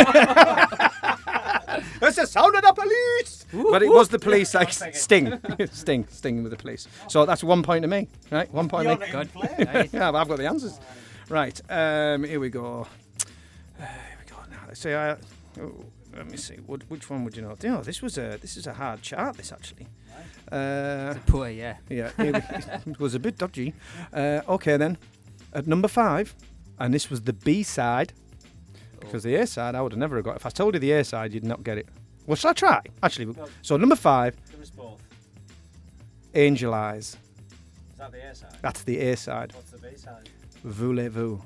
it's 2.00 2.16
the 2.16 2.26
sound 2.26 2.56
of 2.56 2.62
the 2.62 2.72
police. 2.72 3.39
But 3.52 3.82
it 3.82 3.88
was 3.88 4.08
the 4.08 4.18
police, 4.28 4.54
like 4.54 4.68
I'll 4.68 4.74
take 4.74 4.94
it. 4.94 4.96
Sting, 4.96 5.40
Sting, 5.72 6.06
Sting 6.08 6.42
with 6.42 6.52
the 6.52 6.58
police. 6.58 6.88
So 7.08 7.26
that's 7.26 7.42
one 7.44 7.62
point 7.62 7.82
to 7.82 7.88
me, 7.88 8.08
right? 8.30 8.52
One 8.52 8.68
point 8.68 8.86
You're 8.88 8.96
to 8.96 9.06
me. 9.06 9.12
Good. 9.12 9.32
playing. 9.32 9.88
Yeah, 9.92 10.10
but 10.12 10.18
I've 10.18 10.28
got 10.28 10.38
the 10.38 10.46
answers. 10.46 10.78
Right, 11.28 11.60
um, 11.70 12.24
here 12.24 12.40
we 12.40 12.50
go. 12.50 12.86
Uh, 13.78 13.84
here 13.84 14.18
we 14.24 14.30
go. 14.30 14.36
Now, 14.50 14.58
let's 14.66 14.80
see. 14.80 14.92
I, 14.92 15.12
oh, 15.60 15.84
let 16.16 16.28
me 16.28 16.36
see. 16.36 16.56
What, 16.66 16.82
which 16.88 17.08
one 17.08 17.24
would 17.24 17.36
you 17.36 17.42
know? 17.42 17.56
You 17.62 17.70
know, 17.70 17.82
this 17.82 18.02
was 18.02 18.18
a 18.18 18.38
this 18.40 18.56
is 18.56 18.66
a 18.66 18.72
hard 18.72 19.02
chart. 19.02 19.36
This 19.36 19.52
actually. 19.52 19.86
Uh, 20.50 21.14
Poor, 21.26 21.48
yeah. 21.48 21.76
yeah, 21.88 22.10
it, 22.18 22.44
it 22.86 22.98
was 22.98 23.14
a 23.14 23.20
bit 23.20 23.38
dodgy. 23.38 23.72
Uh, 24.12 24.40
okay 24.48 24.76
then, 24.76 24.98
at 25.52 25.66
number 25.68 25.86
five, 25.86 26.34
and 26.78 26.92
this 26.92 27.08
was 27.08 27.22
the 27.22 27.32
B 27.32 27.62
side, 27.62 28.12
because 28.98 29.22
the 29.22 29.36
A 29.36 29.46
side 29.46 29.76
I 29.76 29.80
would 29.82 29.92
have 29.92 29.98
never 29.98 30.20
got. 30.22 30.36
If 30.36 30.46
I 30.46 30.50
told 30.50 30.74
you 30.74 30.80
the 30.80 30.90
A 30.92 31.04
side, 31.04 31.32
you'd 31.32 31.44
not 31.44 31.62
get 31.62 31.78
it. 31.78 31.88
Well, 32.30 32.36
shall 32.36 32.50
I 32.52 32.54
try? 32.54 32.80
Actually, 33.02 33.32
Go. 33.34 33.46
so 33.60 33.76
number 33.76 33.96
five, 33.96 34.36
There 34.50 34.60
was 34.60 34.70
both. 34.70 35.02
Angel 36.32 36.72
Eyes. 36.72 37.16
Is 37.90 37.98
that 37.98 38.12
the 38.12 38.20
A 38.24 38.32
side? 38.36 38.56
That's 38.62 38.84
the 38.84 38.98
A 39.00 39.16
side. 39.16 39.52
What's 39.52 39.72
the 39.72 39.78
B 39.78 39.96
side? 39.96 40.28
Voulez-vous. 40.62 41.42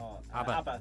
Oh, 0.00 0.18
ABBA. 0.32 0.52
ABBA. 0.56 0.80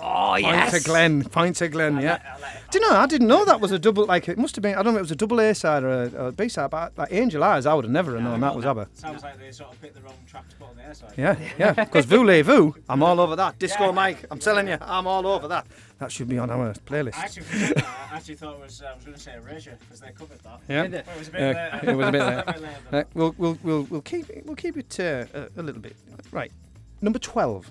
Oh 0.00 0.30
Point 0.32 0.44
yes. 0.44 0.72
to 0.72 0.80
Glen. 0.84 1.24
Point 1.24 1.56
to 1.56 1.68
Glen. 1.68 1.96
I'll 1.96 2.02
Yeah. 2.02 2.18
I'll 2.34 2.40
let 2.40 2.54
it 2.56 2.60
Do 2.70 2.78
you 2.78 2.90
know? 2.90 2.96
I 2.96 3.06
didn't 3.06 3.28
know 3.28 3.44
that 3.44 3.60
was 3.60 3.70
a 3.70 3.78
double. 3.78 4.06
Like 4.06 4.28
it 4.28 4.36
must 4.36 4.56
have 4.56 4.62
been. 4.62 4.74
I 4.74 4.82
don't 4.82 4.94
know. 4.94 4.98
if 4.98 5.02
It 5.02 5.02
was 5.02 5.10
a 5.12 5.16
double 5.16 5.40
A 5.40 5.54
side 5.54 5.84
or 5.84 5.88
a, 6.04 6.08
or 6.14 6.26
a 6.28 6.32
B 6.32 6.48
side. 6.48 6.70
But 6.70 6.98
like 6.98 7.12
Angel 7.12 7.42
Eyes, 7.44 7.64
I 7.64 7.74
would 7.74 7.84
have 7.84 7.92
never 7.92 8.12
have 8.14 8.22
known 8.22 8.40
that 8.40 8.54
was 8.56 8.64
ABBA. 8.66 8.88
Sounds 8.94 9.22
like 9.22 9.38
they 9.38 9.52
sort 9.52 9.72
of 9.72 9.80
picked 9.80 9.94
the 9.94 10.00
wrong 10.02 10.14
track 10.26 10.48
to 10.48 10.56
put 10.56 10.68
on 10.68 10.76
the 10.76 10.82
air 10.84 10.94
side. 10.94 11.12
Yeah, 11.16 11.36
yeah. 11.58 11.72
Because 11.72 12.06
Voulez-vous, 12.06 12.74
I'm 12.88 13.02
all 13.02 13.20
over 13.20 13.36
that. 13.36 13.58
Disco 13.58 13.86
Yeah. 13.86 13.90
Mike, 13.92 14.24
I'm 14.30 14.38
telling 14.40 14.66
you, 14.68 14.78
I'm 14.80 15.06
all 15.06 15.26
over 15.26 15.46
that. 15.48 15.66
That 16.00 16.10
should 16.10 16.28
be 16.28 16.38
on 16.38 16.50
our 16.50 16.70
I 16.70 16.72
playlist. 16.72 17.14
actually, 17.14 17.44
forgot 17.44 17.74
that. 17.76 17.86
I 18.12 18.16
actually 18.16 18.34
thought 18.34 18.54
it 18.54 18.60
was. 18.60 18.82
uh, 18.82 18.86
I 18.86 18.94
was 18.96 19.04
going 19.04 19.16
to 19.16 19.22
say 19.22 19.34
Erasure 19.36 19.78
because 19.80 20.00
they 20.00 20.10
covered 20.10 20.40
that. 20.40 20.60
Yeah. 20.68 20.82
But 20.88 20.94
it 20.94 21.18
was 21.18 21.28
a 21.28 21.30
bit 21.30 21.40
Yeah, 21.40 21.46
later. 21.80 21.90
it 21.90 21.96
was 21.96 22.08
a 22.08 22.12
bit 22.12 22.20
later. 22.20 22.44
later 22.46 22.60
than 22.60 22.70
Right, 22.90 23.06
we'll, 23.14 23.34
we'll, 23.38 23.58
we'll, 23.62 23.82
we'll 23.84 24.02
keep 24.02 24.28
it, 24.28 24.44
we'll 24.44 24.56
keep 24.56 24.76
it 24.76 24.98
uh, 25.00 25.24
a, 25.32 25.60
a 25.60 25.62
little 25.62 25.80
bit. 25.80 25.94
Right, 26.32 26.50
number 27.00 27.20
twelve. 27.20 27.70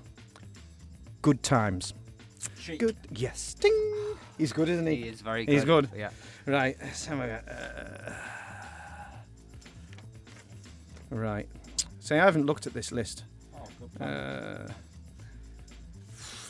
Good 1.22 1.44
times. 1.44 1.94
Chic. 2.64 2.80
Good. 2.80 2.96
Yes. 3.12 3.56
Ding. 3.56 3.74
He's 4.38 4.54
good, 4.54 4.70
isn't 4.70 4.88
he? 4.88 4.96
He 4.96 5.08
is 5.10 5.20
very 5.20 5.46
good. 5.46 5.52
He's 5.54 5.66
good. 5.66 5.90
Yeah. 5.96 6.12
Right. 6.46 6.78
let's 6.82 7.06
have 7.08 7.20
a- 7.20 8.14
uh, 11.12 11.16
right. 11.16 11.48
See, 12.00 12.16
I 12.16 12.24
haven't 12.24 12.46
looked 12.46 12.66
at 12.66 12.74
this 12.74 12.92
list. 12.94 13.26
Oh, 13.54 13.66
good 13.80 13.94
point. 13.96 14.10
Uh, 14.10 14.68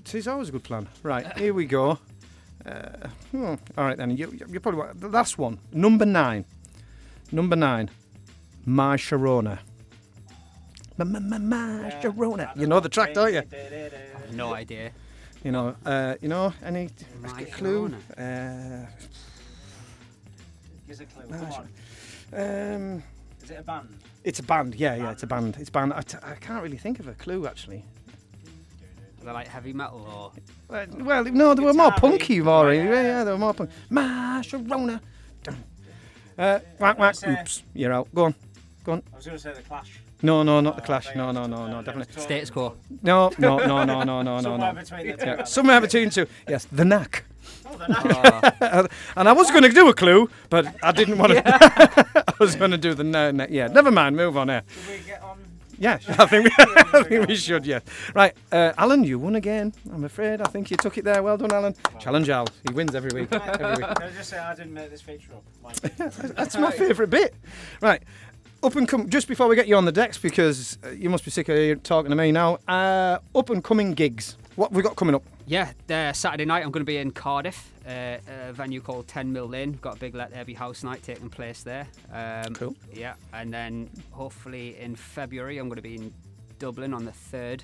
It 0.05 0.16
is 0.16 0.28
always 0.28 0.49
a 0.49 0.51
good 0.51 0.64
plan. 0.64 0.88
Right, 1.01 1.26
here 1.38 1.53
we 1.55 1.66
go. 1.66 1.97
Uh, 2.64 3.07
hmm, 3.32 3.55
All 3.76 3.86
right, 3.86 3.97
then. 3.97 4.16
You, 4.16 4.32
you 4.47 4.59
probably 4.59 4.80
want 4.82 5.01
the 5.01 5.09
last 5.09 5.39
one. 5.39 5.57
Number 5.72 6.05
nine. 6.05 6.45
Number 7.32 7.55
nine. 7.55 7.89
My 8.66 8.97
Sharona. 8.97 9.57
My, 10.97 11.05
my, 11.05 11.20
my, 11.20 11.38
my 11.39 11.89
Sharona. 12.03 12.55
You 12.55 12.68
know 12.68 12.80
the 12.80 12.89
track, 12.89 13.16
don't 13.16 13.34
you? 13.34 13.41
No 14.32 14.53
idea. 14.53 14.91
You 15.43 15.51
know, 15.51 15.75
uh, 15.85 16.15
you 16.21 16.29
know, 16.29 16.53
any 16.63 16.89
My 17.21 17.43
clue? 17.43 17.93
Uh, 18.17 18.21
a 18.21 18.87
clue. 21.05 21.23
Come 21.29 21.51
on. 21.51 21.67
um, 22.33 23.03
Is 23.43 23.51
it 23.51 23.59
a 23.59 23.63
band? 23.63 23.89
it's 24.23 24.39
a 24.39 24.43
band. 24.43 24.75
Yeah, 24.75 24.95
yeah, 24.95 25.11
it's 25.11 25.23
a 25.23 25.27
band. 25.27 25.57
It's 25.59 25.69
a 25.69 25.71
band. 25.71 25.93
I, 25.93 26.01
t- 26.01 26.17
I 26.23 26.35
can't 26.35 26.63
really 26.63 26.77
think 26.77 26.99
of 26.99 27.07
a 27.07 27.13
clue 27.13 27.45
actually. 27.47 27.83
Are 29.21 29.25
they 29.25 29.31
like 29.31 29.47
heavy 29.47 29.73
metal 29.73 30.05
or? 30.69 30.75
Uh, 30.75 30.85
well, 30.99 31.23
no, 31.25 31.53
they 31.55 31.63
were 31.63 31.73
more 31.73 31.91
Guitar-y. 31.91 32.17
punky, 32.17 32.41
more. 32.41 32.73
Yeah, 32.73 32.83
yeah, 32.83 33.23
they 33.23 33.31
were 33.31 33.37
more 33.37 33.53
punky. 33.53 33.73
My 33.89 34.41
Sharona. 34.43 34.99
Dun. 35.43 35.63
Uh, 36.37 36.59
whack, 36.79 36.97
whack. 36.99 37.15
Oops, 37.27 37.63
you're 37.73 37.93
out. 37.93 38.07
Go 38.13 38.25
on, 38.25 38.35
go 38.83 38.91
on. 38.93 39.03
I 39.11 39.15
was 39.17 39.25
going 39.25 39.37
to 39.37 39.43
say 39.43 39.53
the 39.53 39.61
Clash. 39.61 39.99
No, 40.24 40.41
no, 40.41 40.61
not 40.61 40.78
the 40.78 40.82
Clash. 40.82 41.13
No, 41.15 41.32
no, 41.32 41.45
no, 41.45 41.67
no, 41.67 41.82
definitely. 41.82 42.21
Status 42.21 42.49
quo. 42.49 42.76
No, 43.01 43.30
no, 43.38 43.57
no, 43.57 43.84
no, 43.84 44.03
no, 44.03 44.21
no, 44.24 44.39
no, 44.39 44.41
Somewhere 44.41 44.74
no. 44.74 44.80
between. 44.82 45.05
Yeah, 45.05 45.43
somewhere 45.43 45.82
between 45.82 46.09
two. 46.09 46.28
Yes, 46.47 46.65
the 46.71 46.86
knack. 46.86 47.26
Oh, 47.65 47.78
the 47.78 47.88
Knack. 47.88 48.91
And 49.17 49.28
I 49.28 49.34
was 49.34 49.51
going 49.51 49.63
to 49.63 49.69
do 49.69 49.89
a 49.89 49.93
clue, 49.93 50.30
but 50.49 50.65
I 50.82 50.93
didn't 50.93 51.17
want 51.17 51.34
to. 51.34 51.43
I 52.28 52.34
was 52.39 52.55
going 52.55 52.71
to 52.71 52.78
do 52.78 52.93
the 52.93 53.03
no, 53.03 53.32
no, 53.32 53.45
yeah. 53.49 53.67
Never 53.67 53.91
mind. 53.91 54.15
Move 54.15 54.38
on 54.38 54.47
here. 54.47 54.63
Should 54.67 54.88
we 54.99 55.05
get 55.05 55.21
on? 55.21 55.39
Yeah, 55.78 55.99
I 56.07 56.26
think 56.28 56.45
we, 56.45 56.51
I 56.57 57.03
think 57.03 57.28
we 57.28 57.36
should. 57.36 57.65
Yeah. 57.65 57.80
Right, 58.15 58.34
uh, 58.51 58.71
Alan, 58.78 59.03
you 59.03 59.19
won 59.19 59.36
again. 59.36 59.74
I'm 59.91 60.05
afraid. 60.05 60.39
I 60.39 60.45
think 60.45 60.71
you 60.71 60.78
took 60.78 60.97
it 60.97 61.03
there. 61.03 61.21
Well 61.21 61.36
done, 61.36 61.51
Alan. 61.51 61.76
Challenge 61.99 62.30
Al. 62.30 62.47
He 62.65 62.74
wins 62.74 62.95
every 62.95 63.11
week. 63.11 63.34
Every 63.34 63.71
week. 63.71 63.95
Can 63.97 64.03
I 64.03 64.11
just 64.15 64.30
say 64.30 64.38
I 64.38 64.55
didn't 64.55 64.74
make 64.74 64.89
this 64.89 65.01
feature 65.01 65.34
up? 65.34 65.43
Mike? 65.61 65.97
That's 66.36 66.57
my 66.57 66.71
favourite 66.71 67.09
bit. 67.09 67.36
Right. 67.82 68.03
Up 68.64 68.78
and 68.78 68.88
come 68.88 69.09
just 69.09 69.28
before 69.28 69.49
we 69.49 69.57
get 69.57 69.68
you 69.68 69.76
on 69.76 69.84
the 69.84 69.91
decks 69.91 70.18
because 70.18 70.78
uh, 70.86 70.89
you 70.91 71.09
must 71.09 71.26
be 71.26 71.32
sick 71.32 71.49
of 71.49 71.84
talking 71.84 72.09
to 72.09 72.16
me 72.16 72.32
now. 72.32 72.59
Uh, 72.66 73.20
up 73.36 73.49
and 73.49 73.61
coming 73.61 73.93
gigs. 73.93 74.38
What 74.55 74.70
have 74.70 74.76
we 74.78 74.82
got 74.82 74.95
coming 74.95 75.16
up? 75.16 75.24
yeah, 75.45 75.74
uh, 75.89 76.14
Saturday 76.14 76.45
night 76.45 76.64
I'm 76.64 76.72
going 76.72 76.80
to 76.80 76.86
be 76.86 76.97
in 76.97 77.11
Cardiff, 77.11 77.70
uh, 77.86 78.18
a 78.47 78.53
venue 78.53 78.80
called 78.80 79.09
10 79.09 79.34
Mill 79.34 79.47
Lane. 79.47 79.78
Got 79.82 79.97
a 79.97 79.99
big 79.99 80.16
Let 80.16 80.32
There 80.32 80.45
Be 80.45 80.53
House 80.53 80.84
night 80.84 81.03
taking 81.03 81.30
place 81.30 81.64
there. 81.64 81.88
Um, 82.14 82.53
Cool. 82.53 82.76
Yeah, 82.93 83.16
and 83.34 83.53
then 83.53 83.89
hopefully 84.11 84.80
in 84.80 84.95
February 84.95 85.57
I'm 85.57 85.68
going 85.68 85.76
to 85.76 85.82
be 85.82 85.95
in 85.95 86.14
Dublin 86.59 86.93
on 86.93 87.03
the 87.03 87.11
3rd. 87.11 87.64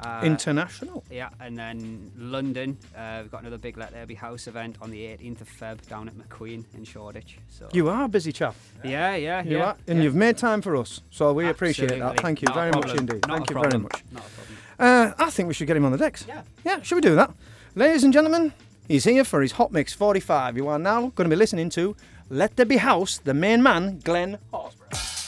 Uh, 0.00 0.20
International. 0.24 1.04
Yeah, 1.10 1.28
and 1.40 1.56
then 1.56 2.10
London, 2.16 2.76
uh, 2.96 3.20
we've 3.22 3.30
got 3.30 3.42
another 3.42 3.58
big 3.58 3.76
Let 3.76 3.92
There 3.92 4.04
Be 4.06 4.14
House 4.14 4.46
event 4.48 4.76
on 4.82 4.90
the 4.90 4.98
18th 5.02 5.42
of 5.42 5.48
Feb 5.48 5.86
down 5.88 6.08
at 6.08 6.14
McQueen 6.14 6.64
in 6.74 6.84
Shoreditch. 6.84 7.38
So 7.48 7.68
You 7.72 7.88
are 7.88 8.04
a 8.04 8.08
busy 8.08 8.32
chap. 8.32 8.56
yeah, 8.82 9.14
yeah, 9.14 9.42
You 9.44 9.58
yeah. 9.58 9.64
are, 9.64 9.76
and 9.86 9.98
yeah. 9.98 10.04
you've 10.04 10.14
made 10.16 10.36
time 10.38 10.60
for 10.60 10.76
us, 10.76 11.02
so 11.10 11.32
we 11.32 11.46
appreciate 11.48 11.98
that. 12.00 12.18
Thank 12.20 12.42
you 12.42 12.46
Not 12.46 12.54
very 12.56 12.70
much 12.72 12.90
indeed. 12.98 13.26
Not 13.28 13.36
Thank 13.38 13.50
you 13.50 13.54
problem. 13.54 13.70
very 13.70 13.82
much. 13.82 14.02
Not 14.12 14.24
a 14.26 14.30
problem. 14.30 14.56
Uh, 14.78 15.12
I 15.24 15.30
think 15.30 15.46
we 15.46 15.54
should 15.54 15.66
get 15.68 15.76
him 15.76 15.84
on 15.84 15.92
the 15.92 15.98
decks. 15.98 16.24
Yeah. 16.26 16.42
Yeah, 16.64 16.82
should 16.82 16.96
we 16.96 17.00
do 17.00 17.14
that? 17.14 17.32
Ladies 17.76 18.02
and 18.02 18.12
gentlemen, 18.12 18.52
he's 18.88 19.04
here 19.04 19.22
for 19.24 19.40
his 19.40 19.52
Hot 19.52 19.70
Mix 19.70 19.92
45. 19.92 20.56
You 20.56 20.66
are 20.68 20.78
now 20.80 21.12
going 21.14 21.28
to 21.30 21.34
be 21.34 21.36
listening 21.38 21.70
to 21.70 21.94
Let 22.28 22.56
There 22.56 22.66
Be 22.66 22.78
House, 22.78 23.18
the 23.18 23.34
main 23.34 23.62
man, 23.62 24.00
Glen 24.02 24.38
Horsborough. 24.52 25.21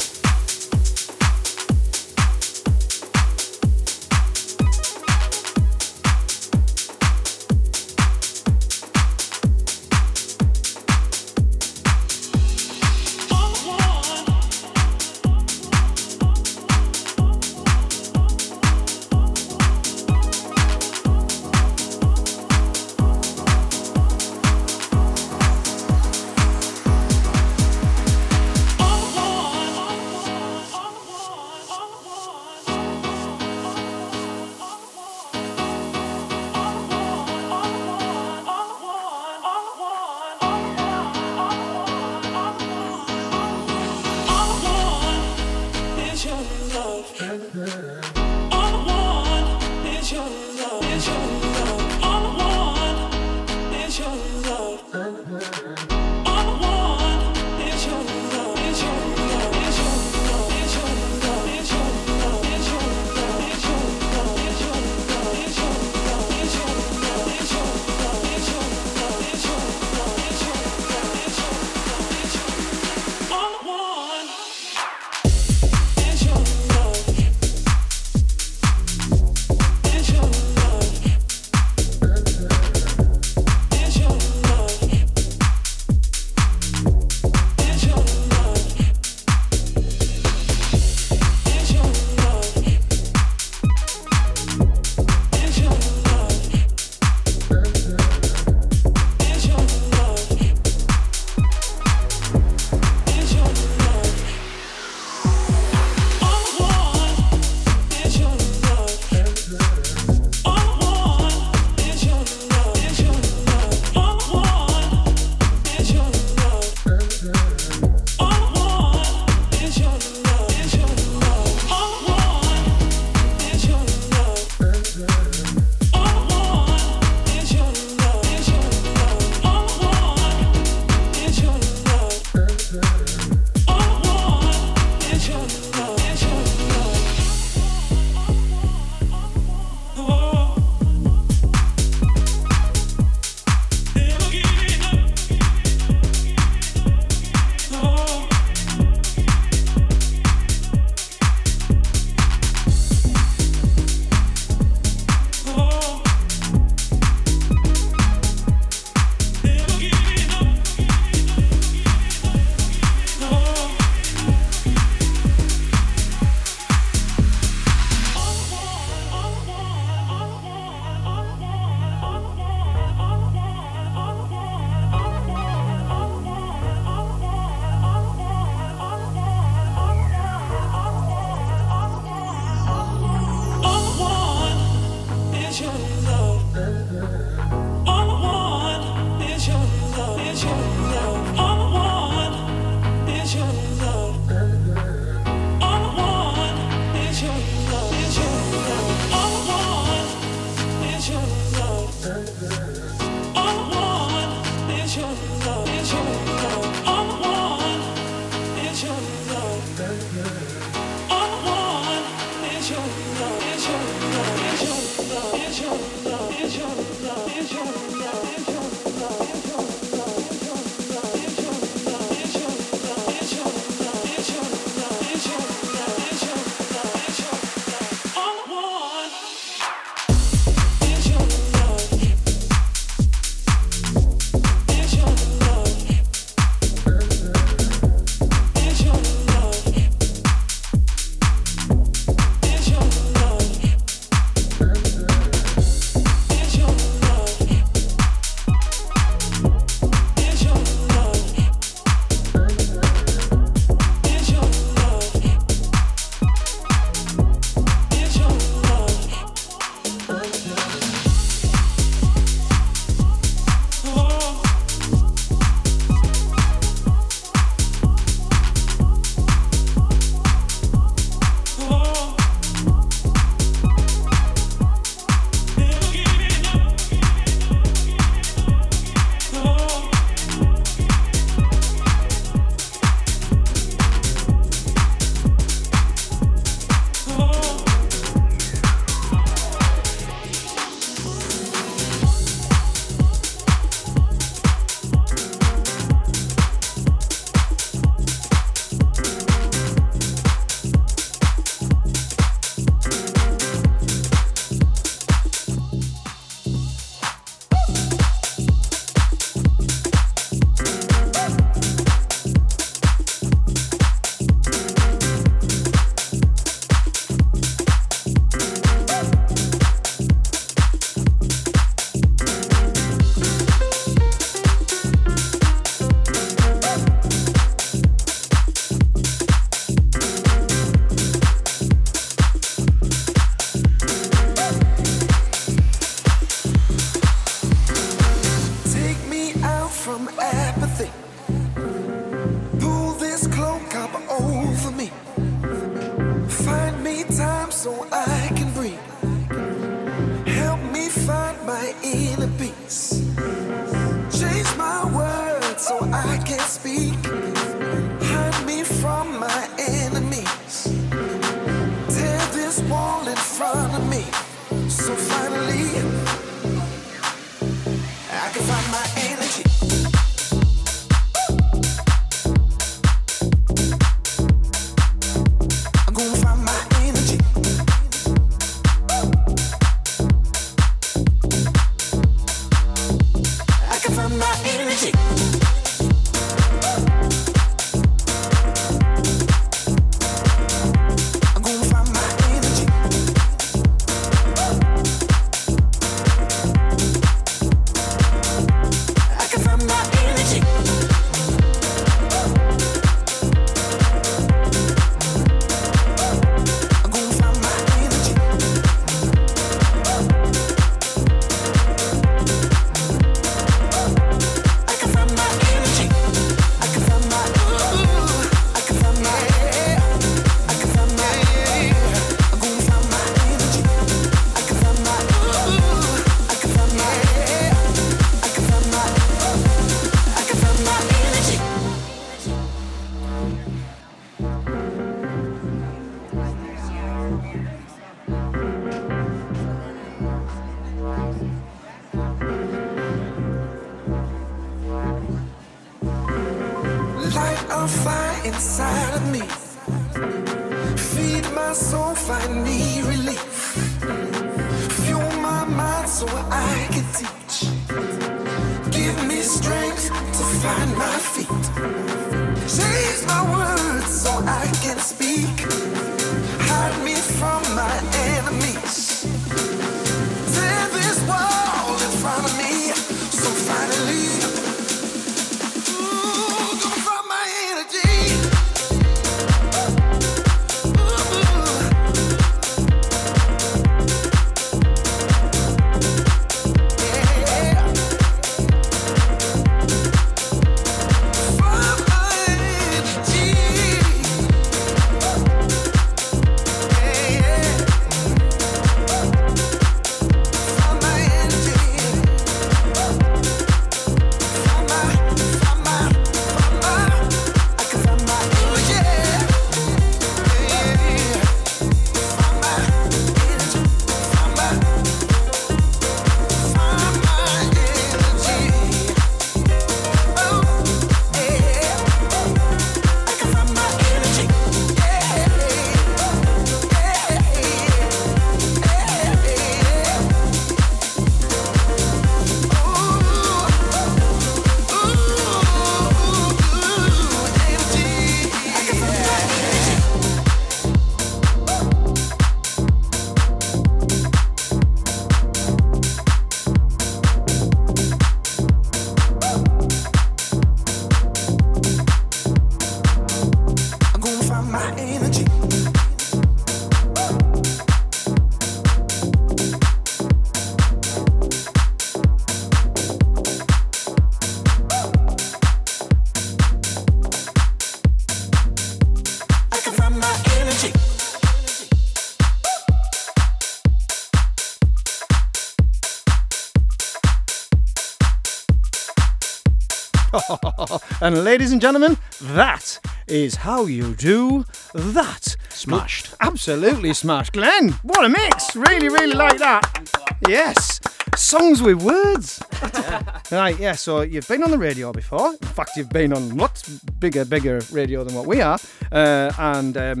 And 581.00 581.22
ladies 581.22 581.52
and 581.52 581.60
gentlemen, 581.60 581.96
that 582.22 582.80
is 583.06 583.36
how 583.36 583.66
you 583.66 583.94
do 583.94 584.44
that. 584.74 585.36
Smashed. 585.48 586.14
Absolutely 586.20 586.92
smashed. 586.92 587.34
Glen, 587.34 587.70
what 587.84 588.04
a 588.04 588.08
mix. 588.08 588.56
Really, 588.56 588.88
really 588.88 589.14
like 589.14 589.38
that. 589.38 590.16
Yes. 590.26 590.80
Songs 591.14 591.62
with 591.62 591.80
words. 591.84 592.42
right, 593.30 593.56
yeah, 593.60 593.74
so 593.74 594.00
you've 594.00 594.26
been 594.26 594.42
on 594.42 594.50
the 594.50 594.58
radio 594.58 594.90
before. 594.90 595.34
In 595.34 595.48
fact, 595.48 595.76
you've 595.76 595.88
been 595.88 596.12
on 596.12 596.36
lots 596.36 596.68
bigger, 596.98 597.24
bigger 597.24 597.60
radio 597.70 598.02
than 598.02 598.16
what 598.16 598.26
we 598.26 598.40
are. 598.40 598.58
Uh, 598.90 599.32
and 599.38 599.76
um, 599.76 600.00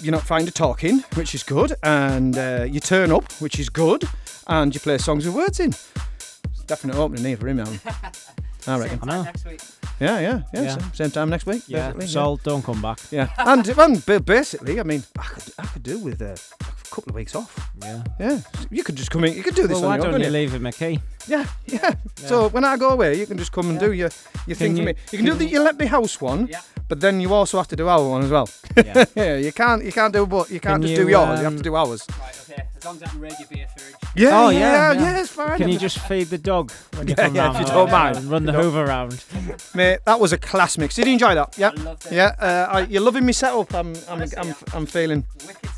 you're 0.00 0.12
not 0.12 0.22
frightened 0.22 0.48
of 0.48 0.54
talking, 0.54 1.00
which 1.14 1.34
is 1.34 1.42
good. 1.42 1.74
And 1.82 2.38
uh, 2.38 2.64
you 2.68 2.78
turn 2.78 3.10
up, 3.10 3.32
which 3.40 3.58
is 3.58 3.68
good. 3.68 4.04
And 4.46 4.72
you 4.72 4.80
play 4.80 4.98
songs 4.98 5.26
with 5.26 5.34
words 5.34 5.58
in. 5.58 5.70
It's 5.70 6.64
definite 6.66 6.94
opening 6.94 7.24
here 7.24 7.36
for 7.36 7.48
him, 7.48 7.56
man. 7.56 7.80
I 8.68 8.78
reckon. 8.78 9.00
I 9.02 9.06
know. 9.06 9.56
Yeah, 10.00 10.18
yeah, 10.20 10.42
yeah. 10.54 10.62
Yeah. 10.62 10.68
Same, 10.78 10.92
same 10.94 11.10
time 11.10 11.28
next 11.30 11.46
week. 11.46 11.62
Yeah, 11.66 11.88
basically, 11.92 12.06
so 12.08 12.38
don't 12.42 12.64
come 12.64 12.80
back. 12.80 12.98
Yeah, 13.10 13.28
and, 13.38 13.68
and 13.68 14.06
ba- 14.06 14.20
basically, 14.20 14.80
I 14.80 14.82
mean, 14.82 15.02
I 15.18 15.22
could, 15.24 15.44
I 15.58 15.66
could 15.66 15.82
do 15.82 15.98
with 15.98 16.22
uh, 16.22 16.34
a 16.60 16.94
couple 16.94 17.10
of 17.10 17.14
weeks 17.16 17.34
off. 17.34 17.70
Yeah. 17.82 18.02
Yeah, 18.18 18.40
you 18.70 18.82
could 18.82 18.96
just 18.96 19.10
come 19.10 19.24
in. 19.24 19.34
You 19.34 19.42
could 19.42 19.54
do 19.54 19.66
this 19.66 19.78
Well, 19.78 19.90
why 19.90 19.96
your 19.96 20.06
own. 20.06 20.12
don't 20.12 20.22
you 20.22 20.30
leave 20.30 20.52
him 20.54 20.64
a 20.66 20.72
key? 20.72 21.00
Yeah, 21.28 21.44
yeah, 21.66 21.94
So 22.16 22.48
when 22.48 22.64
I 22.64 22.76
go 22.78 22.88
away, 22.90 23.18
you 23.18 23.26
can 23.26 23.36
just 23.36 23.52
come 23.52 23.68
and 23.70 23.78
do 23.78 23.92
your 23.92 24.10
your 24.46 24.56
thing 24.56 24.76
you- 24.76 24.82
for 24.84 24.86
me. 24.86 24.94
You 25.12 25.18
can 25.18 25.26
do 25.26 25.34
the 25.34 25.44
you 25.44 25.60
let 25.62 25.78
me 25.78 25.84
house 25.86 26.18
one, 26.20 26.46
Yeah. 26.50 26.60
but 26.88 27.00
then 27.00 27.20
you 27.20 27.34
also 27.34 27.58
have 27.58 27.68
to 27.68 27.76
do 27.76 27.86
our 27.88 28.02
one 28.08 28.22
as 28.24 28.30
well. 28.30 28.48
Yeah. 28.76 29.04
yeah, 29.14 29.36
you 29.46 29.52
can't 29.52 29.84
you 29.84 29.92
can't 29.92 30.14
do 30.14 30.24
but 30.26 30.50
you 30.50 30.60
can't 30.60 30.80
Can 30.80 30.82
just 30.82 30.92
you, 30.98 31.04
do 31.04 31.10
yours. 31.10 31.38
You 31.40 31.44
have 31.44 31.52
to 31.52 31.58
um, 31.58 31.62
do 31.62 31.74
ours. 31.76 32.06
Right. 32.18 32.40
Okay. 32.50 32.62
As 32.80 32.86
long 32.86 32.96
as 32.96 33.02
I 33.02 33.06
can 33.08 33.20
raid 33.20 33.34
your 33.38 33.46
beer 33.48 33.66
fridge. 33.76 33.94
Yeah, 34.14 34.30
oh, 34.32 34.48
yeah, 34.48 34.58
yeah, 34.58 35.00
yeah, 35.02 35.20
it's 35.20 35.28
fine. 35.28 35.58
Can 35.58 35.68
you 35.68 35.78
just 35.78 35.98
feed 35.98 36.28
the 36.28 36.38
dog 36.38 36.72
when 36.96 37.08
you 37.08 37.14
Yeah, 37.16 37.26
come 37.26 37.34
yeah, 37.34 37.42
round? 37.44 37.56
if 37.56 37.60
you 37.60 37.66
don't 37.74 37.90
mind. 37.90 38.16
and 38.16 38.30
Run 38.30 38.46
the 38.46 38.52
Hoover 38.54 38.84
around. 38.84 39.22
Mate, 39.74 39.98
that 40.06 40.18
was 40.18 40.32
a 40.32 40.38
class 40.38 40.78
mix. 40.78 40.94
Did 40.94 41.06
you 41.06 41.12
enjoy 41.12 41.34
that? 41.34 41.58
Yeah, 41.58 41.72
loved 41.76 42.06
it. 42.06 42.12
yeah. 42.12 42.34
Uh, 42.40 42.68
I, 42.70 42.80
you're 42.86 43.02
loving 43.02 43.26
me 43.26 43.34
setup. 43.34 43.74
I'm, 43.74 43.88
I'm, 43.94 44.02
Honestly, 44.08 44.38
I'm, 44.38 44.46
yeah. 44.48 44.54
I'm 44.72 44.86
feeling. 44.86 45.24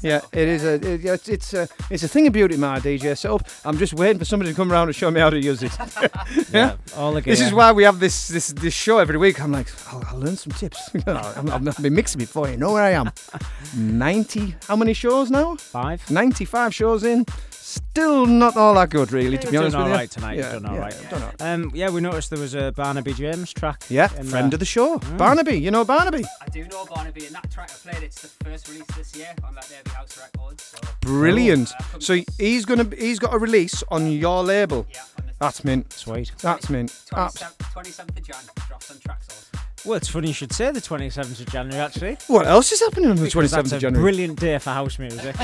Yeah, 0.01 0.21
it 0.33 0.49
is 0.49 0.65
a, 0.65 0.75
it, 0.75 1.01
yeah, 1.01 1.15
it's, 1.15 1.29
it's 1.29 1.55
a, 1.55 1.69
it's 1.91 2.05
a 2.05 2.09
thing 2.09 2.29
of 2.29 2.33
beauty, 2.35 2.57
my 2.57 2.79
DJ 2.79 3.17
setup. 3.19 3.49
I'm 3.65 3.79
just 3.79 3.95
waiting 3.95 4.19
for 4.21 4.25
somebody 4.25 4.51
to 4.53 4.57
come 4.57 4.71
around 4.73 4.87
and 4.89 4.95
show 4.95 5.11
me 5.11 5.19
how 5.21 5.31
to 5.31 5.41
use 5.41 5.61
it. 5.65 5.73
yeah. 6.53 6.77
All 6.97 7.13
the 7.13 7.21
This 7.21 7.41
is 7.41 7.53
why 7.53 7.73
we 7.73 7.83
have 7.83 7.99
this, 7.99 8.29
this, 8.29 8.49
this 8.53 8.75
show 8.75 8.99
every 8.99 9.19
week. 9.19 9.41
I'm 9.41 9.51
like, 9.51 9.67
I'll, 9.93 10.05
I'll 10.09 10.19
learn 10.19 10.37
some 10.37 10.53
tips. 10.53 10.79
I'm, 11.07 11.49
I'm, 11.51 11.69
I've 11.69 11.83
been 11.83 11.95
mixing 11.95 12.21
before. 12.21 12.49
You 12.49 12.57
know 12.57 12.73
where 12.73 12.83
I 12.85 12.91
am. 12.91 13.11
Ninety. 13.77 14.55
How 14.69 14.77
many 14.77 14.93
shows 14.93 15.31
now? 15.31 15.57
Five. 15.57 16.09
Ninety-five 16.11 16.75
shows 16.75 16.92
in. 17.05 17.25
Still 17.51 18.27
not 18.27 18.55
all 18.57 18.75
that 18.75 18.91
good, 18.91 19.13
really. 19.13 19.39
To 19.39 19.47
be 19.47 19.53
You've 19.55 19.63
honest 19.63 19.73
done 19.73 19.85
with 19.85 19.93
all 19.93 19.97
you. 19.97 20.01
right 20.03 20.11
tonight. 20.11 20.37
Yeah, 20.39 20.53
You've 20.53 20.63
done 20.63 20.67
all 20.71 20.77
yeah, 20.77 20.81
right. 20.83 20.95
I've 20.95 21.11
done 21.11 21.23
all 21.23 21.29
right. 21.29 21.43
Um, 21.43 21.71
yeah, 21.75 21.89
we 21.91 22.01
noticed 22.03 22.29
there 22.31 22.39
was 22.39 22.55
a 22.55 22.73
Barnaby 22.73 23.15
James 23.15 23.51
track. 23.53 23.83
Yeah, 23.89 24.11
in 24.19 24.27
friend 24.27 24.51
there. 24.51 24.57
of 24.57 24.61
the 24.61 24.67
show, 24.67 24.99
Barnaby. 25.17 25.57
You 25.59 25.71
know 25.71 25.85
Barnaby. 25.85 26.25
I 26.43 26.49
do 26.51 26.65
know 26.67 26.85
Barnaby, 26.85 27.25
and 27.27 27.35
that 27.35 27.51
track 27.51 27.71
I 27.71 27.91
played, 27.91 28.03
it's 28.03 28.21
the 28.21 28.29
first 28.45 28.69
release 28.69 28.87
this 28.97 29.17
year 29.17 29.35
on 29.47 29.55
that 29.55 29.67
Derby 29.71 29.91
House 29.97 30.19
Records. 30.21 30.63
So 30.65 30.79
Brilliant. 31.01 31.73
Uh, 31.73 31.99
So 31.99 32.19
he's 32.39 32.67
gonna 32.67 32.87
he's 32.99 33.19
got 33.19 33.33
a 33.35 33.39
release 33.39 33.83
on 33.91 34.11
your 34.13 34.43
label. 34.45 34.87
Yeah, 34.93 35.01
on 35.19 35.27
the 35.29 35.33
That's 35.39 35.65
mint. 35.65 35.91
Sweet. 35.95 36.33
That's 36.43 36.69
mint. 36.69 36.95
Abs- 37.15 37.37
27th, 37.43 37.57
27th 37.75 38.19
of 38.19 38.23
Jan, 38.23 38.37
drops 38.69 38.91
on 38.91 38.97
Traxsource. 38.99 39.47
Well, 39.85 39.97
it's 39.97 40.09
funny 40.09 40.29
you 40.29 40.35
should 40.35 40.53
say 40.53 40.71
the 40.71 40.81
27th 40.81 41.41
of 41.41 41.47
January, 41.51 41.81
actually. 41.85 42.17
What 42.29 42.47
else 42.47 42.71
is 42.71 42.81
happening 42.81 43.11
on 43.11 43.17
the 43.17 43.25
Because 43.25 43.51
27th 43.51 43.51
that's 43.51 43.73
of 43.73 43.79
a 43.79 43.81
January? 43.81 44.03
brilliant 44.05 44.39
day 44.39 44.59
for 44.59 44.71
house 44.71 44.97
music. 45.01 45.35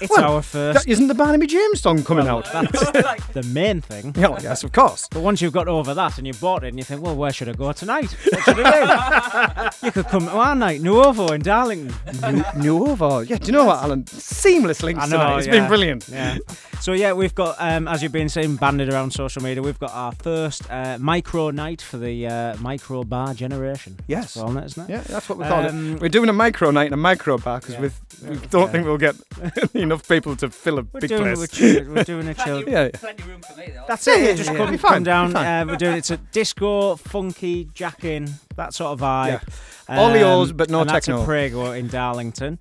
it's 0.00 0.10
Well, 0.10 0.34
our 0.34 0.42
first. 0.42 0.80
That, 0.84 0.88
isn't 0.90 1.06
the 1.06 1.14
Barnaby 1.14 1.46
James 1.46 1.80
song 1.80 2.02
coming 2.02 2.24
well, 2.24 2.38
out? 2.38 2.52
That's 2.52 3.28
the 3.28 3.44
main 3.44 3.80
thing. 3.82 4.14
Yeah, 4.16 4.36
yes, 4.42 4.64
of 4.64 4.72
course. 4.72 5.06
But 5.12 5.20
once 5.22 5.40
you've 5.40 5.52
got 5.52 5.68
over 5.68 5.94
that 5.94 6.18
and 6.18 6.26
you 6.26 6.32
bought 6.34 6.64
it 6.64 6.68
and 6.68 6.78
you 6.78 6.82
think, 6.84 7.02
well, 7.02 7.14
where 7.14 7.32
should 7.32 7.48
I 7.48 7.52
go 7.52 7.70
tonight? 7.72 8.16
What 8.30 8.42
should 8.42 8.60
I 8.60 9.70
do? 9.80 9.86
you 9.86 9.92
could 9.92 10.06
come 10.06 10.26
to 10.26 10.32
our 10.32 10.56
night, 10.56 10.80
Nuovo 10.80 11.30
in 11.32 11.42
Darlington. 11.42 12.44
New, 12.58 12.96
new. 12.96 13.22
Yeah, 13.22 13.38
do 13.38 13.46
you 13.46 13.52
know 13.52 13.64
what, 13.64 13.80
Alan? 13.80 14.06
Seamless 14.08 14.82
links 14.82 15.04
I 15.04 15.06
know, 15.06 15.18
tonight. 15.18 15.38
It's 15.38 15.46
yeah. 15.46 15.52
been 15.52 15.68
brilliant. 15.68 16.08
Yeah. 16.08 16.38
So 16.80 16.94
yeah, 16.94 17.12
we've 17.12 17.34
got 17.34 17.54
um, 17.60 17.86
as 17.86 18.02
you've 18.02 18.10
been 18.10 18.28
saying, 18.28 18.56
banded 18.56 18.92
around 18.92 19.12
social 19.12 19.40
media. 19.40 19.62
We've 19.62 19.78
got 19.78 19.92
our 19.92 20.10
first 20.10 20.68
uh, 20.68 20.98
micro 20.98 21.50
night 21.50 21.80
for 21.80 21.96
the 21.96 22.26
uh, 22.26 22.56
micro 22.56 22.71
bar 23.04 23.34
generation. 23.34 23.96
Yes. 24.06 24.34
That's 24.34 24.50
it, 24.56 24.64
isn't 24.64 24.82
it? 24.84 24.92
Yeah, 24.92 25.00
that's 25.00 25.28
what 25.28 25.38
we 25.38 25.44
call 25.44 25.66
Um, 25.66 25.94
it. 25.96 26.00
We're 26.02 26.08
doing 26.08 26.28
a 26.28 26.32
micro 26.32 26.70
night 26.70 26.86
and 26.86 26.94
a 26.94 26.96
micro 26.96 27.38
bar 27.38 27.60
because 27.60 27.74
Yeah. 27.74 27.80
we 27.80 27.90
we 28.30 28.36
don't 28.46 28.62
Yeah. 28.66 28.66
think 28.72 28.84
we'll 28.86 28.98
get 28.98 29.16
enough 29.74 30.06
people 30.08 30.36
to 30.36 30.48
fill 30.50 30.78
a 30.78 30.82
We're 30.92 31.00
big 31.00 31.08
doing, 31.10 31.22
place. 31.24 31.38
we're, 31.38 31.46
chill, 31.46 31.92
we're 31.92 32.04
doing 32.04 32.28
a 32.28 32.34
chill. 32.44 32.62
Plenty, 32.62 32.70
Yeah, 32.70 32.82
yeah. 32.84 32.90
plenty 32.98 33.22
room 33.24 33.40
for 33.42 33.58
me, 33.58 33.72
though. 33.74 33.84
That's 33.88 34.06
Yeah, 34.06 34.14
it. 34.16 34.24
yeah, 34.24 34.32
just 34.34 34.50
yeah, 34.50 34.56
come, 34.56 34.70
be 34.70 34.76
fine, 34.76 34.92
come 34.92 35.02
down. 35.04 35.32
be. 35.32 35.36
Uh, 35.38 35.64
we're 35.66 35.76
doing 35.76 35.96
it's 35.96 36.10
a 36.10 36.16
disco, 36.18 36.96
funky, 36.96 37.68
jacking, 37.74 38.28
that 38.56 38.74
sort 38.74 38.92
of 38.92 39.00
vibe. 39.00 39.42
All 39.88 40.12
the 40.12 40.22
O's, 40.22 40.52
but 40.52 40.70
no 40.70 40.80
and 40.82 40.90
that's 40.90 41.06
techno. 41.06 41.20
at 41.22 41.26
Prego 41.26 41.72
in 41.72 41.88
Darlington. 41.88 42.58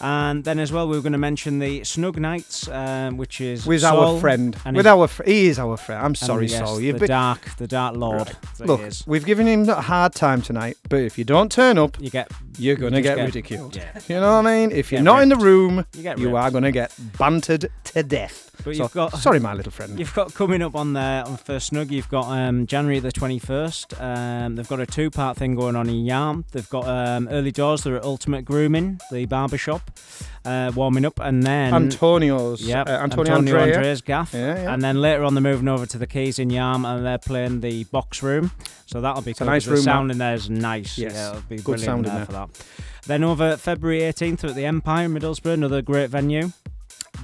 And 0.00 0.44
then 0.44 0.58
as 0.58 0.70
well, 0.72 0.86
we 0.88 0.96
were 0.96 1.02
going 1.02 1.12
to 1.12 1.18
mention 1.18 1.58
the 1.58 1.82
Snug 1.84 2.18
Nights, 2.20 2.68
um, 2.68 3.16
which 3.16 3.40
is 3.40 3.66
with 3.66 3.80
Sol 3.80 4.14
our 4.14 4.20
friend. 4.20 4.56
and 4.64 4.76
With 4.76 4.86
his- 4.86 4.90
our 4.92 5.08
fr- 5.08 5.24
he 5.24 5.46
is 5.48 5.58
our 5.58 5.76
friend. 5.76 6.04
I'm 6.04 6.14
sorry, 6.14 6.46
yes, 6.46 6.58
Sol. 6.58 6.76
the 6.76 6.84
You've 6.84 6.98
been 6.98 7.08
dark, 7.08 7.56
the 7.56 7.66
dark 7.66 7.96
lord. 7.96 8.28
he 8.58 8.64
look. 8.64 8.80
We've 9.06 9.24
given 9.24 9.46
him 9.48 9.68
a 9.68 9.80
hard 9.80 10.14
time 10.14 10.42
tonight, 10.42 10.76
but 10.88 11.00
if 11.00 11.18
you 11.18 11.24
don't 11.24 11.50
turn 11.50 11.78
up, 11.78 11.96
you 12.00 12.10
get 12.10 12.30
you're 12.58 12.76
gonna 12.76 13.02
just 13.02 13.02
get, 13.02 13.16
get- 13.16 13.24
ridiculed. 13.26 13.76
yeah. 13.76 13.98
You 14.08 14.20
know 14.20 14.36
what 14.42 14.46
I 14.46 14.56
mean? 14.66 14.70
If 14.72 14.90
you're 14.92 14.98
Get 15.00 15.04
not 15.04 15.22
in 15.22 15.28
the 15.30 15.36
room, 15.36 15.84
You 15.96 16.14
you 16.16 16.36
are 16.36 16.50
gonna 16.50 16.72
get 16.72 16.92
bantered 17.18 17.68
to 17.84 18.02
death. 18.02 18.47
But 18.64 18.74
So- 18.76 18.82
you've 18.82 18.92
got 18.92 19.16
sorry, 19.18 19.38
my 19.40 19.54
little 19.54 19.70
friend. 19.72 19.98
You've 19.98 20.12
got 20.14 20.34
coming 20.34 20.62
up 20.62 20.74
on 20.74 20.92
there 20.92 21.24
on 21.24 21.36
First 21.36 21.68
Snug. 21.68 21.90
You've 21.90 22.08
got 22.08 22.26
um, 22.26 22.66
January 22.66 22.98
the 22.98 23.12
twenty 23.12 23.38
first. 23.38 23.94
Um, 24.00 24.56
they've 24.56 24.68
got 24.68 24.80
a 24.80 24.86
two 24.86 25.10
part 25.10 25.36
thing 25.36 25.54
going 25.54 25.76
on 25.76 25.88
in 25.88 26.04
Yarm. 26.04 26.44
They've 26.50 26.68
got 26.68 26.86
um, 26.88 27.28
early 27.30 27.52
doors. 27.52 27.82
They're 27.84 27.96
at 27.96 28.02
Ultimate 28.04 28.44
Grooming, 28.44 29.00
the 29.12 29.26
barbershop, 29.26 29.90
uh, 30.44 30.72
warming 30.74 31.04
up, 31.04 31.20
and 31.20 31.42
then 31.44 31.72
Antonio's. 31.72 32.60
Yeah, 32.62 32.82
uh, 32.82 33.02
Antonio, 33.02 33.34
Andrea. 33.36 33.74
Andrea's 33.76 34.00
gaff. 34.02 34.34
Yeah, 34.34 34.62
yeah. 34.62 34.72
And 34.74 34.82
then 34.82 35.00
later 35.00 35.22
on, 35.24 35.34
they're 35.34 35.42
moving 35.42 35.68
over 35.68 35.86
to 35.86 35.96
the 35.98 36.06
Keys 36.06 36.38
in 36.40 36.48
Yarm, 36.50 36.84
and 36.84 37.06
they're 37.06 37.18
playing 37.18 37.60
the 37.60 37.84
box 37.84 38.22
room. 38.22 38.50
So 38.86 39.00
that'll 39.00 39.22
be 39.22 39.30
a 39.30 39.34
cool. 39.34 39.46
nice 39.46 39.64
'cause 39.64 39.70
room, 39.70 39.76
The 39.76 39.82
sound 39.82 40.10
in 40.10 40.18
there 40.18 40.34
is 40.34 40.50
nice. 40.50 40.98
Yes, 40.98 41.12
Yeah, 41.14 41.30
it'll 41.30 41.42
be 41.42 41.56
good 41.58 41.78
sound 41.80 42.06
in 42.06 42.12
there 42.12 42.24
there. 42.24 42.26
for 42.26 42.32
that. 42.32 42.48
Then 43.06 43.22
over 43.24 43.56
February 43.56 44.00
18th 44.02 44.44
at 44.44 44.54
the 44.54 44.64
Empire 44.66 45.04
in 45.06 45.14
Middlesbrough, 45.14 45.54
another 45.54 45.80
great 45.80 46.10
venue. 46.10 46.50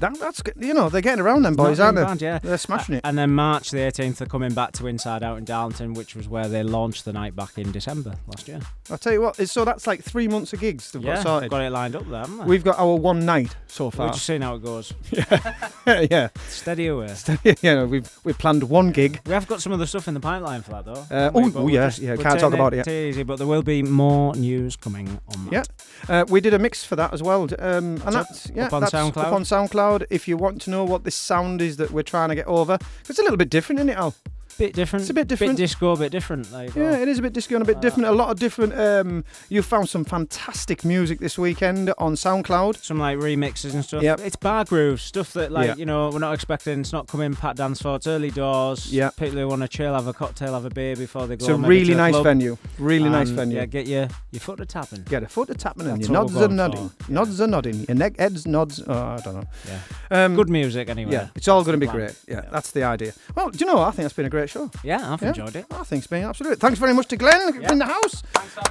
That, 0.01 0.19
that's 0.19 0.43
good. 0.43 0.55
You 0.59 0.75
know, 0.75 0.89
they're 0.89 1.01
getting 1.01 1.25
around 1.25 1.43
them 1.43 1.55
boys, 1.55 1.79
aren't 1.81 1.97
they? 1.97 2.05
Bad, 2.05 2.21
yeah. 2.21 2.39
They're 2.39 2.59
smashing 2.59 2.97
it. 2.97 3.03
And 3.05 3.17
then 3.17 3.31
March 3.31 3.71
the 3.71 3.79
18th, 3.79 4.17
they're 4.17 4.27
coming 4.29 4.53
back 4.53 4.73
to 4.73 4.87
Inside 4.87 5.23
Out 5.23 5.39
in 5.39 5.45
Darlington, 5.45 5.95
which 5.95 6.15
was 6.17 6.29
where 6.29 6.49
they 6.49 6.63
launched 6.63 7.05
the 7.05 7.13
night 7.13 7.37
back 7.37 7.59
in 7.59 7.71
December 7.73 8.15
last 8.27 8.49
year. 8.49 8.61
I'll 8.91 8.99
tell 8.99 9.13
you 9.13 9.21
what. 9.21 9.37
So 9.49 9.65
that's 9.65 9.87
like 9.87 10.03
three 10.03 10.29
months 10.29 10.53
of 10.53 10.61
gigs 10.61 10.91
they've 10.91 11.03
yeah, 11.03 11.17
got 11.17 11.23
sorted. 11.23 11.51
got 11.51 11.63
it 11.63 11.71
lined 11.71 11.97
up 11.97 12.09
there, 12.09 12.21
haven't 12.21 12.39
they? 12.39 12.45
We've 12.45 12.65
got 12.65 12.79
our 12.79 12.97
one 12.97 13.25
night 13.25 13.55
so 13.67 13.91
far. 13.91 14.07
We're 14.07 14.13
just 14.13 14.27
seeing 14.27 14.43
how 14.43 14.57
it 14.57 14.65
goes. 14.65 14.93
yeah, 15.87 16.29
Steady 16.49 16.89
away. 16.89 17.15
yeah. 17.63 17.85
We've 17.85 18.11
we've 18.25 18.39
planned 18.39 18.65
one 18.65 18.91
gig. 18.91 19.21
We 19.27 19.33
have 19.33 19.47
got 19.47 19.63
some 19.63 19.73
other 19.73 19.87
stuff 19.87 20.09
in 20.09 20.15
the 20.15 20.21
pipeline 20.21 20.63
for 20.63 20.73
that, 20.73 20.85
though. 20.85 21.07
Uh, 21.11 21.31
oh, 21.35 21.53
oh, 21.55 21.69
yeah, 21.69 21.87
just- 21.87 22.01
yeah, 22.01 22.17
can't 22.17 22.41
talk 22.41 22.53
about 22.53 22.75
it 22.75 22.79
yet. 22.79 22.89
Easy, 22.89 23.23
but 23.23 23.37
there 23.37 23.47
will 23.47 23.63
be 23.63 23.83
more 23.83 24.35
news 24.35 24.77
coming 24.77 25.21
on 25.35 25.45
that. 25.47 25.69
Yeah, 26.09 26.21
uh, 26.21 26.25
we 26.29 26.41
did 26.41 26.53
a 26.55 26.59
mix 26.59 26.85
for 26.85 26.97
that 26.97 27.13
as 27.13 27.23
well, 27.23 27.43
um, 27.43 27.49
and 27.59 27.99
That's 28.01 28.15
that's 28.15 28.51
yeah, 28.51 28.67
up 28.67 28.73
on 28.73 28.81
that's 28.83 28.93
SoundCloud? 28.93 29.17
Up 29.25 29.33
on 29.33 29.43
SoundCloud. 29.43 29.84
If 30.11 30.27
you 30.29 30.37
want 30.37 30.61
to 30.63 30.71
know 30.71 30.85
what 30.85 31.05
this 31.05 31.15
sound 31.15 31.61
is 31.61 31.77
that 31.77 31.91
we're 31.91 32.03
trying 32.03 32.31
to 32.31 32.35
get 32.35 32.47
over. 32.47 32.79
it's 33.09 33.19
a 33.19 33.23
little 33.23 33.37
bit 33.37 33.51
different, 33.51 33.81
isn't 33.81 33.91
it, 33.91 33.97
Al? 33.97 34.15
Bit 34.59 34.73
different. 34.75 35.03
It's 35.03 35.11
a 35.11 35.15
bit 35.15 35.27
different. 35.29 35.57
Bit 35.57 35.63
disco, 35.65 35.93
a 35.93 35.97
bit 35.97 36.13
different. 36.13 36.53
Like, 36.53 36.75
Yeah, 36.75 36.97
it 36.97 37.09
is 37.09 37.19
a 37.19 37.23
bit 37.23 37.33
disco 37.33 37.55
and 37.57 37.63
a 37.63 37.67
bit 37.67 37.79
Uh, 37.79 37.81
different. 37.81 38.09
A 38.09 38.13
lot 38.13 38.31
of 38.31 38.39
different. 38.39 38.73
Um, 38.79 39.25
you 39.49 39.63
found 39.63 39.89
some 39.89 40.05
fantastic 40.05 40.85
music 40.85 41.19
this 41.21 41.37
weekend 41.39 41.93
on 41.99 42.15
SoundCloud. 42.15 42.83
Some 42.85 42.99
like 42.99 43.19
remixes 43.19 43.75
and 43.75 43.85
stuff. 43.85 44.03
Yep. 44.03 44.21
It's 44.21 44.37
bar 44.37 44.65
grooves, 44.65 45.03
stuff 45.03 45.33
that 45.35 45.51
like 45.53 45.67
Yeah. 45.69 45.75
you 45.77 45.87
know 45.87 46.11
we're 46.11 46.19
not 46.19 46.35
expecting. 46.35 46.81
It's 46.81 46.93
not 46.93 47.09
coming 47.09 47.35
pat 47.35 47.57
dance 47.57 47.83
floor. 47.83 47.97
It's 47.97 48.07
early 48.07 48.31
doors. 48.31 48.93
Yeah. 48.93 49.11
People 49.11 49.39
who 49.39 49.49
want 49.49 49.63
to 49.63 49.69
chill, 49.69 49.95
have 49.95 50.07
a 50.07 50.13
cocktail, 50.13 50.53
have 50.55 50.65
a 50.65 50.71
beer 50.71 50.97
before 50.97 51.27
they 51.27 51.37
go. 51.37 51.45
It's 51.45 51.49
a 51.49 51.57
really 51.57 51.87
to 51.93 51.95
nice 51.97 52.13
club. 52.13 52.25
venue. 52.25 52.57
Really 52.79 53.09
nice 53.09 53.31
venue. 53.31 53.57
Yeah, 53.57 53.67
get 53.67 53.87
your 53.87 54.09
your 54.31 54.41
foot 54.41 54.59
to 54.59 54.67
tapping. 54.67 55.03
Get 55.05 55.23
a 55.23 55.29
foot 55.29 55.51
of 55.51 55.59
tapping 55.59 55.87
and 55.89 56.01
your 56.01 56.11
nods 56.13 56.33
we're 56.35 56.49
nodding. 56.49 56.91
for. 56.91 57.13
Nods 57.13 57.41
are 57.41 57.47
nodding. 57.47 57.85
Your 57.89 57.97
neck 57.97 58.19
heads 58.19 58.47
nods. 58.47 58.83
Oh, 58.87 58.93
I 58.93 59.21
don't 59.25 59.35
know. 59.37 59.45
Yeah. 59.69 60.25
Um, 60.25 60.37
Good 60.37 60.49
music 60.49 60.89
anyway. 60.89 61.13
Yeah, 61.13 61.29
it's 61.35 61.49
all 61.49 61.63
going 61.65 61.79
to 61.79 61.79
be 61.81 61.87
plan. 61.87 61.99
great. 61.99 62.17
Yeah, 62.29 62.43
that's 62.53 62.71
the 62.71 62.85
idea. 62.85 63.13
Well, 63.35 63.51
do 63.51 63.59
you 63.59 63.67
know 63.67 63.77
what? 63.77 63.89
I 63.89 63.91
think 63.93 64.07
it's 64.07 64.15
been 64.15 64.27
a 64.27 64.31
great 64.31 64.44
show. 64.47 64.71
Yeah, 64.83 65.13
I've 65.13 65.23
Yeah. 65.23 65.29
enjoyed 65.29 65.57
it. 65.57 65.67
I 65.71 65.85
think 65.85 66.01
it's 66.01 66.07
been 66.07 66.25
absolute. 66.25 66.59
Thanks 66.61 66.79
very 66.79 66.93
much 66.95 67.07
to 67.09 67.17
Glen 67.17 67.63
in 67.71 67.79
the 67.79 67.87
house. 67.87 68.23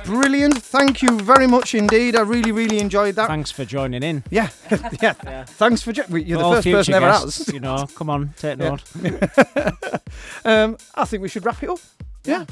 Brilliant. 0.05 0.57
Thank 0.63 1.01
you 1.01 1.19
very 1.19 1.47
much 1.47 1.73
indeed. 1.75 2.15
I 2.15 2.21
really, 2.21 2.51
really 2.51 2.79
enjoyed 2.79 3.15
that. 3.15 3.27
Thanks 3.27 3.51
for 3.51 3.65
joining 3.65 4.03
in. 4.03 4.23
Yeah, 4.29 4.49
yeah. 5.01 5.43
Thanks 5.45 5.81
for. 5.81 5.91
Jo- 5.91 6.03
you're 6.09 6.39
For 6.39 6.55
the 6.55 6.61
first 6.63 6.67
person 6.71 6.93
ever 6.95 7.05
guests, 7.07 7.37
has. 7.45 7.53
You 7.53 7.59
know, 7.59 7.85
come 7.95 8.09
on, 8.09 8.33
take 8.37 8.59
Yeah. 8.59 8.69
note. 8.69 8.83
um, 10.45 10.77
I 10.95 11.05
think 11.05 11.21
we 11.21 11.29
should 11.29 11.45
wrap 11.45 11.61
it 11.63 11.69
up. 11.69 11.79
Yeah. 12.23 12.45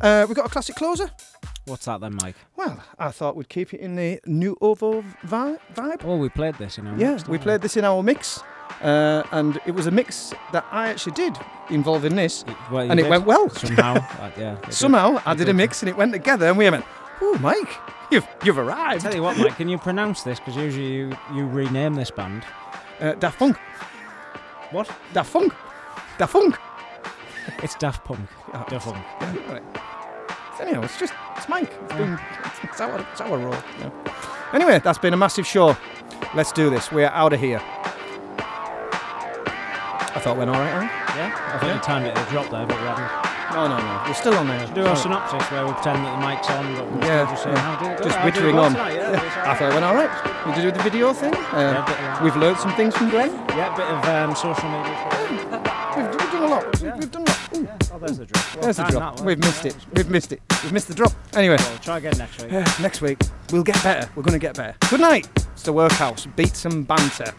Uh, 0.00 0.26
we 0.28 0.34
got 0.34 0.46
a 0.46 0.48
classic 0.48 0.76
closer. 0.76 1.10
What's 1.66 1.86
that 1.86 2.00
then, 2.00 2.14
Mike? 2.16 2.36
Well, 2.56 2.82
I 2.98 3.10
thought 3.10 3.36
we'd 3.36 3.48
keep 3.48 3.72
it 3.72 3.80
in 3.80 3.96
the 3.96 4.20
Nuovo 4.26 5.02
vi- 5.22 5.56
vibe. 5.74 6.04
Oh, 6.04 6.16
we 6.16 6.28
played 6.28 6.56
this 6.56 6.76
in 6.78 6.86
our 6.86 6.96
Yeah, 6.98 7.12
mix, 7.12 7.28
we 7.28 7.38
played 7.38 7.62
this 7.62 7.76
in 7.76 7.84
our 7.84 8.02
mix, 8.02 8.42
uh, 8.82 9.22
and 9.32 9.60
it 9.66 9.72
was 9.74 9.86
a 9.86 9.90
mix 9.90 10.32
that 10.52 10.64
I 10.70 10.88
actually 10.88 11.12
did 11.12 11.36
involving 11.70 12.16
this, 12.16 12.44
Well, 12.70 12.90
and 12.90 12.98
it 13.00 13.04
did. 13.04 13.10
went 13.10 13.24
well. 13.26 13.48
somehow. 13.50 13.94
uh, 14.20 14.30
yeah, 14.38 14.54
it 14.54 14.62
did. 14.64 14.74
Somehow 14.74 15.20
I 15.24 15.34
did 15.34 15.48
a 15.48 15.54
mix, 15.54 15.82
and 15.82 15.88
it 15.88 15.96
went 15.96 16.12
together, 16.12 16.46
and 16.48 16.58
we 16.58 16.68
went, 16.68 16.84
"Oh, 17.22 17.38
Mike, 17.40 17.68
you've 18.10 18.26
you've 18.44 18.58
arrived." 18.58 19.02
Tell 19.02 19.14
you 19.14 19.22
what, 19.22 19.36
Mike, 19.38 19.56
can 19.56 19.68
you 19.68 19.78
pronounce 19.78 20.22
this? 20.22 20.38
Because 20.38 20.56
usually 20.56 20.92
you, 20.92 21.16
you 21.34 21.46
rename 21.46 21.94
this 21.94 22.10
band. 22.10 22.44
Uh, 23.00 23.12
Daft 23.14 23.38
Punk. 23.38 23.56
What? 24.70 24.90
Daft 25.12 25.32
Punk. 25.32 25.52
Daft 26.18 26.32
Punk. 26.32 26.56
It's 27.62 27.74
Daft 27.76 28.04
Punk. 28.04 28.28
Oh, 28.52 28.64
Daft 28.68 28.86
Punk. 28.86 29.04
Yeah, 29.20 29.52
right. 29.52 29.62
Anyhow, 30.60 30.82
it's 30.82 30.98
just 30.98 31.12
it's 31.36 31.48
Mike. 31.48 31.72
It's 31.84 31.94
been 31.94 32.18
it's 32.62 32.80
our 32.80 33.00
it's 33.12 33.20
our 33.20 33.38
role. 33.38 33.54
yeah. 33.80 33.90
Anyway, 34.52 34.78
that's 34.84 34.98
been 34.98 35.12
a 35.12 35.16
massive 35.16 35.46
show. 35.46 35.76
Let's 36.34 36.52
do 36.52 36.70
this. 36.70 36.92
We 36.92 37.02
are 37.04 37.12
out 37.12 37.32
of 37.32 37.40
here. 37.40 37.60
I 40.14 40.20
thought 40.20 40.36
it 40.36 40.38
went 40.38 40.50
all 40.50 40.60
right, 40.60 40.70
Aaron. 40.72 40.88
Yeah? 41.16 41.34
I 41.54 41.58
thought 41.58 41.74
you 41.74 41.80
timed 41.80 42.06
it 42.06 42.14
to 42.14 42.24
drop 42.30 42.50
there, 42.50 42.66
but 42.66 42.78
we 42.78 42.86
haven't. 42.86 43.10
No, 43.54 43.68
no, 43.68 43.76
no. 43.78 44.02
We're 44.06 44.14
still 44.14 44.34
on 44.34 44.46
there. 44.48 44.66
Do 44.74 44.84
our 44.86 44.96
synopsis 44.96 45.42
where 45.50 45.66
we 45.66 45.72
pretend 45.74 46.04
that 46.04 46.18
the 46.18 46.26
mic's 46.26 46.48
on, 46.50 46.74
but 46.74 46.90
we're 46.90 47.06
Yeah, 47.06 47.30
just 47.30 47.42
saying, 47.42 47.56
yeah. 47.56 47.62
how 47.62 47.82
did 47.82 47.92
it? 48.00 48.02
Just 48.04 48.18
wittering 48.18 48.58
on. 48.60 48.72
tonight? 48.72 48.94
Yeah, 48.94 49.10
Yeah. 49.12 49.50
I 49.50 49.54
thought 49.54 49.70
it 49.70 49.74
went 49.74 49.84
all 49.84 49.94
right. 49.94 50.46
We 50.46 50.52
did 50.54 50.62
do 50.62 50.70
the 50.72 50.82
video 50.82 51.12
thing. 51.12 51.34
Uh, 51.34 51.84
Yeah, 51.86 52.16
of 52.18 52.22
we've 52.22 52.36
learned 52.36 52.58
some 52.58 52.74
things 52.74 52.96
from 52.96 53.10
Glen. 53.10 53.30
Yeah, 53.50 53.72
a 53.74 53.76
bit 53.76 53.86
of 53.86 54.04
um, 54.06 54.34
social 54.36 54.68
media. 54.70 54.94
We've, 55.96 56.08
we've 56.10 56.32
done 56.32 56.42
a 56.42 56.46
lot. 56.48 56.64
We've 56.98 57.10
done 57.10 57.22
a 57.22 57.26
lot. 57.26 57.56
Ooh, 57.56 57.68
Oh, 57.94 57.98
there's 57.98 58.18
the 58.18 58.26
drop. 58.26 58.54
Well 58.54 58.62
there's 58.64 58.76
the 58.76 58.82
drop. 58.84 59.20
We've 59.20 59.38
missed 59.38 59.66
it. 59.66 59.76
We've 59.94 60.10
missed 60.10 60.32
it. 60.32 60.40
We've 60.64 60.72
missed 60.72 60.88
the 60.88 60.94
drop. 60.94 61.12
Anyway, 61.34 61.56
Well, 61.58 61.78
try 61.78 61.98
again 61.98 62.14
next 62.18 62.42
week. 62.42 62.52
uh, 62.52 62.64
next 62.80 63.00
week 63.02 63.18
we'll 63.52 63.62
get 63.62 63.80
better. 63.84 64.08
We're 64.16 64.24
going 64.24 64.32
to 64.32 64.38
get 64.44 64.56
better. 64.56 64.74
Good 64.90 65.00
night. 65.00 65.28
It's 65.52 65.62
the 65.62 65.72
workhouse. 65.72 66.26
Beats 66.34 66.64
and 66.64 66.86
banter. 66.88 67.32